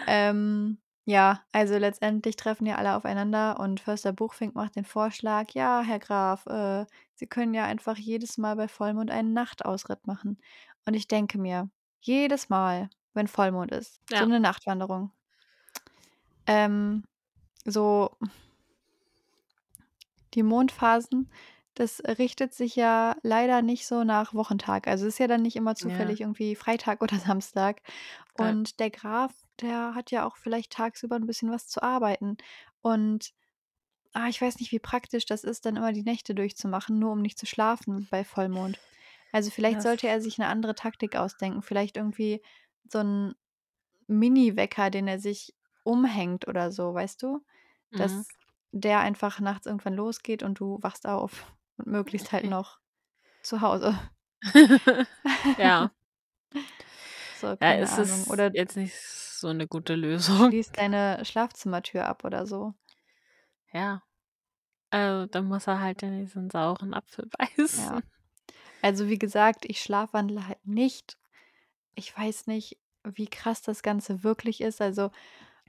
Ähm, 0.08 0.78
ja, 1.06 1.44
also 1.52 1.78
letztendlich 1.78 2.36
treffen 2.38 2.66
ja 2.66 2.76
alle 2.76 2.96
aufeinander 2.96 3.60
und 3.60 3.80
Förster 3.82 4.14
Buchfink 4.14 4.56
macht 4.56 4.76
den 4.76 4.86
Vorschlag: 4.86 5.52
„Ja, 5.54 5.82
Herr 5.82 6.00
Graf, 6.00 6.46
äh, 6.48 6.86
Sie 7.16 7.28
können 7.28 7.54
ja 7.54 7.66
einfach 7.66 7.98
jedes 7.98 8.38
Mal 8.38 8.56
bei 8.56 8.68
Vollmond 8.68 9.12
einen 9.12 9.34
Nachtausritt 9.34 10.08
machen.“ 10.08 10.38
Und 10.86 10.94
ich 10.96 11.08
denke 11.08 11.38
mir, 11.40 11.70
jedes 12.02 12.50
Mal, 12.50 12.90
wenn 13.14 13.28
Vollmond 13.28 13.72
ist, 13.72 14.02
so 14.14 14.26
Ja. 14.26 14.28
'ne 14.28 14.40
Nachtwanderung. 14.40 15.12
Ähm, 16.48 17.04
so 17.66 18.18
die 20.34 20.44
Mondphasen, 20.44 21.30
das 21.76 22.00
richtet 22.20 22.54
sich 22.54 22.76
ja 22.76 23.16
leider 23.24 23.62
nicht 23.62 23.88
so 23.88 24.04
nach 24.04 24.34
Wochentag. 24.34 24.88
Also, 24.88 25.08
ist 25.08 25.20
ja 25.20 25.28
dann 25.28 25.42
nicht 25.42 25.56
immer 25.56 25.76
Ja. 25.80 26.16
zufällig 26.16 26.22
irgendwie 26.22 26.56
Freitag 26.56 27.02
oder 27.02 27.18
Samstag. 27.20 27.82
Ja. 28.38 28.58
Und 28.58 28.80
der 28.80 28.90
Graf, 28.92 29.34
der 29.62 29.96
hat 29.96 30.12
ja 30.12 30.26
auch 30.28 30.38
vielleicht 30.38 30.72
tagsüber 30.74 31.16
'n 31.18 31.26
bisschen 31.28 31.52
was 31.52 31.68
zu 31.68 31.84
arbeiten. 31.84 32.38
Und, 32.82 33.34
ah, 34.14 34.28
ich 34.30 34.42
weiß 34.42 34.60
nicht, 34.60 34.72
wie 34.74 34.80
praktisch 34.80 35.26
das 35.26 35.44
ist, 35.46 35.66
dann 35.66 35.78
immer 35.78 35.94
die 35.94 36.04
Nächte 36.04 36.36
durchzumachen, 36.36 37.00
nur 37.00 37.14
um 37.14 37.22
nicht 37.22 37.40
zu 37.40 37.46
schlafen 37.48 38.08
bei 38.10 38.24
Vollmond. 38.26 38.82
Also, 39.34 39.52
vielleicht 39.52 39.82
Das 39.82 39.84
sollte 39.84 40.08
er 40.10 40.22
sich 40.22 40.38
'ne 40.40 40.48
andere 40.48 40.76
Taktik 40.76 41.16
ausdenken. 41.18 41.64
Vielleicht 41.64 41.98
irgendwie 41.98 42.42
so 42.92 43.00
'n 43.00 43.36
Mini-Wecker, 44.08 44.90
den 44.92 45.08
er 45.10 45.20
sich 45.20 45.56
umhängt 45.84 46.48
oder 46.50 46.72
so, 46.72 46.94
weißt 46.96 47.22
du? 47.24 47.46
Mhm. 47.92 48.24
Dass 48.24 48.38
der 48.74 49.02
einfach 49.02 49.40
nachts 49.42 49.68
irgendwann 49.68 49.96
losgeht 49.96 50.44
und 50.44 50.60
du 50.62 50.80
wachst 50.84 51.08
auf 51.08 51.54
und 51.78 51.88
möglichst 51.88 52.32
halt 52.34 52.46
noch 52.46 52.80
zu 53.44 53.62
Hause. 53.62 54.00
Ja. 55.58 55.90
So, 57.36 57.58
Ja, 57.62 57.74
keine 57.74 57.92
es 57.98 57.98
Ahnung. 57.98 58.26
Oder 58.26 58.54
jetzt 58.54 58.76
nicht 58.76 58.94
so 59.44 59.54
'ne 59.54 59.68
gute 59.68 59.96
Lösung. 59.96 60.52
schließt 60.52 60.78
deine 60.78 61.24
Schlafzimmertür 61.26 62.06
ab 62.08 62.24
oder 62.26 62.46
so. 62.46 62.74
Ja. 63.74 64.04
Also, 64.92 65.28
dann 65.28 65.46
muss 65.48 65.68
er 65.68 65.82
halt 65.82 66.04
in 66.04 66.20
diesen 66.20 66.50
sauren 66.52 66.94
Apfel 66.94 67.28
Ja. 67.72 68.00
beißen. 68.00 68.04
Also, 68.82 69.10
wie 69.10 69.20
gesagt, 69.20 69.66
ich 69.68 69.82
schlafwandle 69.82 70.48
halt 70.48 70.66
nicht. 70.68 71.18
Ich 71.96 72.18
weiß 72.18 72.48
nicht, 72.48 72.80
wie 73.06 73.28
krass 73.30 73.62
das 73.64 73.84
Ganze 73.84 74.24
wirklich 74.24 74.62
ist. 74.62 74.82
Also, 74.82 75.12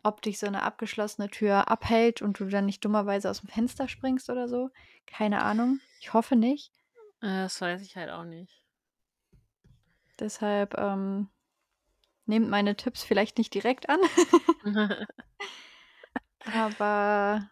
ob 0.04 0.22
dich 0.22 0.38
so 0.38 0.48
'ne 0.48 0.62
abgeschlossene 0.62 1.30
Tür 1.30 1.68
abhält 1.70 2.22
und 2.22 2.40
du 2.40 2.46
dann 2.46 2.66
nicht 2.66 2.84
dummerweise 2.84 3.30
aus'm 3.30 3.48
Fenster 3.50 3.88
springst 3.88 4.30
oder 4.30 4.48
so. 4.48 4.70
Keine 5.06 5.42
Ahnung. 5.44 5.80
Ich 6.00 6.12
hoffe 6.14 6.36
nicht. 6.36 6.70
Äh, 7.22 7.26
das 7.44 7.60
weiß 7.60 7.82
ich 7.82 7.96
halt 7.96 8.10
auch 8.10 8.24
nicht. 8.24 8.64
Deshalb, 10.18 10.74
ähm, 10.78 11.28
nehmt 12.26 12.48
meine 12.50 12.76
Tipps 12.76 13.04
vielleicht 13.04 13.38
nicht 13.38 13.54
direkt 13.54 13.88
an. 13.88 14.00
Aber 16.46 17.50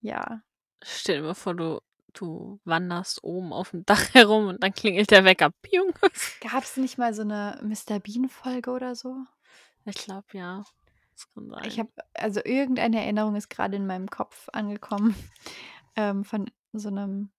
ja. 0.00 0.42
Stell 0.82 1.16
dir 1.18 1.22
mal 1.28 1.34
vor, 1.34 1.54
du 1.54 1.80
du 2.12 2.60
wanderst 2.64 3.24
oben 3.24 3.52
auf'm 3.52 3.82
Dach 3.86 4.00
herum 4.14 4.46
und 4.48 4.62
dann 4.62 4.72
klingelt 4.72 5.10
der 5.10 5.24
Wecker. 5.24 5.50
Gab's 6.42 6.76
nicht 6.76 6.98
mal 6.98 7.14
so 7.14 7.22
'ne 7.24 7.58
Mister 7.62 8.00
Bean-Folge 8.00 8.70
oder 8.70 8.94
so? 8.94 9.24
Ich 9.86 9.96
glaube 9.98 10.26
ja. 10.38 10.66
Das 11.14 11.30
kann 11.34 11.48
Ich 11.62 11.78
sein. 11.78 11.78
habe 11.78 11.90
also, 12.14 12.40
irgendeine 12.44 13.00
Erinnerung 13.02 13.36
ist 13.36 13.48
grade 13.50 13.76
in 13.76 13.86
meinem 13.86 14.08
Kopf 14.10 14.48
angekommen, 14.52 15.14
ähm, 15.96 16.24
von 16.24 16.50
so 16.72 16.90
'nem 16.90 17.30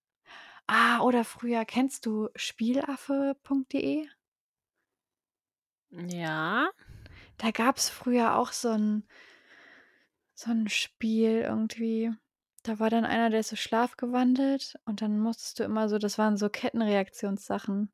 ah, 0.68 1.00
oder 1.02 1.24
früher 1.24 1.64
kennst 1.66 2.06
du 2.06 2.28
Spielaffe.de? 2.36 4.08
Ja. 5.92 6.70
Da 7.38 7.50
gab's 7.52 7.88
früher 7.90 8.36
auch 8.36 8.52
so 8.52 8.70
'n 8.70 9.04
so 10.38 10.50
'n 10.50 10.68
Spiel 10.68 11.40
irgendwie. 11.40 12.12
Da 12.62 12.78
war 12.78 12.90
dann 12.90 13.06
einer, 13.06 13.30
der 13.30 13.40
ist 13.40 13.48
so 13.48 13.56
schlafgewandelt 13.56 14.74
und 14.84 15.00
dann 15.00 15.18
musstest 15.18 15.58
du 15.58 15.64
immer 15.64 15.88
so 15.88 15.96
das 15.98 16.18
waren 16.18 16.36
so 16.36 16.50
Kettenreaktionssachen. 16.50 17.90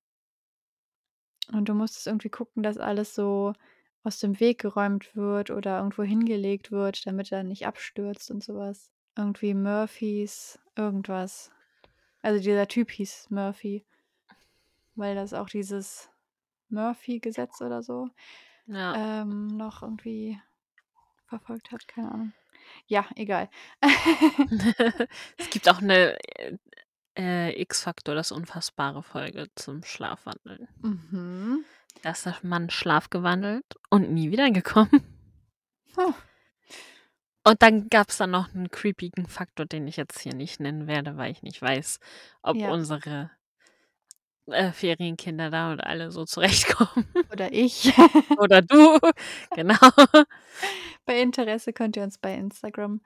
Und 1.50 1.68
du 1.68 1.74
musstest 1.74 2.06
irgendwie 2.06 2.28
gucken, 2.30 2.62
dass 2.62 2.78
alles 2.78 3.14
so 3.14 3.52
aus 4.04 4.18
dem 4.18 4.38
Weg 4.40 4.60
geräumt 4.60 5.14
wird 5.16 5.50
oder 5.50 5.78
irgendwo 5.78 6.02
hingelegt 6.02 6.70
wird, 6.70 7.06
damit 7.06 7.32
er 7.32 7.42
nicht 7.44 7.66
abstürzt 7.66 8.30
und 8.30 8.42
so 8.42 8.54
was. 8.56 8.90
Irgendwie 9.16 9.54
Murphys 9.54 10.58
irgendwas. 10.76 11.50
Also, 12.22 12.42
dieser 12.42 12.68
Typ 12.68 12.90
hieß 12.92 13.30
Murphy. 13.30 13.84
Weil 14.96 15.14
das 15.14 15.32
auch 15.32 15.48
dieses 15.48 16.11
Murphy-Gesetz 16.72 17.60
oder 17.62 17.82
so, 17.82 18.08
Ja. 18.66 18.96
ähm, 18.96 19.48
noch 19.48 19.82
irgendwie 19.82 20.40
verfolgt 21.26 21.72
hat, 21.72 21.88
keine 21.88 22.12
Ahnung. 22.12 22.34
Ja, 22.88 23.06
egal. 23.16 23.50
Es 25.38 25.50
gibt 25.50 25.68
auch 25.68 25.80
'ne, 25.80 26.18
äh 26.38 26.58
äh, 27.18 27.60
X-Factor, 27.62 28.14
das 28.14 28.32
Unfassbare 28.32 29.02
Folge 29.02 29.48
zum 29.56 29.84
Schlafwandeln. 29.84 30.68
Mhm. 30.82 31.64
Da 32.02 32.10
ist 32.10 32.26
der 32.26 32.36
Mann 32.42 32.68
schlafgewandelt 32.70 33.64
und 33.90 34.10
nie 34.12 34.30
wiedergekommen. 34.32 35.02
Und 37.46 37.60
dann 37.62 37.88
gab's 37.88 38.18
da 38.18 38.26
noch 38.28 38.54
'n 38.54 38.70
creepigen 38.70 39.26
Faktor, 39.26 39.66
den 39.66 39.88
ich 39.88 39.96
jetzt 39.96 40.20
hier 40.20 40.34
nicht 40.34 40.60
nennen 40.60 40.86
werde, 40.86 41.16
weil 41.16 41.32
ich 41.32 41.42
nicht 41.42 41.60
weiß, 41.60 41.98
ob 42.42 42.56
Ja. 42.56 42.68
unsere 42.68 43.30
äh, 44.48 44.72
Ferienkinder 44.72 45.50
damit 45.50 45.82
alle 45.84 46.10
so 46.10 46.24
zurechtkommen. 46.24 47.06
Oder 47.32 47.52
ich. 47.52 47.92
Oder 48.36 48.62
du, 48.62 48.98
genau. 49.54 49.76
Bei 51.06 51.20
Interesse 51.20 51.72
könnt 51.72 51.96
ihr 51.96 52.02
uns 52.04 52.18
bei 52.18 52.34
Instagram, 52.34 53.00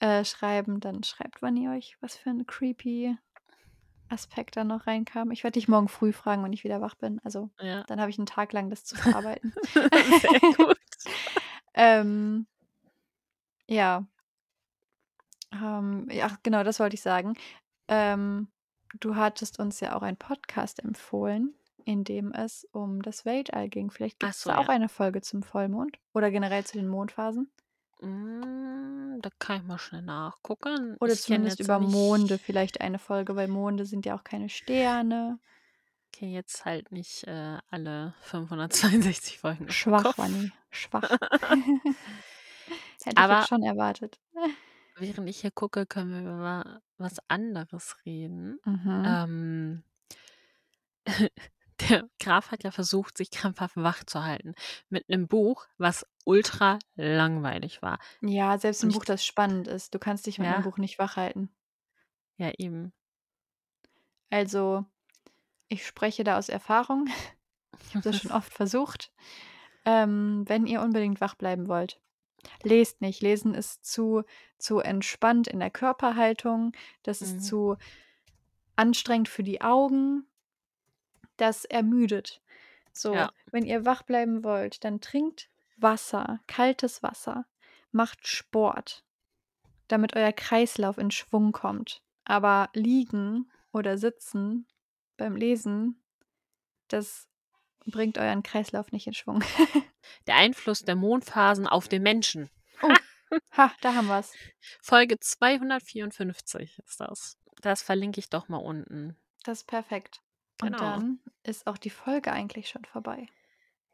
äh, 0.00 0.24
schreiben. 0.24 0.80
Dann 0.80 1.02
schreibt, 1.04 1.42
wann 1.42 1.56
ihr 1.56 1.72
euch 1.72 1.96
was 2.00 2.16
für 2.16 2.30
'n 2.30 2.46
creepy 2.46 3.16
Aspekt 4.10 4.56
da 4.56 4.64
noch 4.64 4.86
reinkam. 4.88 5.32
Ich 5.32 5.44
werde 5.44 5.54
dich 5.60 5.68
morgen 5.68 5.88
früh 5.88 6.12
fragen, 6.12 6.44
wenn 6.44 6.52
ich 6.54 6.64
wieder 6.64 6.80
wach 6.82 6.96
bin. 6.96 7.20
Also, 7.24 7.50
Ja. 7.60 7.84
dann 7.88 8.00
habe 8.00 8.10
ich 8.10 8.18
'n 8.18 8.26
Tag 8.26 8.52
lang 8.54 8.70
das 8.70 8.84
zu 8.84 8.96
verarbeiten. 8.96 9.54
Sehr 10.10 10.40
gut. 10.56 10.78
Ähm 11.74 12.46
ja. 13.68 14.08
Ähm, 15.52 16.06
ja, 16.10 16.36
genau, 16.42 16.62
das 16.64 16.80
wollte 16.80 16.94
ich 16.94 17.02
sagen. 17.02 17.34
Ähm, 17.88 18.48
du 19.00 19.16
hattest 19.16 19.58
uns 19.58 19.80
ja 19.80 19.96
auch 19.96 20.02
einen 20.02 20.16
Podcast 20.16 20.82
empfohlen, 20.82 21.54
in 21.84 22.04
dem 22.04 22.32
es 22.32 22.66
um 22.72 23.02
das 23.02 23.24
Weltall 23.24 23.68
ging. 23.68 23.90
Vielleicht 23.90 24.16
Ach 24.20 24.28
gibt's 24.28 24.42
so, 24.42 24.50
da 24.50 24.58
auch 24.58 24.64
ja. 24.64 24.70
eine 24.70 24.88
Folge 24.88 25.20
zum 25.20 25.42
Vollmond 25.42 25.98
oder 26.12 26.30
generell 26.30 26.64
zu 26.64 26.78
den 26.78 26.88
Mondphasen? 26.88 27.50
Hm, 28.00 29.18
da 29.22 29.30
kann 29.38 29.58
ich 29.58 29.62
mal 29.64 29.78
schnell 29.78 30.02
nachgucken. 30.02 30.96
Oder 31.00 31.14
Ich 31.14 31.22
zumindest 31.22 31.60
über 31.60 31.80
Monde 31.80 32.34
nicht 32.34 32.44
vielleicht 32.44 32.80
eine 32.80 32.98
Folge, 32.98 33.34
weil 33.34 33.48
Monde 33.48 33.86
sind 33.86 34.06
ja 34.06 34.14
auch 34.16 34.24
keine 34.24 34.48
Sterne. 34.48 35.38
kenne 36.12 36.32
jetzt 36.32 36.64
halt 36.64 36.92
nicht, 36.92 37.24
äh, 37.24 37.58
alle 37.70 38.14
562 38.20 39.38
Folgen 39.38 39.70
Schwach. 39.70 40.16
Vani, 40.16 40.52
schwach. 40.70 41.10
Hätte 43.08 43.16
ich 43.16 43.18
jetzt 43.18 43.18
Aber 43.18 43.46
schon 43.46 43.62
erwartet. 43.62 44.18
während 44.96 45.28
ich 45.28 45.40
hier 45.40 45.50
gucke, 45.50 45.86
können 45.86 46.12
wir 46.12 46.20
über 46.20 46.82
was 46.98 47.18
anderes 47.28 47.96
reden. 48.06 48.58
Mhm. 48.66 49.18
Ähm 49.44 49.82
der 51.90 52.08
Graf 52.20 52.50
hat 52.50 52.64
ja 52.64 52.70
versucht, 52.70 53.18
sich 53.18 53.30
krampfhaft 53.30 53.76
wach 53.76 54.04
zu 54.04 54.24
halten 54.24 54.54
mit 54.88 55.08
'nem 55.08 55.28
Buch, 55.28 55.66
was 55.78 56.06
ultra 56.24 56.78
langweilig 56.96 57.82
war. 57.82 57.98
Ja, 58.22 58.58
selbst 58.58 58.82
Und 58.82 58.88
'n 58.88 58.90
ich 58.90 58.98
Buch, 58.98 59.04
das 59.04 59.24
spannend 59.24 59.68
ist. 59.68 59.94
Du 59.94 59.98
kannst 60.00 60.26
dich 60.26 60.38
mit 60.40 60.48
Ja. 60.48 60.62
Buch 60.62 60.78
nicht 60.78 60.98
wach 60.98 61.16
halten. 61.16 61.50
Ja, 62.38 62.52
eben. 62.58 62.92
Also, 64.32 64.84
ich 65.68 65.86
spreche 65.86 66.24
da 66.24 66.38
aus 66.38 66.48
Erfahrung. 66.48 67.06
Ich 67.88 67.94
habe 67.94 68.02
das 68.02 68.16
schon 68.18 68.30
oft 68.32 68.52
versucht. 68.54 69.12
Ähm, 69.86 70.44
wenn 70.48 70.66
ihr 70.66 70.82
unbedingt 70.82 71.20
wach 71.20 71.36
bleiben 71.36 71.68
wollt, 71.68 72.00
lest 72.62 73.00
nicht. 73.00 73.22
Lesen 73.22 73.54
ist 73.54 73.84
zu 73.86 74.24
zu 74.58 74.80
entspannt 74.80 75.48
in 75.48 75.60
der 75.60 75.70
Körperhaltung. 75.70 76.72
Das 77.02 77.22
ist 77.22 77.36
Mhm. 77.36 77.40
zu 77.40 77.76
anstrengend 78.76 79.28
für 79.28 79.42
die 79.42 79.60
Augen. 79.60 80.26
Das 81.36 81.64
ermüdet. 81.64 82.42
So, 82.92 83.14
Ja. 83.14 83.30
wenn 83.50 83.64
ihr 83.64 83.84
wach 83.84 84.02
bleiben 84.02 84.42
wollt, 84.44 84.84
dann 84.84 85.00
trinkt 85.00 85.50
Wasser, 85.76 86.40
kaltes 86.48 87.02
Wasser, 87.02 87.46
macht 87.92 88.26
Sport, 88.26 89.04
damit 89.88 90.16
euer 90.16 90.32
Kreislauf 90.32 90.98
in 90.98 91.10
Schwung 91.10 91.52
kommt. 91.52 92.02
Aber 92.24 92.70
liegen 92.74 93.50
oder 93.72 93.98
sitzen 93.98 94.66
beim 95.16 95.36
Lesen 95.36 96.02
Das 96.88 97.27
bringt 97.90 98.18
euren 98.18 98.42
Kreislauf 98.42 98.92
nicht 98.92 99.06
in 99.06 99.14
Schwung. 99.14 99.42
Der 100.26 100.36
Einfluss 100.36 100.82
der 100.84 100.96
Mondphasen 100.96 101.66
auf 101.66 101.88
den 101.88 102.02
Menschen. 102.02 102.50
Oh, 102.82 102.92
ha, 103.56 103.72
da 103.80 103.94
haben 103.94 104.08
wir's. 104.08 104.32
Folge 104.80 105.18
254 105.20 106.78
ist 106.86 107.00
das. 107.00 107.38
Das 107.60 107.82
verlinke 107.82 108.20
ich 108.20 108.30
doch 108.30 108.48
mal 108.48 108.58
unten. 108.58 109.16
Das 109.44 109.58
ist 109.60 109.66
perfekt. 109.66 110.20
Und 110.62 110.72
Genau. 110.72 110.78
dann 110.78 111.20
ist 111.42 111.66
auch 111.66 111.78
die 111.78 111.90
Folge 111.90 112.32
eigentlich 112.32 112.68
schon 112.68 112.84
vorbei. 112.84 113.26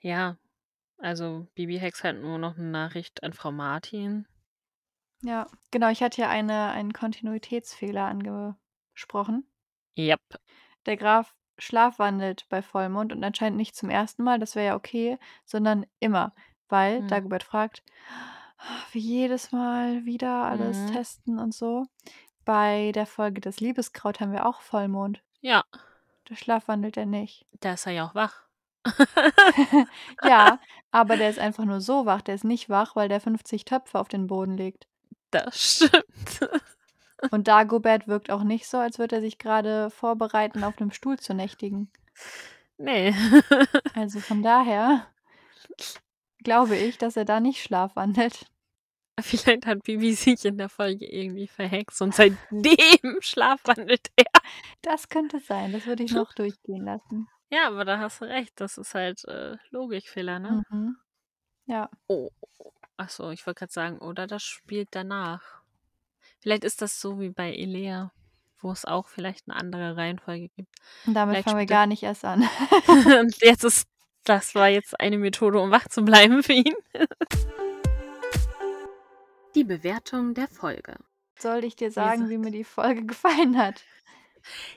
Ja, 0.01 0.36
also 0.99 1.47
Bibi 1.55 1.78
Hex 1.78 2.05
hat 2.05 2.16
nur 2.16 2.38
noch 2.38 2.57
eine 2.57 2.70
Nachricht 2.70 3.22
an 3.22 3.32
Frau 3.32 3.53
Martin. 3.53 4.26
Ja, 5.22 5.47
genau. 5.70 5.88
Ich 5.90 6.03
hatte 6.03 6.20
ja 6.22 6.28
eine, 6.28 6.70
einen 6.70 6.92
Kontinuitätsfehler 6.92 8.05
angesprochen. 8.05 9.47
Yep. 9.99 10.20
Der 10.86 10.97
Graf 10.97 11.34
schlafwandelt 11.59 12.46
bei 12.48 12.62
Vollmond 12.62 13.12
und 13.12 13.22
anscheinend 13.24 13.57
nicht 13.59 13.76
zum 13.76 13.90
ersten 13.90 14.22
Mal, 14.24 14.38
das 14.38 14.55
wäre 14.57 14.66
ja 14.66 14.74
okay, 14.76 15.18
sondern 15.44 15.86
immer, 16.00 16.34
weil 16.68 16.98
Hm. 17.00 17.09
Dagobert 17.09 17.42
fragt, 17.44 17.82
wie 18.92 18.98
jedes 19.00 19.52
Mal 19.52 20.05
wieder 20.05 20.44
alles 20.44 20.78
Mhm. 20.84 20.92
testen 20.92 21.38
und 21.38 21.55
so. 21.55 21.84
Bei 22.44 22.92
der 22.92 23.07
Folge 23.07 23.40
des 23.40 23.61
Liebeskraut 23.61 24.20
haben 24.20 24.32
wir 24.32 24.46
auch 24.46 24.61
Vollmond. 24.61 25.22
Ja, 25.40 25.64
Da 26.26 26.36
schlafwandelt 26.36 26.96
er 26.96 27.07
nicht. 27.07 27.46
da 27.61 27.74
ist 27.74 27.86
er 27.86 27.92
ja 27.92 28.07
auch 28.07 28.14
wach. 28.14 28.42
Ja, 30.22 30.59
aber 30.90 31.16
der 31.16 31.30
ist 31.30 31.38
einfach 31.38 31.64
nur 31.64 31.80
so 31.80 32.07
wach. 32.07 32.22
Der 32.22 32.34
ist 32.34 32.44
nicht 32.44 32.68
wach, 32.70 32.96
weil 32.96 33.09
der 33.09 33.20
50 33.20 33.64
Töpfe 33.64 33.98
auf 33.98 34.09
den 34.09 34.26
Boden 34.26 34.57
legt. 34.57 34.86
Das 35.30 35.59
stimmt. 35.84 36.40
Und 37.31 37.49
Dagobert 37.49 38.09
wirkt 38.09 38.31
auch 38.31 38.43
nicht 38.43 38.66
so, 38.66 38.79
als 38.79 38.99
würde 38.99 39.16
er 39.16 39.22
sich 39.22 39.39
gerade 39.39 39.91
vorbereiten, 39.91 40.64
auf 40.64 40.81
einem 40.81 40.91
Stuhl 40.91 41.18
zu 41.18 41.35
nächtigen. 41.35 41.91
Nee. 42.79 43.14
Also 43.95 44.20
von 44.20 44.43
daher 44.43 45.07
glaube 46.43 46.77
ich, 46.77 46.99
dass 46.99 47.16
er 47.16 47.25
da 47.25 47.41
nicht 47.41 47.62
schlafwandelt. 47.62 48.47
Vielleicht 49.20 49.66
hat 49.66 49.85
Bibi 49.85 50.12
sich 50.14 50.45
in 50.45 50.59
der 50.59 50.68
Folge 50.68 51.07
irgendwie 51.07 51.47
verhext 51.47 52.03
und 52.03 52.14
seitdem 52.14 52.37
schlafwandelt 53.20 54.11
er. 54.16 54.41
Das 54.83 55.09
könnte 55.09 55.39
sein. 55.39 55.72
Das 55.72 55.87
würde 55.87 56.03
ich 56.03 56.12
noch 56.12 56.33
durchgehen 56.35 56.85
lassen. 56.85 57.29
Ja, 57.51 57.68
aber 57.68 57.85
da 57.85 57.99
hast 57.99 58.20
du 58.20 58.25
recht. 58.25 58.61
Das 58.61 58.77
ist 58.77 58.95
halt 58.95 59.25
äh, 59.27 59.57
Logikfehler, 59.70 60.41
ne? 60.41 60.64
Mhm. 60.68 60.97
Ja. 61.66 61.89
Oh. 62.09 62.31
Achso, 62.97 63.31
ich 63.31 63.47
wollte 63.47 63.61
gerade 63.61 63.72
sagen, 63.72 63.99
oder 63.99 64.27
das 64.27 64.43
spielt 64.43 64.89
danach. 64.93 65.62
Vielleicht 66.45 66.64
ist 66.64 66.82
das 66.82 67.01
so 67.01 67.20
wie 67.20 67.30
bei 67.30 67.55
Elea, 67.55 68.12
wo 68.61 68.70
es 68.70 68.84
auch 68.84 69.09
vielleicht 69.09 69.49
eine 69.49 69.59
andere 69.59 69.97
Reihenfolge 69.97 70.51
gibt. 70.51 70.68
Und 71.07 71.14
damit 71.14 71.36
Vielleicht 71.36 71.49
fangen 71.49 71.59
wir 71.59 71.64
gar 71.64 71.86
nicht 71.86 72.03
erst 72.03 72.22
an. 72.22 72.42
Und 73.18 73.34
jetzt 73.40 73.64
ist, 73.64 73.88
das 74.24 74.55
war 74.55 74.68
jetzt 74.68 75.01
eine 75.01 75.16
Methode, 75.16 75.59
um 75.59 75.70
wach 75.70 75.88
zu 75.88 76.05
bleiben 76.05 76.42
für 76.42 76.53
ihn. 76.53 76.74
Die 79.55 79.64
Bewertung 79.64 80.34
der 80.34 80.47
Folge. 80.49 80.99
Soll 81.38 81.64
ich 81.64 81.76
dir 81.76 81.90
sagen, 81.90 82.28
wie 82.28 82.34
gesagt. 82.36 82.45
mir 82.45 82.51
die 82.51 82.64
Folge 82.64 83.07
gefallen 83.07 83.57
hat? 83.57 83.82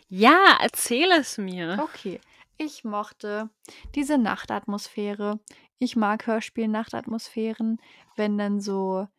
Ja, 0.07 0.57
erzähl 0.61 1.11
es 1.11 1.37
mir. 1.37 1.79
Okay. 1.81 2.21
Ich 2.57 2.85
mochte 2.85 3.49
diese 3.93 4.17
Nachtatmosphäre. 4.17 5.41
Ich 5.79 5.97
mag 5.97 6.27
Hörspiel-Nachtatmosphären, 6.27 7.81
wenn 8.15 8.37
dann 8.37 8.61
so, 8.61 9.09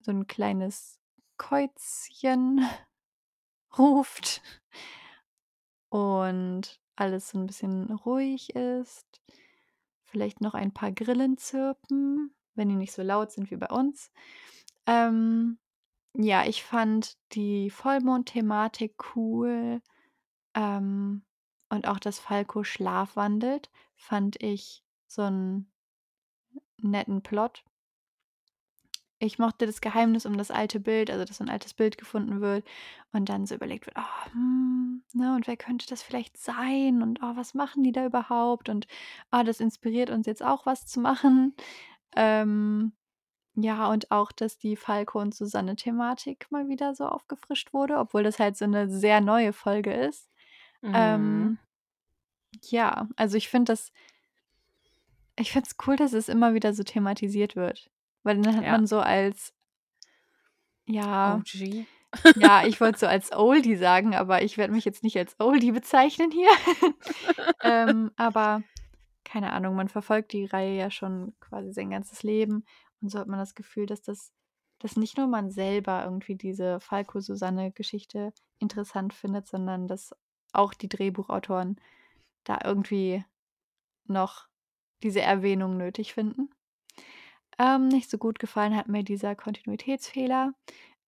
so 0.00 0.10
ein 0.10 0.26
kleines 0.26 0.98
Käuzchen 1.48 2.66
ruft 3.78 4.40
und 5.90 6.80
alles 6.96 7.28
so 7.28 7.38
ein 7.38 7.46
bisschen 7.46 7.92
ruhig 7.92 8.54
ist. 8.54 9.20
Vielleicht 10.04 10.40
noch 10.40 10.54
ein 10.54 10.72
paar 10.72 10.90
Grillen 10.90 11.36
zirpen, 11.36 12.34
wenn 12.54 12.70
die 12.70 12.76
nicht 12.76 12.92
so 12.92 13.02
laut 13.02 13.30
sind 13.30 13.50
wie 13.50 13.56
bei 13.56 13.66
uns. 13.66 14.10
Ähm, 14.86 15.58
ja, 16.16 16.46
ich 16.46 16.62
fand 16.62 17.18
die 17.32 17.68
Vollmond-Thematik 17.68 18.94
cool. 19.14 19.82
Ähm, 20.54 21.26
und 21.68 21.86
auch, 21.88 21.98
dass 21.98 22.20
Falco 22.20 22.64
schlafwandelt, 22.64 23.70
fand 23.96 24.42
ich 24.42 24.82
so 25.06 25.22
einen 25.22 25.70
netten 26.78 27.22
Plot. 27.22 27.64
Ich 29.24 29.38
mochte 29.38 29.66
das 29.66 29.80
Geheimnis 29.80 30.26
um 30.26 30.36
das 30.36 30.50
alte 30.50 30.80
Bild, 30.80 31.10
also 31.10 31.24
dass 31.24 31.38
so 31.38 31.44
ein 31.44 31.50
altes 31.50 31.74
Bild 31.74 31.98
gefunden 31.98 32.40
wird 32.40 32.64
und 33.12 33.28
dann 33.28 33.46
so 33.46 33.54
überlegt 33.54 33.86
wird, 33.86 33.96
oh, 33.98 34.32
hm, 34.32 35.02
ne, 35.14 35.34
und 35.34 35.46
wer 35.46 35.56
könnte 35.56 35.86
das 35.88 36.02
vielleicht 36.02 36.36
sein 36.36 37.02
und 37.02 37.20
oh, 37.22 37.36
was 37.36 37.54
machen 37.54 37.82
die 37.82 37.92
da 37.92 38.06
überhaupt 38.06 38.68
und 38.68 38.86
ah, 39.30 39.44
das 39.44 39.60
inspiriert 39.60 40.10
uns 40.10 40.26
jetzt 40.26 40.42
auch 40.44 40.66
was 40.66 40.86
zu 40.86 41.00
machen. 41.00 41.54
Ähm, 42.16 42.92
ja, 43.56 43.88
und 43.90 44.10
auch, 44.10 44.32
dass 44.32 44.58
die 44.58 44.76
Falco 44.76 45.20
und 45.20 45.34
Susanne-Thematik 45.34 46.50
mal 46.50 46.68
wieder 46.68 46.94
so 46.94 47.06
aufgefrischt 47.06 47.72
wurde, 47.72 47.98
obwohl 47.98 48.22
das 48.24 48.38
halt 48.40 48.56
so 48.56 48.64
eine 48.66 48.88
sehr 48.90 49.20
neue 49.20 49.52
Folge 49.52 49.92
ist. 49.94 50.30
Ähm, 50.92 51.52
Mhm. 51.52 51.58
ja, 52.70 53.08
also 53.16 53.36
ich 53.36 53.48
finde 53.48 53.72
das 53.72 53.92
ich 55.36 55.52
finde 55.52 55.68
es 55.68 55.76
cool, 55.86 55.96
dass 55.96 56.12
es 56.12 56.28
immer 56.28 56.54
wieder 56.54 56.74
so 56.74 56.82
thematisiert 56.82 57.56
wird. 57.56 57.90
Weil 58.24 58.40
dann 58.40 58.56
hat 58.56 58.64
Ja. 58.64 58.72
man 58.72 58.86
so 58.88 58.98
als 59.00 59.54
ja, 60.86 61.36
OG. 61.36 61.86
ja, 62.36 62.66
ich 62.66 62.80
wollte 62.80 62.98
so 62.98 63.06
als 63.06 63.32
Oldie 63.32 63.76
sagen, 63.76 64.14
aber 64.14 64.42
ich 64.42 64.58
werde 64.58 64.72
mich 64.72 64.84
jetzt 64.84 65.02
nicht 65.02 65.16
als 65.16 65.38
Oldie 65.38 65.70
bezeichnen 65.72 66.30
hier. 66.32 66.48
Ähm, 67.62 68.10
aber 68.16 68.62
keine 69.24 69.52
Ahnung, 69.52 69.74
man 69.74 69.88
verfolgt 69.88 70.32
die 70.34 70.44
Reihe 70.44 70.76
ja 70.76 70.90
schon 70.90 71.34
quasi 71.40 71.72
sein 71.72 71.88
ganzes 71.90 72.22
Leben 72.22 72.66
und 73.00 73.08
so 73.10 73.18
hat 73.18 73.26
man 73.26 73.38
das 73.38 73.54
Gefühl, 73.54 73.86
dass 73.86 74.02
das 74.02 74.32
dass 74.80 74.96
nicht 74.96 75.16
nur 75.16 75.28
man 75.28 75.50
selber 75.50 76.04
irgendwie 76.04 76.34
diese 76.36 76.78
Falco-Susanne-Geschichte 76.78 78.34
interessant 78.58 79.14
findet, 79.14 79.46
sondern 79.46 79.88
dass 79.88 80.14
auch 80.52 80.74
die 80.74 80.90
Drehbuchautoren 80.90 81.80
da 82.44 82.58
irgendwie 82.62 83.24
noch 84.06 84.46
diese 85.02 85.22
Erwähnung 85.22 85.78
nötig 85.78 86.12
finden. 86.12 86.50
Ähm, 87.58 87.88
nicht 87.88 88.10
so 88.10 88.18
gut 88.18 88.38
gefallen 88.38 88.76
hat 88.76 88.88
mir 88.88 89.04
dieser 89.04 89.34
Kontinuitätsfehler, 89.34 90.52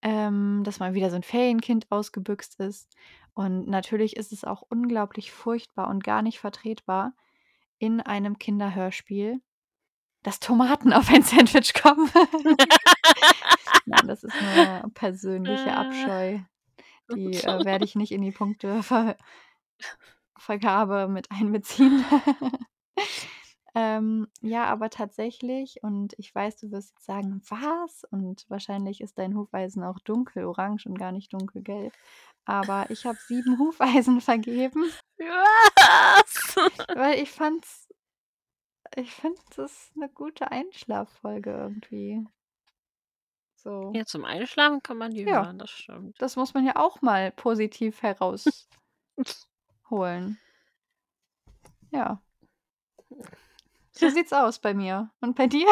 ähm, 0.01 0.61
dass 0.63 0.79
mal 0.79 0.93
wieder 0.93 1.09
so 1.09 1.15
ein 1.15 1.23
Ferienkind 1.23 1.87
ausgebüxt 1.91 2.59
ist. 2.59 2.95
Und 3.33 3.67
natürlich 3.67 4.15
ist 4.15 4.31
es 4.31 4.43
auch 4.43 4.63
unglaublich 4.69 5.31
furchtbar 5.31 5.89
und 5.89 6.03
gar 6.03 6.21
nicht 6.21 6.39
vertretbar 6.39 7.13
in 7.77 8.01
einem 8.01 8.39
Kinderhörspiel, 8.39 9.41
dass 10.23 10.39
Tomaten 10.39 10.93
auf 10.93 11.09
ein 11.09 11.23
Sandwich 11.23 11.73
kommen. 11.73 12.09
Nein, 13.85 14.07
das 14.07 14.23
ist 14.23 14.35
nur 14.41 14.91
persönliche 14.93 15.69
Äh. 15.69 15.71
Abscheu. 15.71 16.39
Die 17.13 17.35
äh, 17.35 17.63
werde 17.65 17.85
ich 17.85 17.95
nicht 17.95 18.11
in 18.11 18.21
die 18.21 18.31
Punktever 18.31 19.15
Vergabe 20.37 21.07
mit 21.07 21.31
einbeziehen. 21.31 22.03
Ähm, 23.79 24.27
ja, 24.41 24.65
aber 24.65 24.89
tatsächlich, 24.89 25.83
und 25.83 26.15
ich 26.17 26.33
weiß, 26.33 26.57
du 26.57 26.71
wirst 26.71 26.95
jetzt 26.95 27.05
sagen, 27.05 27.43
was? 27.47 28.05
Und 28.09 28.49
wahrscheinlich 28.49 29.01
ist 29.01 29.19
dein 29.19 29.35
Hufeisen 29.37 29.83
auch 29.83 29.99
dunkelorange 29.99 30.81
und 30.85 30.97
gar 30.97 31.11
nicht 31.11 31.31
dunkelgelb. 31.31 31.93
Aber 32.45 32.89
ich 32.89 33.05
habe 33.05 33.19
sieben 33.27 33.59
Hufeisen 33.59 34.19
vergeben, 34.19 34.83
Was? 35.19 36.55
weil 36.95 37.19
ich 37.19 37.29
fand's, 37.29 37.87
ich 38.95 39.13
finde, 39.13 39.39
das 39.55 39.71
ist 39.71 39.91
eine 39.95 40.09
gute 40.09 40.49
Einschlaffolge 40.49 41.51
irgendwie. 41.51 42.25
So. 43.57 43.91
Ja, 43.93 44.05
zum 44.05 44.25
Einschlafen 44.25 44.81
kann 44.81 44.97
man 44.97 45.11
die 45.11 45.21
Ja. 45.21 45.43
hören, 45.43 45.59
das 45.59 45.69
stimmt. 45.69 46.19
Das 46.19 46.35
muss 46.35 46.55
man 46.55 46.65
ja 46.65 46.77
auch 46.77 47.03
mal 47.03 47.31
positiv 47.31 48.01
herausholen. 48.01 48.65
Ja. 51.91 52.21
So 53.99 54.09
sieht's 54.09 54.33
aus 54.33 54.59
bei 54.59 54.73
mir. 54.73 55.11
Und 55.21 55.35
bei 55.35 55.47
dir? 55.47 55.67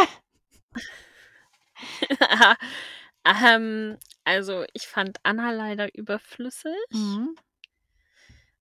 ähm, 3.26 3.98
also, 4.24 4.66
ich 4.74 4.88
fand 4.88 5.20
Anna 5.24 5.52
leider 5.52 5.94
überflüssig. 5.96 6.74
Mhm. 6.92 7.36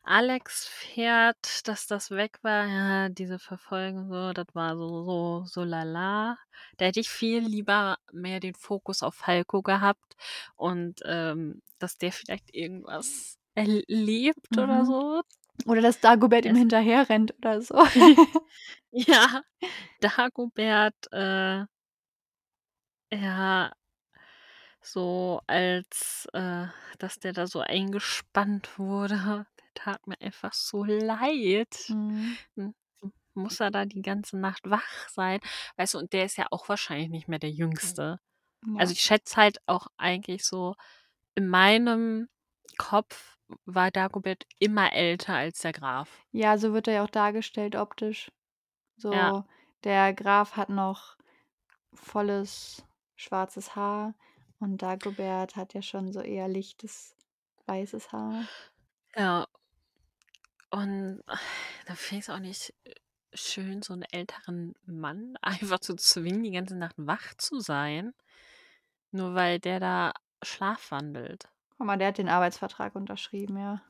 Alex 0.06 0.66
fährt, 0.68 1.66
dass 1.66 1.86
das 1.86 2.10
weg 2.10 2.38
war, 2.42 2.66
ja, 2.66 3.08
diese 3.08 3.38
Verfolgung 3.38 4.08
so, 4.10 4.32
das 4.34 4.46
war 4.52 4.76
so 4.76 5.04
so 5.04 5.44
so 5.46 5.64
lala. 5.64 6.36
Da 6.76 6.84
hätte 6.86 7.00
ich 7.00 7.08
viel 7.08 7.40
lieber 7.40 7.96
mehr 8.12 8.38
den 8.40 8.54
Fokus 8.54 9.02
auf 9.02 9.14
Falco 9.14 9.62
gehabt 9.62 10.14
und, 10.56 11.00
ähm, 11.06 11.62
dass 11.78 11.96
der 11.96 12.12
vielleicht 12.12 12.54
irgendwas 12.54 13.38
erlebt 13.54 14.58
oder 14.58 14.84
Mhm. 14.84 14.84
so. 14.84 15.22
Oder 15.66 15.80
dass 15.80 16.00
Dagobert 16.00 16.44
ihm 16.44 16.54
Es 16.54 16.56
hinterher 16.56 17.08
rennt 17.08 17.34
oder 17.38 17.60
so. 17.62 17.74
Ja, 18.92 19.42
Dagobert, 20.00 21.12
äh 21.12 21.66
ja, 23.12 23.74
so 24.82 25.40
als, 25.46 26.28
äh 26.32 26.66
dass 26.98 27.18
der 27.18 27.32
da 27.32 27.46
so 27.46 27.60
eingespannt 27.60 28.78
wurde, 28.78 29.46
der 29.60 29.66
tat 29.74 30.06
mir 30.06 30.20
einfach 30.20 30.52
so 30.52 30.84
leid. 30.84 31.74
Mhm. 31.88 32.38
Hm, 32.56 32.74
muss 33.34 33.60
er 33.60 33.70
da 33.70 33.86
die 33.86 34.02
ganze 34.02 34.38
Nacht 34.38 34.70
wach 34.70 35.08
sein? 35.10 35.40
Weißt 35.76 35.94
du, 35.94 35.98
und 35.98 36.12
der 36.12 36.26
ist 36.26 36.36
ja 36.38 36.46
auch 36.50 36.68
wahrscheinlich 36.68 37.10
nicht 37.10 37.28
mehr 37.28 37.38
der 37.40 37.50
Jüngste. 37.50 38.20
Also 38.74 38.92
Ja. 38.92 38.94
ich 38.94 39.00
schätze 39.02 39.36
halt 39.36 39.58
auch 39.66 39.88
eigentlich 39.98 40.44
so, 40.46 40.76
in 41.36 41.48
meinem 41.48 42.28
Kopf 42.78 43.33
war 43.64 43.90
Dagobert 43.90 44.44
immer 44.58 44.92
älter 44.92 45.34
als 45.34 45.60
der 45.60 45.72
Graf. 45.72 46.24
Ja, 46.32 46.58
so 46.58 46.72
wird 46.74 46.88
er 46.88 46.94
ja 46.94 47.04
auch 47.04 47.10
dargestellt 47.10 47.76
optisch. 47.76 48.30
So, 48.96 49.10
Ja. 49.10 49.44
der 49.84 50.14
Graf 50.14 50.56
hat 50.56 50.68
noch 50.70 51.16
volles 51.94 52.84
schwarzes 53.16 53.76
Haar 53.76 54.14
und 54.60 54.82
Dagobert 54.82 55.56
hat 55.56 55.74
ja 55.74 55.82
schon 55.82 56.12
so 56.12 56.20
eher 56.20 56.48
lichtes 56.48 57.16
weißes 57.66 58.12
Haar. 58.12 58.48
Ja. 59.16 59.46
Und 60.70 61.22
da 61.86 61.94
finde 61.94 62.20
ich's 62.20 62.30
auch 62.30 62.38
nicht, 62.38 62.74
schön, 63.34 63.82
so 63.82 63.94
'n 63.94 64.02
älteren 64.12 64.74
Mann 64.86 65.36
einfach 65.42 65.80
zu 65.80 65.96
zwingen, 65.96 66.42
die 66.44 66.52
ganze 66.52 66.76
Nacht 66.76 66.96
wach 66.98 67.34
zu 67.38 67.60
sein, 67.60 68.14
nur 69.12 69.34
weil 69.34 69.60
der 69.60 69.80
da 69.80 70.12
schlafwandelt. 70.44 71.48
Guck 71.80 71.86
mal, 71.88 71.96
der 71.98 72.08
hat 72.08 72.18
den 72.18 72.28
Arbeitsvertrag 72.28 72.94
unterschrieben, 72.94 73.58
ja. 73.58 73.82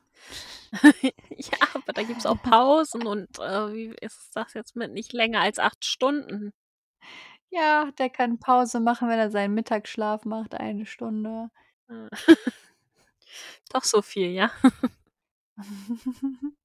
Ja, 1.37 1.57
aber 1.75 1.93
da 1.93 2.03
gibt's 2.03 2.25
auch 2.25 2.41
Pausen 2.41 3.05
und, 3.07 3.39
äh, 3.39 3.73
wie 3.73 3.95
ist 4.01 4.35
das 4.35 4.53
jetzt 4.53 4.75
mit 4.75 4.91
nicht 4.93 5.13
länger 5.13 5.41
als 5.41 5.59
8 5.59 5.85
Stunden? 5.85 6.53
Ja, 7.51 7.91
der 7.97 8.09
kann 8.09 8.39
Pause 8.39 8.79
machen, 8.79 9.07
wenn 9.09 9.19
er 9.19 9.31
seinen 9.31 9.53
Mittagsschlaf 9.53 10.25
macht, 10.25 10.55
1 10.55 10.85
Stunde. 10.85 11.49
Doch 13.73 13.83
so 13.83 14.01
viel, 14.01 14.31
ja? 14.31 14.51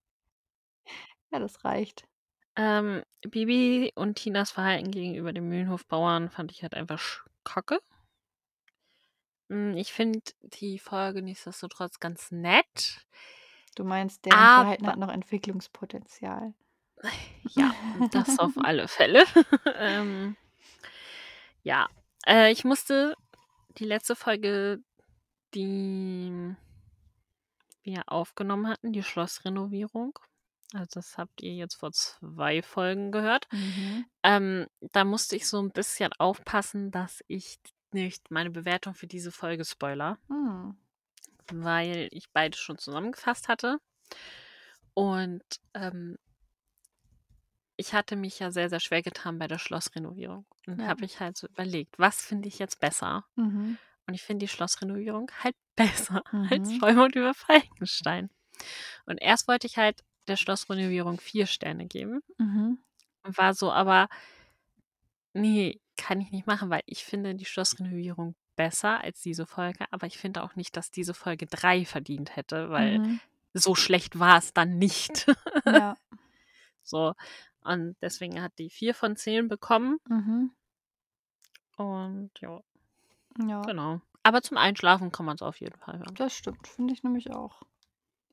Ja, 1.33 1.39
das 1.39 1.64
reicht. 1.64 2.05
Ähm, 2.57 3.03
Bibi 3.23 3.93
und 3.95 4.16
Tinas 4.16 4.51
Verhalten 4.51 4.91
gegenüber 4.91 5.33
den 5.33 5.49
Mühlenhofbauern 5.49 6.31
fand 6.31 6.51
ich 6.53 6.62
halt 6.62 6.75
einfach 6.75 7.25
kacke. 7.45 7.81
Hm, 9.51 9.76
ich 9.76 9.92
finde 9.92 10.20
die 10.42 10.78
Folge 10.78 11.22
nichtsdestotrotz 11.22 11.98
ganz 12.01 12.30
nett. 12.30 13.05
Du 13.74 13.84
meinst, 13.84 14.24
deren 14.24 14.48
Verhalten 14.48 14.84
Aber 14.84 14.92
hat 14.92 14.98
noch 14.98 15.11
Entwicklungspotenzial. 15.11 16.55
Ja, 17.57 17.74
das 18.12 18.38
auf 18.38 18.53
alle 18.64 18.86
Fälle. 18.86 19.24
Ähm, 19.76 20.36
ja, 21.62 21.88
äh, 22.26 22.53
ich 22.53 22.64
musste 22.64 23.14
die 23.78 23.84
letzte 23.84 24.14
Folge, 24.14 24.80
die 25.55 26.55
wir 27.82 28.03
aufgenommen 28.07 28.68
hatten, 28.68 28.92
die 28.92 29.03
Schlossrenovierung 29.03 30.18
also 30.72 31.01
das 31.01 31.18
habt 31.18 31.42
ihr 31.42 31.55
jetzt 31.55 31.74
vor 31.74 31.90
2 31.92 32.62
Folgen 32.62 33.11
gehört. 33.11 33.48
Mhm. 33.51 34.05
Ähm, 34.22 34.66
da 34.92 35.05
musste 35.05 35.34
ich 35.34 35.48
so 35.48 35.59
'n 35.59 35.72
bisschen 35.72 36.12
aufpassen, 36.18 36.90
dass 36.92 37.24
ich 37.26 37.59
nicht 37.95 38.30
meine 38.30 38.51
Bewertung 38.51 38.95
für 38.95 39.07
diese 39.07 39.32
Folge 39.32 39.64
spoilere. 39.64 40.18
Hm. 40.28 40.70
Weil 41.53 42.09
ich 42.12 42.32
beide 42.32 42.57
schon 42.57 42.78
zusammengefasst 42.78 43.47
hatte. 43.49 43.78
Und, 44.95 45.43
ähm 45.74 46.16
ich 47.76 47.95
hatte 47.95 48.16
mich 48.16 48.38
ja 48.38 48.51
sehr, 48.51 48.68
sehr 48.68 48.80
schwer 48.80 49.03
getan 49.03 49.38
bei 49.38 49.49
der 49.49 49.59
Schlossrenovierung. 49.59 50.47
Und 50.66 50.86
Ja. 50.86 50.86
habe 50.86 51.05
ich 51.05 51.20
halt 51.20 51.36
so 51.36 51.47
überlegt: 51.49 51.99
„Was 51.99 52.22
finde 52.22 52.49
ich 52.49 52.59
jetzt 52.59 52.80
besser?“ 52.80 53.26
Mhm. 53.36 53.78
Und 54.09 54.14
ich 54.14 54.22
finde 54.22 54.45
die 54.47 54.49
Schlossrenovierung 54.53 55.30
halt 55.43 55.57
besser 55.76 56.22
als 56.51 56.72
Mhm. 56.72 56.80
Vollmond 56.80 57.16
über 57.16 57.34
Falkenstein. 57.34 58.30
Und 59.07 59.18
erst 59.18 59.49
wollte 59.49 59.66
ich 59.68 59.78
halt 59.78 60.05
der 60.28 60.36
Schlossrenovierung 60.36 61.20
4 61.20 61.47
Sterne 61.47 61.86
geben 61.86 62.22
Mhm. 62.38 62.80
war 63.24 63.55
so 63.55 63.70
aber 63.72 64.09
ne, 65.35 65.81
kann 65.97 66.20
ich 66.20 66.31
nicht 66.33 66.47
machen, 66.47 66.70
weil 66.70 66.83
ich 66.87 67.05
finde 67.05 67.35
die 67.35 67.45
Schlossrenovierung 67.45 68.35
besser 68.57 69.01
als 69.03 69.22
diese 69.22 69.47
Folge, 69.47 69.87
aber 69.91 70.07
ich 70.07 70.18
finde 70.18 70.43
auch 70.43 70.57
nicht, 70.57 70.76
dass 70.76 70.91
diese 70.91 71.14
Folge 71.14 71.47
3 71.47 71.85
verdient 71.85 72.37
hätte, 72.37 72.70
weil 72.70 73.01
Mhm. 73.01 73.20
so 73.55 73.74
schlecht 73.74 74.18
war's 74.18 74.53
dann 74.55 74.78
nicht. 74.78 75.26
Ja. 75.64 75.97
So, 76.83 77.14
und 77.62 77.97
deswegen 78.03 78.43
hat 78.43 78.53
die 78.59 78.70
4 78.70 78.95
von 78.95 79.16
10 79.16 79.49
bekommen. 79.49 79.99
Mhm. 80.11 80.51
Und 81.76 82.31
ja, 82.41 82.61
Ja. 83.39 83.62
genau. 83.64 84.01
Aber 84.22 84.43
zum 84.43 84.59
Einschlafen 84.59 85.12
kann 85.12 85.24
man's 85.24 85.41
auf 85.43 85.61
jeden 85.61 85.78
Fall 85.78 85.99
hören. 85.99 86.18
Das 86.18 86.35
stimmt, 86.37 86.66
finde 86.68 86.93
ich 86.95 87.03
nämlich 87.03 87.31
auch. 87.33 87.62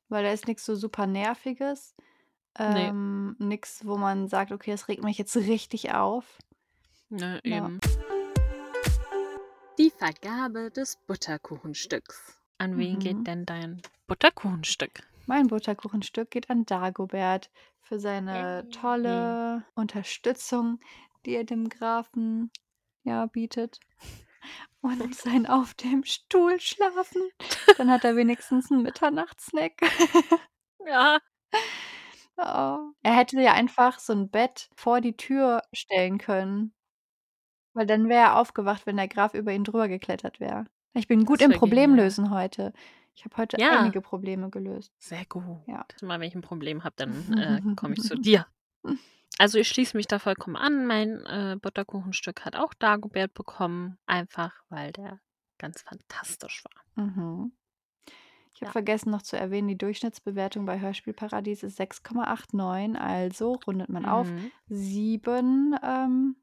Weil 0.08 0.24
da 0.24 0.32
ist 0.32 0.48
nix 0.48 0.64
so 0.66 0.76
super 0.76 1.06
Nerviges, 1.06 1.94
Ne. 2.66 2.92
ähm, 2.92 3.36
nix, 3.38 3.86
wo 3.86 3.98
man 3.98 4.28
sagt: 4.28 4.52
„Okay, 4.52 4.72
das 4.72 4.88
regt 4.88 5.04
mich 5.04 5.18
jetzt 5.18 5.36
richtig 5.36 5.94
auf.“ 5.94 6.38
Ne, 7.10 7.40
Ja. 7.44 7.56
eben. 7.56 7.80
Die 9.78 9.90
Vergabe 9.90 10.70
des 10.70 10.96
Butterkuchenstücks. 11.06 12.42
An 12.58 12.76
wen 12.76 12.96
Mhm. 12.96 12.98
geht 12.98 13.26
denn 13.26 13.46
dein 13.46 13.80
Butterkuchenstück? 14.08 15.02
Mein 15.26 15.46
Butterkuchenstück 15.48 16.30
geht 16.30 16.50
an 16.50 16.66
Dagobert 16.66 17.50
für 17.80 17.98
seine 18.00 18.64
Yay. 18.64 18.70
tolle 18.70 19.64
Unterstützung, 19.74 20.80
die 21.24 21.34
er 21.36 21.44
dem 21.44 21.68
Grafen, 21.68 22.50
ja, 23.04 23.26
bietet. 23.26 23.80
Und 24.82 25.14
sein 25.14 25.46
auf 25.46 25.74
dem 25.74 26.04
Stuhl 26.04 26.60
schlafen. 26.60 27.22
Dann 27.76 27.90
hat 27.90 28.04
er 28.04 28.16
wenigstens 28.16 28.70
'n 28.70 28.82
Mitternachtssnack. 28.82 29.74
Ja. 30.86 31.18
Oh. 32.38 32.92
Er 33.02 33.16
hätte 33.16 33.40
ja 33.40 33.52
einfach 33.52 33.98
so 33.98 34.12
'n 34.12 34.30
Bett 34.30 34.70
vor 34.76 35.00
die 35.00 35.16
Tür 35.16 35.62
stellen 35.72 36.18
können. 36.18 36.72
Weil 37.76 37.86
dann 37.86 38.08
wäre 38.08 38.20
er 38.28 38.36
aufgewacht, 38.36 38.86
wenn 38.86 38.96
der 38.96 39.08
Graf 39.08 39.34
über 39.34 39.52
ihn 39.52 39.64
drüber 39.64 39.88
geklettert 39.88 40.40
wäre. 40.40 40.64
Ich 40.94 41.06
bin 41.06 41.24
gut 41.24 41.42
im 41.42 41.52
wäre 41.52 41.60
genial. 41.60 42.08
Problemlösen 42.08 42.30
heute. 42.30 42.72
Ich 43.14 43.24
habe 43.24 43.36
heute 43.36 43.58
Ja. 43.58 43.68
einige 43.68 44.00
Probleme 44.00 44.50
gelöst. 44.50 44.92
Sehr 45.02 45.24
gut. 45.26 45.44
Ja. 45.66 45.86
Immer 46.02 46.20
wenn 46.20 46.28
ich 46.28 46.34
'n 46.34 46.42
Problem 46.42 46.84
habe, 46.84 46.94
dann, 46.96 47.32
äh, 47.32 47.62
komme 47.76 47.94
ich 47.94 48.02
zu 48.02 48.16
dir. 48.18 48.46
Also, 49.38 49.58
ich 49.58 49.68
schließe 49.68 49.96
mich 49.96 50.06
da 50.08 50.18
vollkommen 50.18 50.56
an. 50.56 50.86
Mein, 50.86 51.24
äh, 51.26 51.56
Butterkuchenstück 51.60 52.44
hat 52.44 52.56
auch 52.56 52.74
Dagobert 52.74 53.34
bekommen, 53.34 53.98
einfach 54.06 54.64
weil 54.70 54.92
der 54.92 55.20
ganz 55.58 55.82
fantastisch 55.82 56.64
war. 56.64 56.84
Mhm. 56.96 57.52
Ich 58.54 58.60
habe 58.62 58.70
Ja. 58.70 58.72
vergessen 58.72 59.10
noch 59.10 59.22
zu 59.22 59.36
erwähnen, 59.36 59.68
die 59.68 59.78
Durchschnittsbewertung 59.78 60.66
bei 60.66 60.80
Hörspielparadies 60.80 61.62
ist 61.62 61.76
6,89, 61.76 62.96
also 62.96 63.54
rundet 63.66 63.88
man 63.88 64.04
auf 64.04 64.32
Mhm. 64.32 64.50
7, 64.68 65.76
ähm, 65.82 66.36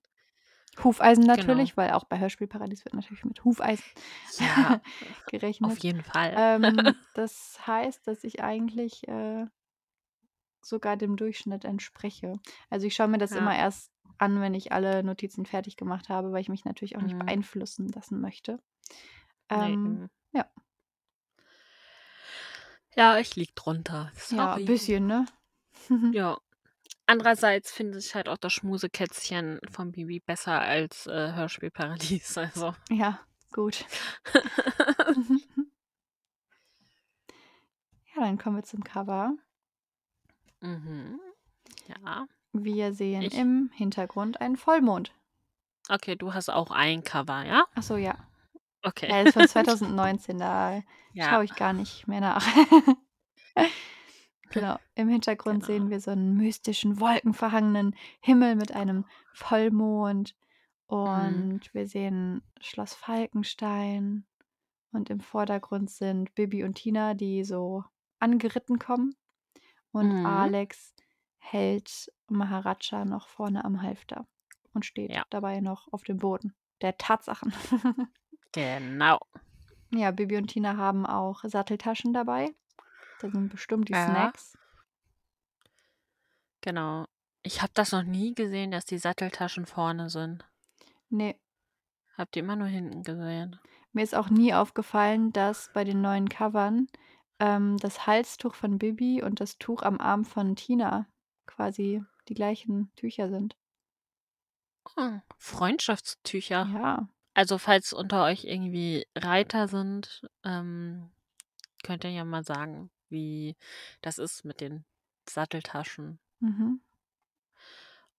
Hufeisen 0.83 1.25
Genau. 1.25 1.27
natürlich, 1.27 1.77
weil 1.77 1.91
auch 1.91 2.03
bei 2.05 2.19
Hörspielparadies 2.19 2.85
wird 2.85 2.93
natürlich 2.95 3.25
mit 3.25 3.43
Hufeisen 3.43 3.83
Ja, 4.39 4.79
auf 5.61 5.77
gerechnet. 5.77 5.79
jeden 5.79 6.03
Fall. 6.03 6.33
Ähm, 6.35 6.95
das 7.13 7.57
heißt, 7.65 8.07
dass 8.07 8.23
ich 8.23 8.41
eigentlich, 8.43 9.07
äh 9.07 9.45
sogar 10.63 10.97
dem 10.97 11.15
Durchschnitt 11.15 11.63
entspreche. 11.65 12.33
Also, 12.69 12.87
ich 12.87 12.95
schaue 12.95 13.07
mir 13.07 13.17
das 13.17 13.31
Ja. 13.31 13.37
immer 13.37 13.55
erst 13.55 13.91
an, 14.17 14.41
wenn 14.41 14.53
ich 14.53 14.71
alle 14.71 15.03
Notizen 15.03 15.45
fertig 15.45 15.77
gemacht 15.77 16.09
habe, 16.09 16.31
weil 16.31 16.41
ich 16.41 16.49
mich 16.49 16.65
natürlich 16.65 16.97
auch 16.97 17.01
nicht 17.01 17.17
Mhm. 17.17 17.19
beeinflussen 17.19 17.87
lassen 17.89 18.19
möchte. 18.21 18.59
Ähm, 19.49 19.73
eben. 19.73 20.09
ja. 20.33 20.49
Ja, 22.95 23.17
ich 23.19 23.35
liege 23.35 23.51
drunter. 23.55 24.11
Ja, 24.29 24.55
Sorry. 24.55 24.65
bisschen, 24.65 25.07
ne? 25.07 25.25
Ja. 26.11 26.37
Andererseits 27.07 27.71
finde 27.71 27.99
ich 27.99 28.15
halt 28.15 28.27
auch 28.29 28.37
das 28.37 28.53
Schmusekätzchen 28.53 29.59
von 29.71 29.91
Bibi 29.91 30.19
besser 30.19 30.59
als, 30.61 31.05
äh, 31.07 31.33
Hörspielparadies, 31.33 32.37
also 32.37 32.73
Ja, 32.89 33.19
gut. 33.51 33.85
Ja, 38.15 38.21
dann 38.21 38.37
kommen 38.37 38.55
wir 38.55 38.63
zum 38.63 38.83
Cover. 38.83 39.33
Mhm. 40.61 41.19
Ja. 41.87 42.27
Wir 42.53 42.93
sehen 42.93 43.23
Ich 43.23 43.37
im 43.37 43.69
Hintergrund 43.73 44.39
einen 44.39 44.55
Vollmond. 44.55 45.13
Okay, 45.89 46.15
du 46.15 46.33
hast 46.33 46.49
auch 46.49 46.71
ein 46.71 47.03
Cover, 47.03 47.43
ja? 47.45 47.65
Ach 47.75 47.83
so, 47.83 47.97
ja. 47.97 48.15
Okay. 48.83 49.09
Ja, 49.09 49.23
das 49.23 49.27
ist 49.29 49.33
von 49.33 49.47
2019, 49.99 50.39
da 50.39 50.81
Ja. 51.13 51.29
schaue 51.29 51.43
ich 51.43 51.55
gar 51.55 51.73
nicht 51.73 52.07
mehr 52.07 52.21
nach. 52.21 52.45
Genau, 54.51 54.77
im 54.95 55.09
Hintergrund 55.09 55.63
Genau. 55.63 55.65
sehen 55.65 55.89
wir 55.89 55.99
so 55.99 56.11
'n 56.11 56.35
mystischen, 56.35 56.99
wolkenverhangenen 56.99 57.95
Himmel 58.21 58.55
mit 58.55 58.73
einem 58.73 59.05
Vollmond 59.31 60.35
Mhm. 61.05 61.45
und 61.47 61.73
wir 61.73 61.87
sehen 61.87 62.41
Schloss 62.61 62.93
Falkenstein 62.93 64.25
und 64.93 65.09
im 65.09 65.19
Vordergrund 65.21 65.89
sind 65.91 66.35
Bibi 66.35 66.63
und 66.63 66.75
Tina, 66.75 67.13
die 67.15 67.43
so 67.45 67.83
angeritten 68.19 68.79
kommen 68.79 69.15
und 69.91 70.13
Mhm. 70.13 70.23
Alex 70.23 70.95
hält 71.39 72.11
Maharaja 72.29 73.05
noch 73.05 73.29
vorne 73.29 73.65
am 73.65 73.81
Halfter 73.81 74.27
und 74.73 74.85
steht 74.85 75.13
Ja. 75.13 75.25
dabei 75.31 75.61
noch 75.61 75.91
auf 75.93 76.03
dem 76.03 76.17
Boden 76.19 76.55
der 76.81 76.97
Tatsachen. 76.97 77.53
Genau. 78.53 79.19
Ja, 79.93 80.11
Bibi 80.11 80.37
und 80.37 80.47
Tina 80.47 80.77
haben 80.77 81.05
auch 81.05 81.43
Satteltaschen 81.43 82.13
dabei. 82.13 82.53
Da 83.25 83.31
sind 83.31 83.49
bestimmt 83.49 83.89
die 83.89 83.93
Ja. 83.93 84.05
Snacks. 84.05 84.55
Genau. 86.61 87.07
Ich 87.41 87.63
habe 87.63 87.71
das 87.73 87.91
noch 87.91 88.03
nie 88.03 88.35
gesehen, 88.35 88.69
dass 88.69 88.85
die 88.85 88.99
Satteltaschen 88.99 89.65
vorne 89.65 90.09
sind. 90.11 90.45
Ne. 91.09 91.35
Habe 92.17 92.29
die 92.33 92.39
immer 92.39 92.55
nur 92.55 92.67
hinten 92.67 93.01
gesehen. 93.01 93.59
Mir 93.93 94.03
ist 94.03 94.13
auch 94.13 94.29
nie 94.29 94.53
aufgefallen, 94.53 95.31
dass 95.33 95.71
bei 95.73 95.83
den 95.83 96.01
neuen 96.01 96.29
Covern, 96.29 96.87
ähm, 97.39 97.77
das 97.77 98.05
Halstuch 98.05 98.53
von 98.53 98.77
Bibi 98.77 99.23
und 99.23 99.39
das 99.39 99.57
Tuch 99.57 99.81
am 99.81 99.99
Arm 99.99 100.23
von 100.23 100.55
Tina 100.55 101.07
quasi 101.47 102.03
die 102.27 102.35
gleichen 102.35 102.93
Tücher 102.95 103.29
sind. 103.29 103.55
Hm, 104.95 105.21
Freundschaftstücher. 105.39 106.69
Ja. 106.73 107.09
Also, 107.33 107.57
falls 107.57 107.91
unter 107.91 108.23
euch 108.23 108.45
irgendwie 108.45 109.07
Reiter 109.15 109.67
sind, 109.67 110.27
ähm, 110.43 111.11
könnt 111.83 112.03
ihr 112.03 112.11
ja 112.11 112.23
mal 112.23 112.43
sagen, 112.43 112.91
wie 113.09 113.55
das 114.01 114.17
ist 114.19 114.45
mit 114.45 114.61
den 114.61 114.85
Satteltaschen. 115.29 116.19
Mhm. 116.41 116.77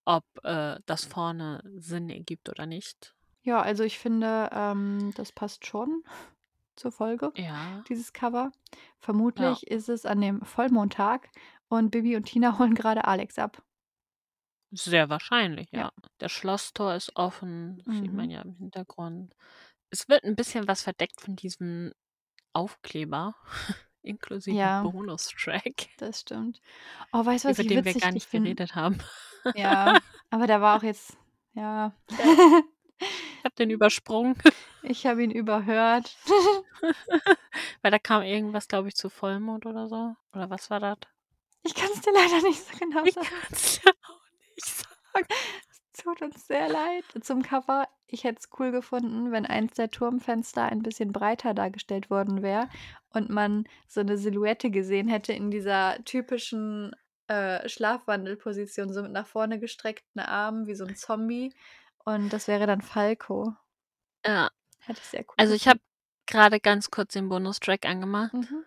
Ob, 0.08 0.24
äh, 0.44 0.78
das 0.86 1.04
vorne 1.04 1.62
Sinn 1.76 2.10
ergibt 2.10 2.48
oder 2.48 2.64
nicht. 2.66 3.14
Ja, 3.42 3.60
also 3.62 3.84
ich 3.84 3.98
finde, 3.98 4.50
ähm, 4.52 5.12
das 5.14 5.32
passt 5.32 5.66
schon 5.66 6.02
zur 6.76 6.92
Folge, 6.92 7.32
Ja. 7.34 7.86
dieses 7.88 8.12
Cover. 8.12 8.52
Ja. 9.36 9.60
Vermutlich 9.60 9.68
ist 9.68 9.88
es 9.88 10.04
an 10.06 10.20
dem 10.20 10.42
Vollmondtag 10.42 11.30
und 11.68 11.90
Bibi 11.90 12.16
und 12.16 12.24
Tina 12.24 12.58
holen 12.58 12.74
gerade 12.74 13.04
Alex 13.04 13.38
ab. 13.38 13.62
Sehr 14.72 15.08
wahrscheinlich, 15.08 15.70
ja. 15.72 15.90
Ja. 15.90 15.92
Das 16.18 16.32
Schlosstor 16.32 16.94
ist 16.94 17.12
offen, 17.16 17.82
sieht 17.88 18.12
man 18.12 18.30
Mhm. 18.30 18.30
ja 18.30 18.42
im 18.42 18.54
Hintergrund. 18.56 19.34
Es 19.90 20.08
wird 20.08 20.24
'n 20.24 20.36
bisschen 20.36 20.68
was 20.68 20.82
verdeckt 20.82 21.20
von 21.20 21.36
diesem 21.36 21.92
Aufkleber 22.54 23.36
inklusive 24.06 24.56
Ja. 24.56 24.82
Bonustrack. 24.82 25.88
Das 25.98 26.20
stimmt. 26.20 26.60
Oh, 27.12 27.24
weißt 27.24 27.44
du, 27.44 27.48
was 27.48 27.58
Über 27.58 27.62
ich 27.62 27.68
den 27.68 27.84
wir 27.84 27.94
gar 27.94 28.12
nicht 28.12 28.30
geredet 28.30 28.74
haben. 28.74 28.98
Ja, 29.54 29.98
aber 30.30 30.46
der 30.46 30.60
war 30.60 30.78
auch 30.78 30.82
jetzt 30.82 31.16
ja. 31.54 31.92
Ich 32.10 33.44
habe 33.44 33.54
den 33.58 33.70
übersprungen. 33.70 34.36
Ich 34.82 35.06
habe 35.06 35.22
ihn 35.24 35.30
überhört. 35.30 36.16
Weil 37.82 37.90
da 37.90 37.98
kam 37.98 38.22
irgendwas, 38.22 38.68
glaube 38.68 38.88
ich, 38.88 38.94
zu 38.94 39.08
Vollmond 39.08 39.66
oder 39.66 39.88
so. 39.88 40.14
Oder 40.32 40.50
was 40.50 40.70
war 40.70 40.80
das? 40.80 40.98
Ich 41.62 41.74
kann's 41.74 42.00
dir 42.00 42.12
leider 42.12 42.42
nicht 42.42 42.60
so 42.64 42.76
genau 42.78 43.04
Ich 43.04 43.14
sagen. 43.14 43.26
kann's 43.48 43.80
dir 43.80 43.90
auch 43.90 44.20
nicht 44.54 44.66
sagen. 44.66 45.26
Tut 45.98 46.20
uns 46.20 46.46
sehr 46.46 46.68
leid. 46.68 47.04
Zum 47.22 47.42
Cover, 47.42 47.88
ich 48.06 48.24
hätte 48.24 48.40
es 48.40 48.50
cool 48.58 48.70
gefunden, 48.70 49.32
wenn 49.32 49.46
eins 49.46 49.74
der 49.74 49.90
Turmfenster 49.90 50.64
ein 50.64 50.82
bisschen 50.82 51.10
breiter 51.12 51.54
dargestellt 51.54 52.10
worden 52.10 52.42
wäre 52.42 52.68
und 53.10 53.30
man 53.30 53.64
so 53.88 54.02
'ne 54.02 54.18
Silhouette 54.18 54.70
gesehen 54.70 55.08
hätte 55.08 55.32
in 55.32 55.50
dieser 55.50 56.04
typischen, 56.04 56.94
äh, 57.28 57.66
Schlafwandelposition, 57.68 58.92
so 58.92 59.02
mit 59.02 59.12
nach 59.12 59.26
vorne 59.26 59.58
gestreckten 59.58 60.20
Armen 60.20 60.66
wie 60.66 60.74
so 60.74 60.84
'n 60.84 60.94
Zombie 60.94 61.54
und 62.04 62.30
das 62.32 62.46
wäre 62.46 62.66
dann 62.66 62.82
Falco. 62.82 63.56
Ja. 64.24 64.50
Hätte 64.80 65.00
ich 65.02 65.08
sehr 65.08 65.24
cool 65.38 65.50
Also, 65.50 65.54
ich 65.54 65.68
habe 65.68 65.80
grade 66.28 66.60
ganz 66.60 66.90
kurz 66.90 67.14
den 67.14 67.28
Bonustrack 67.28 67.86
angemacht 67.86 68.34
Mhm. 68.34 68.66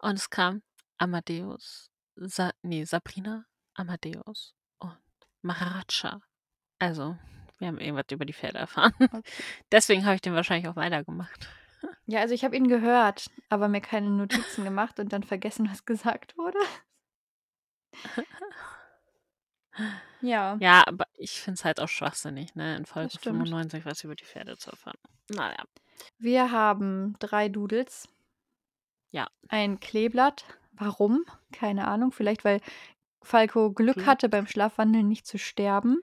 und 0.00 0.14
es 0.16 0.30
kam 0.30 0.62
Amadeus, 0.98 1.90
Sa 2.16 2.52
ne, 2.62 2.84
Sabrina, 2.86 3.46
Amadeus 3.74 4.54
und 4.78 4.98
Maharaja. 5.42 6.20
Also, 6.78 7.16
wir 7.58 7.68
haben 7.68 7.78
irgendwas 7.78 8.06
über 8.10 8.24
die 8.24 8.32
Pferde 8.32 8.58
erfahren. 8.58 8.92
Okay. 9.00 9.22
Deswegen 9.72 10.04
habe 10.04 10.14
ich 10.14 10.20
den 10.20 10.34
wahrscheinlich 10.34 10.68
auch 10.68 10.76
weitergemacht. 10.76 11.48
Ja, 12.06 12.18
also 12.20 12.34
ich 12.34 12.42
habe 12.42 12.56
ihn 12.56 12.66
gehört, 12.66 13.30
aber 13.50 13.68
mir 13.68 13.80
keine 13.80 14.10
Notizen 14.10 14.64
gemacht 14.64 14.98
und 14.98 15.12
dann 15.12 15.22
vergessen, 15.22 15.70
was 15.70 15.84
gesagt 15.84 16.36
wurde. 16.36 16.58
Ja. 20.20 20.56
Ja, 20.60 20.82
aber 20.86 21.06
ich 21.14 21.40
finde 21.40 21.58
es 21.58 21.64
halt 21.64 21.80
auch 21.80 21.88
schwachsinnig, 21.88 22.54
ne, 22.56 22.76
in 22.76 22.86
Folge 22.86 23.10
stimmt. 23.10 23.36
95 23.36 23.84
was 23.84 24.02
über 24.02 24.16
die 24.16 24.24
Pferde 24.24 24.56
zu 24.56 24.70
erfahren. 24.70 24.98
Na 25.30 25.50
ja. 25.52 25.64
Wir 26.18 26.50
haben 26.50 27.14
3 27.20 27.48
Doodles. 27.48 28.08
Ja. 29.10 29.28
Ein 29.48 29.78
Kleeblatt. 29.80 30.44
Warum? 30.72 31.24
Keine 31.52 31.86
Ahnung. 31.86 32.12
Vielleicht, 32.12 32.44
weil 32.44 32.60
Falco 33.22 33.72
Glück. 33.72 34.06
hatte, 34.06 34.28
beim 34.28 34.46
Schlafwandeln 34.46 35.08
nicht 35.08 35.26
zu 35.26 35.38
sterben. 35.38 36.02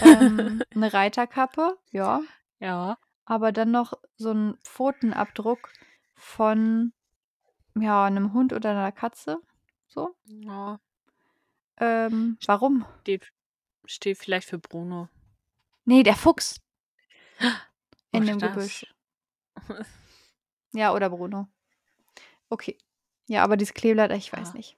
Ähm, 0.00 0.64
'ne 0.74 0.92
Reiterkappe, 0.92 1.78
ja. 1.92 2.24
Ja. 2.60 2.96
Aber 3.28 3.52
dann 3.52 3.70
noch 3.70 3.94
so 4.16 4.30
'n 4.30 4.58
Pfotenabdruck 4.64 5.74
von, 6.14 6.92
ja, 7.76 8.10
'nem 8.10 8.34
Hund 8.34 8.52
oder 8.54 8.74
'ner 8.74 8.92
Katze, 8.92 9.38
so. 9.88 10.14
Ja. 10.26 10.78
Ähm, 11.78 12.38
warum? 12.46 12.86
Steht 13.06 13.32
steht 13.86 14.18
vielleicht 14.18 14.48
für 14.48 14.58
Bruno. 14.58 15.08
Ne, 15.86 16.02
der 16.02 16.14
Fuchs. 16.16 16.60
In 18.12 18.24
Oder 18.24 18.26
dem 18.26 18.40
das. 18.40 18.40
Gebüsch. 18.40 18.86
Ja, 20.74 20.92
oder 20.92 21.08
Bruno. 21.10 21.46
Okay. 22.52 22.76
Ja, 23.28 23.42
aber 23.42 23.56
dieses 23.56 23.74
Kleeblatt, 23.74 24.12
ich 24.12 24.32
weiß 24.32 24.52
Ja. 24.52 24.54
nicht. 24.54 24.76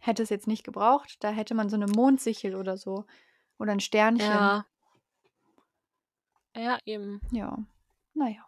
Hätte 0.00 0.22
es 0.22 0.30
jetzt 0.30 0.46
nicht 0.46 0.64
gebraucht. 0.64 1.18
Da 1.24 1.30
hätte 1.30 1.54
man 1.54 1.70
so 1.70 1.76
'ne 1.76 1.86
Mondsichel 1.88 2.56
oder 2.56 2.76
so 2.76 3.06
oder 3.58 3.72
'n 3.72 3.80
Sternchen. 3.80 4.26
Ja. 4.26 4.66
Ja, 6.56 6.78
eben. 6.86 7.20
Ja. 7.32 7.58
Na 8.14 8.28
ja. 8.28 8.46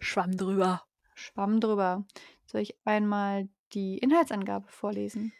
Schwamm 0.00 0.36
drüber. 0.36 0.82
Schwamm 1.14 1.60
drüber. 1.60 2.04
Soll 2.46 2.60
ich 2.62 2.76
einmal 2.84 3.48
die 3.72 3.98
Inhaltsangabe 3.98 4.66
vorlesen? 4.68 5.32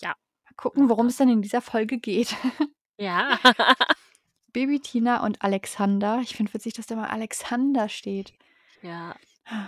Ja. 0.00 0.14
Mal 0.44 0.54
gucken, 0.56 0.88
worum 0.88 1.06
es 1.06 1.16
denn 1.16 1.28
in 1.28 1.42
dieser 1.42 1.60
Folge 1.60 1.98
geht. 1.98 2.34
Ja. 2.98 3.38
Baby 4.52 4.80
Tina 4.80 5.24
und 5.24 5.42
Alexander 5.42 6.20
ich 6.20 6.36
finde 6.36 6.52
witzig, 6.54 6.74
dass 6.74 6.86
da 6.86 6.94
immer 6.94 7.10
Alexander 7.10 7.88
steht. 7.88 8.32
Ja. 8.82 9.14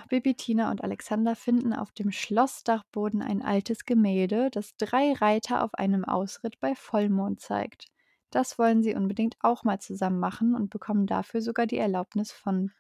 Baby 0.09 0.35
Tina 0.35 0.71
und 0.71 0.83
Alexander 0.85 1.35
finden 1.37 1.73
auf 1.73 1.93
dem 1.93 2.13
Schlossdachboden 2.13 3.23
ein 3.23 3.43
altes 3.43 3.85
Gemälde, 3.85 4.51
das 4.51 4.77
3 4.77 5.13
Reiter 5.15 5.65
auf 5.65 5.75
einem 5.75 6.05
Ausritt 6.05 6.61
bei 6.61 6.75
Vollmond 6.75 7.41
zeigt. 7.41 7.87
Das 8.31 8.59
wollen 8.59 8.83
sie 8.83 8.95
unbedingt 8.95 9.37
auch 9.41 9.65
mal 9.65 9.81
zusammen 9.81 10.19
machen 10.21 10.55
und 10.55 10.71
bekommen 10.71 11.07
dafür 11.07 11.43
sogar 11.43 11.67
die 11.67 11.79
Erlaubnis 11.79 12.33
von 12.33 12.71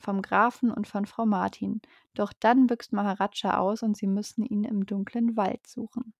vom 0.00 0.22
Grafen 0.22 0.70
und 0.72 0.86
von 0.88 1.06
Frau 1.06 1.26
Martin. 1.26 1.80
Doch 2.14 2.32
dann 2.32 2.66
büxt 2.68 2.92
Maharaja 2.92 3.58
aus 3.58 3.82
und 3.82 3.96
sie 3.96 4.06
müssen 4.06 4.44
ihn 4.44 4.64
im 4.64 4.86
dunklen 4.86 5.36
Wald 5.36 5.66
suchen. 5.66 6.14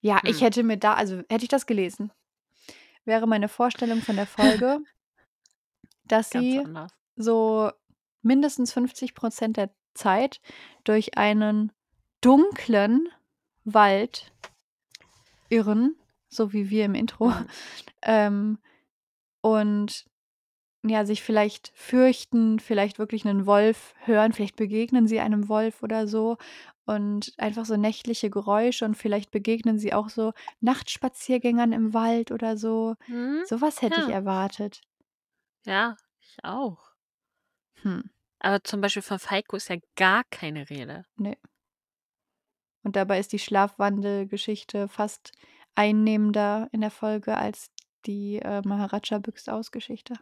Ja, 0.00 0.20
ich 0.24 0.40
Hm. 0.40 0.42
hätte 0.42 0.62
mir 0.62 0.76
da 0.78 0.94
also, 0.94 1.18
hätte 1.28 1.44
ich 1.44 1.48
das 1.48 1.66
gelesen, 1.66 2.12
wäre 3.04 3.26
meine 3.28 3.48
Vorstellung 3.48 4.02
von 4.02 4.16
der 4.16 4.26
Folge, 4.26 4.80
dass 6.04 6.30
Ganz 6.30 6.56
sie 6.56 6.64
anders. 6.64 6.92
so 7.16 7.70
mindestens 8.26 8.72
50 8.72 9.14
% 9.14 9.56
der 9.56 9.70
Zeit 9.94 10.40
durch 10.84 11.16
einen 11.18 11.72
dunklen 12.22 13.08
Wald 13.64 14.32
irren, 15.50 15.94
so 16.28 16.52
wie 16.52 16.70
wir 16.70 16.84
im 16.84 16.94
Intro. 16.94 17.32
Mhm. 17.32 17.48
Ähm, 18.02 18.58
und 19.42 20.06
ja, 20.86 21.06
sich 21.06 21.22
vielleicht 21.22 21.72
fürchten, 21.74 22.60
vielleicht 22.60 22.98
wirklich 22.98 23.24
'nen 23.24 23.46
Wolf 23.46 23.94
hören, 24.04 24.32
vielleicht 24.32 24.56
begegnen 24.56 25.08
sie 25.08 25.20
einem 25.20 25.48
Wolf 25.48 25.82
oder 25.82 26.08
so 26.08 26.38
und 26.86 27.32
einfach 27.38 27.66
so 27.66 27.76
nächtliche 27.76 28.30
Geräusche 28.30 28.84
und 28.86 28.96
vielleicht 28.96 29.30
begegnen 29.32 29.78
sie 29.78 29.94
auch 29.94 30.10
so 30.10 30.32
Nachtspaziergängern 30.60 31.72
im 31.72 31.94
Wald 31.94 32.32
oder 32.32 32.56
so. 32.58 32.94
Mhm. 33.08 33.44
So 33.44 33.60
was 33.62 33.82
hätte 33.82 34.00
ich 34.00 34.08
Ja. 34.08 34.10
erwartet. 34.10 34.82
Ja, 35.66 35.96
ich 36.20 36.36
auch. 36.44 36.92
Hm. 37.82 38.08
Aber 38.40 38.62
zum 38.64 38.80
Beispiel 38.80 39.02
von 39.02 39.18
Falco 39.18 39.56
ist 39.56 39.68
ja 39.68 39.76
gar 39.96 40.24
keine 40.30 40.68
Rede. 40.68 41.04
Ne. 41.16 41.36
Und 42.84 42.96
dabei 42.96 43.18
ist 43.18 43.32
die 43.32 43.38
Schlafwandelgeschichte 43.38 44.88
fast 44.88 45.32
einnehmender 45.74 46.68
in 46.72 46.80
der 46.80 46.90
Folge 46.90 47.36
als 47.36 47.70
die, 48.06 48.36
äh, 48.36 48.62
Maharaja 48.64 49.18
büxt 49.18 49.50
aus 49.50 49.70
Geschichte. 49.72 50.14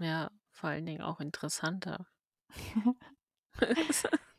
Ja, 0.00 0.30
vor 0.50 0.70
allen 0.70 0.86
Dingen 0.86 1.02
auch 1.02 1.20
interessanter. 1.20 2.06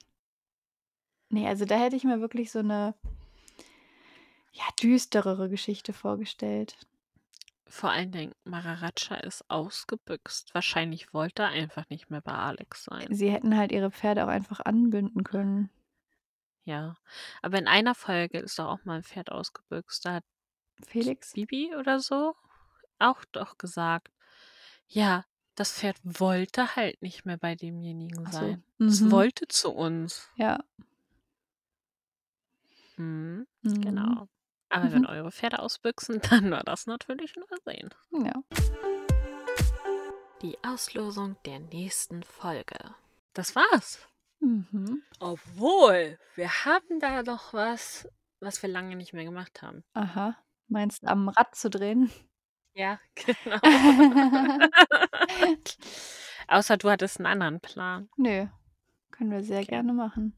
Ne, 1.32 1.48
also 1.48 1.66
da 1.66 1.78
hätte 1.78 1.96
ich 1.96 2.04
mir 2.04 2.22
wirklich 2.22 2.52
so 2.52 2.62
'ne 2.62 2.96
ja, 4.54 4.64
düsterere 4.82 5.50
Geschichte 5.50 5.94
vorgestellt. 5.94 6.76
Vor 7.70 7.92
allen 7.92 8.12
Dingen, 8.12 8.34
Maharaja 8.46 9.16
ist 9.18 9.50
ausgebüxt. 9.50 10.54
Wahrscheinlich 10.56 11.14
wollte 11.14 11.44
er 11.44 11.50
einfach 11.50 11.88
nicht 11.90 12.10
mehr 12.10 12.20
bei 12.22 12.34
Alex 12.34 12.84
sein. 12.86 13.16
Sie 13.16 13.32
hätten 13.32 13.56
halt 13.58 13.72
ihre 13.72 13.92
Pferde 13.92 14.24
auch 14.24 14.28
einfach 14.30 14.60
anbinden 14.60 15.24
können. 15.24 15.70
Ja, 16.66 16.96
aber 17.42 17.58
in 17.58 17.68
einer 17.68 17.96
Folge 17.96 18.40
ist 18.40 18.60
doch 18.60 18.68
auch 18.68 18.86
mal 18.86 18.98
'n 18.98 19.04
Pferd 19.04 19.32
ausgebüxt. 19.32 20.06
Da 20.06 20.16
hat 20.16 20.24
Felix? 20.88 21.36
Bibi 21.36 21.76
oder 21.76 22.00
so 22.00 22.36
auch 23.00 23.26
doch 23.32 23.58
gesagt: 23.58 24.10
„Ja, 24.88 25.26
das 25.56 25.74
Pferd 25.74 25.98
wollte 26.04 26.76
halt 26.76 27.02
nicht 27.02 27.26
mehr 27.26 27.38
bei 27.38 27.56
demjenigen 27.56 28.30
so. 28.30 28.32
sein. 28.32 28.66
Es 28.88 29.02
Mhm. 29.02 29.12
wollte 29.12 29.48
zu 29.50 29.72
uns.“ 29.74 30.30
Ja. 30.36 30.60
Mhm, 32.98 33.46
Mhm. 33.64 33.80
genau. 33.82 34.30
Aber 34.70 34.92
wenn 34.92 35.02
Mhm. 35.02 35.08
eure 35.10 35.32
Pferde 35.32 35.60
ausbüchsen, 35.60 36.22
dann 36.44 36.52
war 36.52 36.64
das 36.64 36.86
natürlich 36.86 37.36
ein 37.38 37.44
Versehen. 37.48 37.90
Ja. 38.12 38.34
Die 40.42 40.58
Auslosung 40.64 41.36
der 41.46 41.60
nächsten 41.60 42.24
Folge. 42.24 42.78
Das 43.34 43.56
war's. 43.56 44.00
Mhm. 44.40 45.04
Obwohl, 45.20 46.18
wir 46.36 46.50
haben 46.66 47.00
da 47.00 47.24
noch 47.24 47.54
was, 47.54 48.08
was 48.40 48.62
wir 48.62 48.70
lange 48.70 48.96
nicht 48.96 49.12
mehr 49.14 49.26
gemacht 49.26 49.62
haben. 49.62 49.84
Aha. 49.94 50.38
Meinst 50.68 51.04
du, 51.04 51.08
am 51.08 51.28
Rad 51.30 51.56
zu 51.56 51.70
drehen? 51.70 52.10
Ja, 52.74 53.00
genau. 53.16 53.60
Außer 56.48 56.78
du 56.78 56.90
hattest 56.90 57.18
einen 57.18 57.26
anderen 57.26 57.60
Plan. 57.60 58.10
Nö. 58.16 58.48
Können 59.12 59.32
wir 59.32 59.44
sehr 59.44 59.60
Okay. 59.60 59.68
gerne 59.72 59.94
machen. 59.94 60.38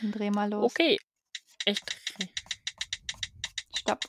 Dann 0.00 0.12
dreh 0.12 0.30
mal 0.30 0.48
los. 0.50 0.72
Okay. 0.72 0.98
Ich 1.66 1.80
dreh. 1.82 2.28
Stopp. 3.86 4.04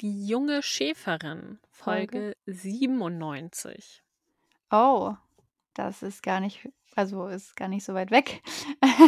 Die 0.00 0.26
junge 0.26 0.64
Schäferin, 0.64 1.60
Folge 1.70 2.34
97. 2.46 4.02
Oh, 4.72 5.14
das 5.74 6.02
ist 6.02 6.24
gar 6.24 6.40
nicht, 6.40 6.68
also 6.96 7.28
ist 7.28 7.54
gar 7.54 7.68
nicht 7.68 7.84
so 7.84 7.94
weit 7.94 8.10
weg. 8.10 8.42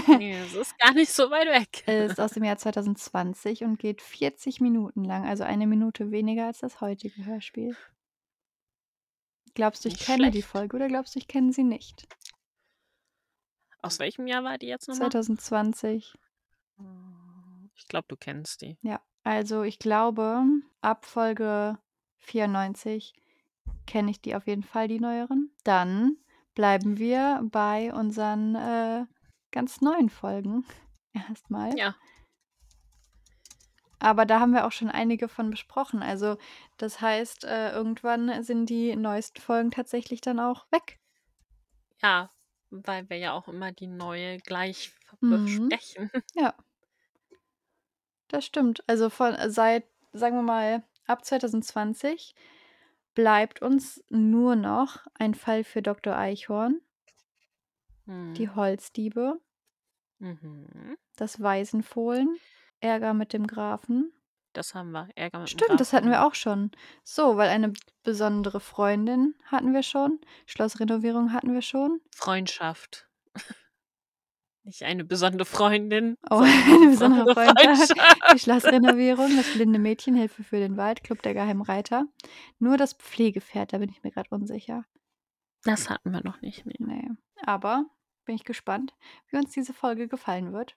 Nee, 0.06 0.38
es 0.46 0.54
ist 0.54 0.78
gar 0.78 0.92
nicht 0.92 1.10
so 1.12 1.32
weit 1.32 1.48
weg. 1.48 1.82
ist 1.88 2.20
aus 2.20 2.30
dem 2.34 2.44
Jahr 2.44 2.58
2020 2.58 3.64
und 3.64 3.80
geht 3.80 4.00
40 4.00 4.60
Minuten 4.60 5.02
lang, 5.02 5.26
also 5.26 5.42
eine 5.42 5.66
Minute 5.66 6.12
weniger 6.12 6.46
als 6.46 6.60
das 6.60 6.80
heutige 6.80 7.24
Hörspiel. 7.24 7.76
Glaubst 9.54 9.84
du, 9.84 9.88
ich 9.88 9.94
Nicht 9.94 10.06
kenne 10.06 10.30
die 10.30 10.42
schlecht. 10.42 10.48
Folge 10.48 10.76
oder 10.76 10.88
glaubst 10.88 11.14
du, 11.14 11.18
ich 11.18 11.28
kenne 11.28 11.52
sie 11.52 11.64
nicht? 11.64 12.08
Aus 13.82 13.98
welchem 13.98 14.26
Jahr 14.26 14.44
war 14.44 14.58
die 14.58 14.66
jetzt 14.66 14.88
nochmal? 14.88 15.10
2020. 15.10 16.14
Ich 17.76 17.86
glaube, 17.88 18.06
du 18.08 18.16
kennst 18.16 18.62
die. 18.62 18.78
Ja, 18.82 19.00
also 19.24 19.62
ich 19.62 19.78
glaube, 19.78 20.44
ab 20.80 21.06
Folge 21.06 21.78
94 22.18 23.14
kenne 23.86 24.10
ich 24.10 24.20
die 24.20 24.34
auf 24.34 24.46
jeden 24.46 24.62
Fall, 24.62 24.88
die 24.88 25.00
neueren. 25.00 25.50
Dann 25.64 26.16
bleiben 26.54 26.98
wir 26.98 27.40
bei 27.50 27.92
unseren 27.92 28.54
äh, 28.54 29.06
ganz 29.50 29.80
neuen 29.80 30.10
Folgen 30.10 30.64
erstmal. 31.12 31.76
Ja. 31.78 31.94
Aber 33.98 34.24
da 34.24 34.40
haben 34.40 34.52
wir 34.52 34.66
auch 34.66 34.72
schon 34.72 34.90
einige 34.90 35.28
von 35.28 35.50
besprochen. 35.50 36.02
Also 36.02 36.38
das 36.78 37.00
heißt, 37.00 37.44
äh, 37.44 37.72
irgendwann 37.72 38.42
sind 38.42 38.66
die 38.66 38.96
neuesten 38.96 39.40
Folgen 39.40 39.70
tatsächlich 39.70 40.22
dann 40.22 40.40
auch 40.40 40.70
weg. 40.72 40.98
Ja, 42.02 42.30
weil 42.70 43.08
wir 43.10 43.18
ja 43.18 43.32
auch 43.32 43.48
immer 43.48 43.72
die 43.72 43.86
neue 43.88 44.38
gleich 44.38 44.92
Mhm. 45.22 45.72
besprechen. 45.74 46.10
Ja. 46.34 46.54
Das 48.28 48.46
stimmt. 48.46 48.82
Also 48.86 49.10
von 49.10 49.36
seit, 49.50 49.84
sagen 50.12 50.36
wir 50.36 50.42
mal, 50.42 50.84
ab 51.06 51.22
2020 51.24 52.34
bleibt 53.14 53.60
uns 53.62 54.02
nur 54.08 54.56
noch 54.56 55.06
ein 55.14 55.34
Fall 55.34 55.64
für 55.64 55.82
Dr. 55.82 56.16
Eichhorn, 56.16 56.80
die 58.36 58.48
Hm. 58.48 58.50
Holzdiebe, 58.50 59.40
Mhm. 60.20 60.96
das 61.16 61.40
Waisenfohlen, 61.40 62.40
Ärger 62.80 63.14
mit 63.14 63.32
dem 63.32 63.46
Grafen. 63.46 64.12
Das 64.52 64.74
haben 64.74 64.90
wir. 64.90 65.08
Ärger 65.14 65.38
mit 65.38 65.48
dem 65.48 65.58
Stimmt, 65.58 65.80
das 65.80 65.92
hatten 65.92 66.10
wir 66.10 66.26
auch 66.26 66.34
schon. 66.34 66.70
So, 67.04 67.36
weil 67.36 67.48
eine 67.48 67.72
besondere 68.02 68.60
Freundin 68.60 69.34
hatten 69.44 69.72
wir 69.72 69.82
schon. 69.82 70.20
Schlossrenovierung 70.46 71.32
hatten 71.32 71.54
wir 71.54 71.62
schon. 71.62 72.00
Freundschaft. 72.14 73.08
Nicht 74.64 74.82
eine 74.82 75.04
besondere 75.04 75.46
Freundin. 75.46 76.16
Oh, 76.28 76.38
eine 76.40 76.90
besondere 76.90 77.32
Freundschaft. 77.32 77.94
Die. 78.32 78.38
Schlossrenovierung, 78.38 79.36
das 79.36 79.52
blinde 79.52 79.78
Mädchen, 79.78 80.14
Hilfe 80.14 80.42
für 80.42 80.58
den 80.58 80.76
Wald, 80.76 81.02
Club 81.02 81.22
der 81.22 81.34
geheimen 81.34 81.62
Reiter. 81.62 82.06
Nur 82.58 82.76
das 82.76 82.94
Pflegepferd, 82.94 83.72
da 83.72 83.78
bin 83.78 83.88
ich 83.88 84.02
mir 84.02 84.10
gerade 84.10 84.28
unsicher. 84.30 84.84
Das 85.64 85.90
hatten 85.90 86.10
wir 86.10 86.22
noch 86.22 86.40
nicht. 86.40 86.66
Nee. 86.66 86.76
Nee. 86.78 87.08
Aber 87.44 87.86
bin 88.24 88.34
ich 88.34 88.44
gespannt, 88.44 88.94
wie 89.28 89.38
uns 89.38 89.52
diese 89.52 89.72
Folge 89.72 90.08
gefallen 90.08 90.52
wird. 90.52 90.76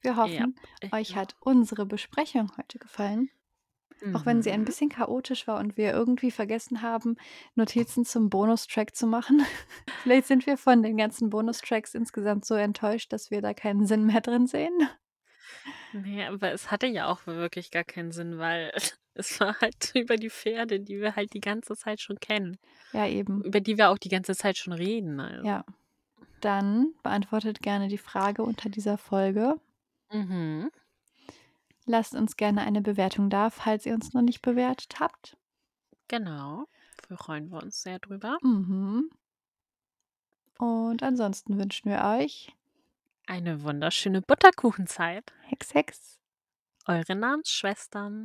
Wir 0.00 0.16
hoffen, 0.16 0.54
ich 0.80 0.92
euch 0.92 1.12
auch. 1.12 1.16
hat 1.16 1.36
unsere 1.40 1.86
Besprechung 1.86 2.50
heute 2.58 2.78
gefallen. 2.78 3.30
Auch 4.14 4.26
wenn 4.26 4.42
sie 4.42 4.50
ein 4.50 4.62
Mhm. 4.62 4.64
bisschen 4.64 4.88
chaotisch 4.88 5.46
war 5.46 5.60
und 5.60 5.76
wir 5.76 5.92
irgendwie 5.92 6.32
vergessen 6.32 6.82
haben, 6.82 7.14
Notizen 7.54 8.04
zum 8.04 8.30
Bonustrack 8.30 8.96
zu 8.96 9.06
machen. 9.06 9.40
Vielleicht 10.02 10.26
sind 10.26 10.44
wir 10.46 10.56
von 10.56 10.82
den 10.82 10.96
ganzen 10.96 11.30
Bonustracks 11.30 11.94
insgesamt 11.94 12.44
so 12.44 12.54
enttäuscht, 12.56 13.12
dass 13.12 13.30
wir 13.30 13.40
da 13.42 13.54
keinen 13.54 13.86
Sinn 13.86 14.04
mehr 14.04 14.20
drin 14.20 14.48
sehen. 14.48 14.72
Nee, 15.92 16.24
aber 16.24 16.50
es 16.50 16.70
hatte 16.72 16.86
ja 16.86 17.06
auch 17.06 17.26
wirklich 17.26 17.70
gar 17.70 17.84
keinen 17.84 18.10
Sinn, 18.10 18.38
weil 18.38 18.72
es 19.14 19.38
war 19.38 19.60
halt 19.60 19.92
über 19.94 20.16
die 20.16 20.30
Pferde, 20.30 20.80
die 20.80 20.98
wir 21.00 21.14
halt 21.14 21.32
die 21.34 21.40
ganze 21.40 21.76
Zeit 21.76 22.00
schon 22.00 22.18
kennen. 22.18 22.58
Ja, 22.92 23.06
eben. 23.06 23.44
Über 23.44 23.60
die 23.60 23.78
wir 23.78 23.90
auch 23.90 23.98
die 23.98 24.08
ganze 24.08 24.34
Zeit 24.34 24.56
schon 24.56 24.72
reden. 24.72 25.20
Also. 25.20 25.46
Ja. 25.46 25.64
Dann 26.42 26.92
beantwortet 27.02 27.62
gerne 27.62 27.88
die 27.88 27.96
Frage 27.96 28.42
unter 28.42 28.68
dieser 28.68 28.98
Folge. 28.98 29.58
Mhm. 30.10 30.70
Lasst 31.86 32.14
uns 32.14 32.36
gerne 32.36 32.62
eine 32.62 32.82
Bewertung 32.82 33.30
da, 33.30 33.48
falls 33.50 33.86
ihr 33.86 33.94
uns 33.94 34.12
noch 34.12 34.22
nicht 34.22 34.42
bewertet 34.42 35.00
habt. 35.00 35.36
Genau. 36.08 36.66
Freuen 37.16 37.50
wir 37.50 37.62
uns 37.62 37.82
sehr 37.82 37.98
drüber. 37.98 38.38
Mhm. 38.42 39.10
Und 40.58 41.02
ansonsten 41.02 41.58
wünschen 41.58 41.90
wir 41.90 42.02
euch 42.04 42.54
Eine 43.26 43.62
wunderschöne 43.64 44.22
Butterkuchenzeit. 44.22 45.32
Hex 45.42 45.74
Hex. 45.74 46.20
Eure 46.86 47.16
Namensschwestern. 47.16 48.20